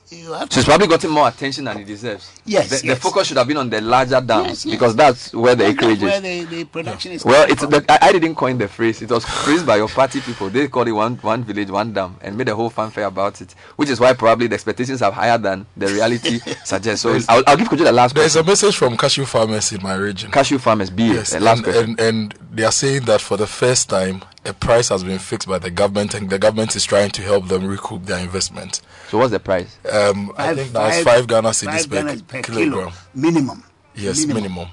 you 0.10 0.34
have 0.34 0.52
So 0.52 0.60
it's 0.60 0.66
to. 0.66 0.72
probably 0.72 0.88
gotten 0.88 1.10
more 1.12 1.28
attention 1.28 1.66
than 1.66 1.80
it 1.80 1.86
deserves. 1.86 2.40
Yes, 2.46 2.82
The, 2.82 2.90
the 2.90 2.96
focus 2.96 3.28
should 3.28 3.38
have 3.38 3.48
been 3.48 3.58
on 3.58 3.70
the 3.70 3.82
larger 3.82 4.22
dams 4.22 4.48
Yes, 4.48 4.66
yes. 4.66 4.76
because 4.76 4.96
that's 4.96 5.34
where 5.34 5.56
the 5.56 5.64
That's 5.64 5.74
acreage 5.76 6.02
where 6.02 6.16
is. 6.16 6.22
the, 6.22 6.56
the 6.56 6.64
production 6.66 7.12
is. 7.14 7.26
Well, 7.26 7.50
it's 7.50 7.62
from. 7.62 7.72
the, 7.72 7.86
I, 7.90 8.10
I 8.10 8.12
didn't 8.12 8.36
coin 8.36 8.58
the 8.58 8.68
phrase. 8.68 9.02
It 9.02 9.10
was 9.10 9.26
phrased 9.26 9.66
by 9.66 9.78
your 9.78 9.88
party 9.88 10.22
people. 10.22 10.50
They 10.50 10.68
called 10.68 10.88
it 10.88 10.92
one 10.92 11.16
one 11.18 11.44
village, 11.44 11.70
one 11.72 11.94
dam, 11.94 12.18
and 12.22 12.38
made 12.38 12.50
a 12.50 12.56
whole 12.56 12.70
fanfare 12.70 13.06
about 13.06 13.42
it. 13.42 13.54
Which 13.76 13.90
is 13.90 14.00
why 14.00 14.14
probably 14.14 14.48
the 14.48 14.56
expectations 14.56 15.02
are 15.02 15.12
higher 15.12 15.38
than 15.38 15.66
the 15.78 15.88
reality 15.88 16.40
suggests. 16.64 17.02
So 17.02 17.18
I'll, 17.30 17.44
I'll 17.48 17.58
give 17.58 17.70
Kojo 17.70 17.84
the 17.86 17.92
last 17.92 18.14
there's 18.16 18.36
a 18.36 18.44
message 18.44 18.76
from 18.78 18.98
cashew 18.98 19.26
farmers 19.26 19.72
in 19.72 19.82
my 19.82 19.96
region. 19.96 20.32
Cashew 20.32 20.60
farmers, 20.60 20.90
be 20.90 21.04
Yes, 21.06 21.32
the 21.32 21.40
last 21.40 21.58
and, 21.58 21.64
question. 21.66 21.90
and, 21.92 22.00
and 22.00 22.36
they 22.52 22.64
are 22.64 22.72
saying 22.72 23.04
that 23.06 23.22
for 23.22 23.38
the 23.38 23.48
first 23.48 23.90
time, 23.90 24.22
a 24.46 24.54
price 24.54 24.90
has 24.90 25.04
been 25.04 25.20
fixed 25.20 25.48
by 25.48 25.58
the 25.60 25.72
government, 25.72 26.14
and 26.14 26.30
the 26.30 26.40
government 26.40 26.76
is 26.76 26.84
trying 26.86 27.12
to 27.12 27.22
help 27.22 27.48
them 27.48 27.66
recoup 27.66 28.06
their 28.06 28.20
investment. 28.20 28.82
so 29.10 29.18
what's 29.18 29.32
the 29.32 29.40
price? 29.40 29.78
Um, 29.92 30.34
I 30.38 30.54
think 30.54 30.72
that's 30.72 31.04
five 31.04 31.28
Ghana 31.28 31.50
cedis 31.50 31.66
five 31.66 31.90
per, 31.90 31.96
Ghana 32.04 32.24
per 32.24 32.42
kilogram. 32.42 32.72
kilo 32.90 32.92
minimum. 33.14 33.64
Yes, 33.96 34.26
minimum. 34.26 34.68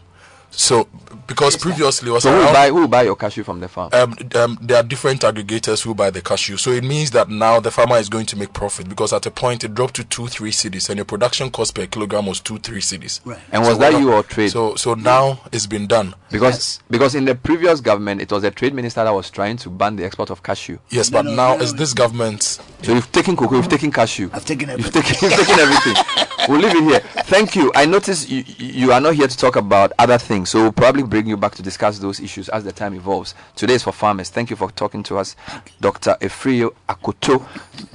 So, 0.53 0.89
because 1.29 1.57
previously 1.57 2.11
was 2.11 2.25
So 2.25 2.33
who 2.47 2.53
buy 2.53 2.69
who 2.71 2.89
buy 2.89 3.03
your 3.03 3.15
cashew 3.15 3.45
from 3.45 3.61
the 3.61 3.69
farm? 3.69 3.91
um, 3.93 4.17
um, 4.35 4.59
there 4.61 4.79
are 4.79 4.83
different 4.83 5.21
aggregators 5.23 5.83
who 5.85 5.95
buy 5.95 6.11
the 6.11 6.21
cashew. 6.21 6.57
So 6.57 6.73
it 6.73 6.83
means 6.83 7.13
that 7.13 7.29
now 7.29 7.61
the 7.61 7.71
farmer 7.71 7.97
is 7.99 8.09
going 8.09 8.27
to 8.27 8.37
make 8.37 8.53
profit 8.53 8.89
because 8.89 9.13
at 9.13 9.25
a 9.27 9.31
point 9.31 9.63
it 9.63 9.75
dropped 9.75 9.95
to 9.97 10.05
two, 10.05 10.27
three 10.27 10.51
cedis, 10.51 10.89
and 10.89 10.99
your 10.99 11.05
production 11.05 11.51
cost 11.51 11.75
per 11.77 11.87
kilogram 11.87 12.27
was 12.27 12.41
two, 12.41 12.59
three 12.59 12.81
cedis. 12.81 13.21
Right. 13.25 13.39
and 13.53 13.63
was 13.63 13.79
that 13.79 13.93
you 13.93 14.09
of- 14.09 14.15
or 14.15 14.23
trade? 14.25 14.51
So, 14.51 14.75
so 14.75 14.95
now 14.95 15.41
it's 15.53 15.67
been 15.69 15.87
done. 15.87 16.15
because 16.33 16.55
Yes. 16.57 16.81
because 16.91 17.15
in 17.15 17.27
the 17.27 17.37
previous 17.37 17.81
government, 17.81 18.21
it 18.21 18.33
was 18.33 18.43
the 18.43 18.51
trade 18.51 18.75
minister 18.75 19.05
that 19.05 19.15
was 19.15 19.31
trying 19.31 19.57
to 19.59 19.71
ban 19.71 19.95
the 19.97 20.05
export 20.05 20.31
of 20.31 20.43
cashew. 20.43 20.79
Yes, 20.91 21.11
No, 21.13 21.19
but 21.19 21.25
no, 21.27 21.35
now 21.37 21.57
no, 21.57 21.63
it's 21.63 21.73
no. 21.73 21.79
this 21.79 21.95
government. 21.95 22.43
So 22.83 22.93
you've 22.93 23.13
taken 23.13 23.37
cocoa, 23.37 23.55
you've 23.57 23.69
taken 23.69 23.93
cashew. 23.93 24.31
I've 24.33 24.45
taken 24.45 24.69
You've 24.69 24.81
everything. 24.81 25.03
taken, 25.03 25.29
you've 25.31 25.39
taken 25.47 25.61
everything. 25.61 26.27
we'll 26.49 26.61
leave 26.61 26.75
it 26.77 26.83
here. 26.85 27.01
Thank 27.25 27.55
you. 27.57 27.71
I 27.75 27.87
notice 27.87 28.29
you, 28.29 28.45
you 28.59 28.93
are 28.93 29.01
not 29.01 29.15
here 29.15 29.29
to 29.29 29.37
talk 29.37 29.57
about 29.57 29.93
other 29.99 30.19
things, 30.19 30.51
so 30.51 30.63
we'll 30.63 30.73
probably 30.73 31.03
bring 31.03 31.27
you 31.27 31.37
back 31.37 31.55
to 31.57 31.63
discuss 31.63 31.99
those 31.99 32.21
issues 32.21 32.49
as 32.49 32.65
the 32.65 32.73
time 32.73 32.95
evolves. 32.95 33.35
Today 33.57 33.75
is 33.75 33.83
for 33.83 33.93
farmers. 33.93 34.31
Thank 34.31 34.51
you 34.51 34.57
for 34.57 34.71
talking 34.71 35.03
to 35.05 35.19
us, 35.19 35.37
Dr. 35.81 36.17
Afriyie 36.21 36.73
Akoto, 36.89 37.45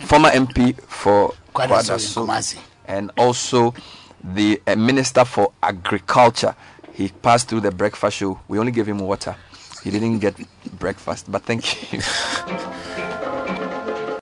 former 0.04 0.30
MP 0.30 0.80
for 0.84 1.34
Kwadaso 1.54 1.98
Kumasi. 2.26 2.58
and 2.88 3.12
also 3.18 3.74
the 4.24 4.62
uh, 4.68 4.76
Minister 4.76 5.26
for 5.26 5.52
Agriculture. 5.62 6.56
He 6.94 7.10
passed 7.10 7.50
through 7.50 7.62
the 7.62 7.72
breakfast 7.72 8.18
show. 8.18 8.40
We 8.48 8.58
only 8.60 8.72
gave 8.72 8.88
him 8.88 9.00
water. 9.00 9.36
He 9.84 9.92
didn't 9.92 10.20
get 10.20 10.36
breakfast, 10.80 11.32
but 11.32 11.44
thank 11.44 11.94
you. 11.94 12.02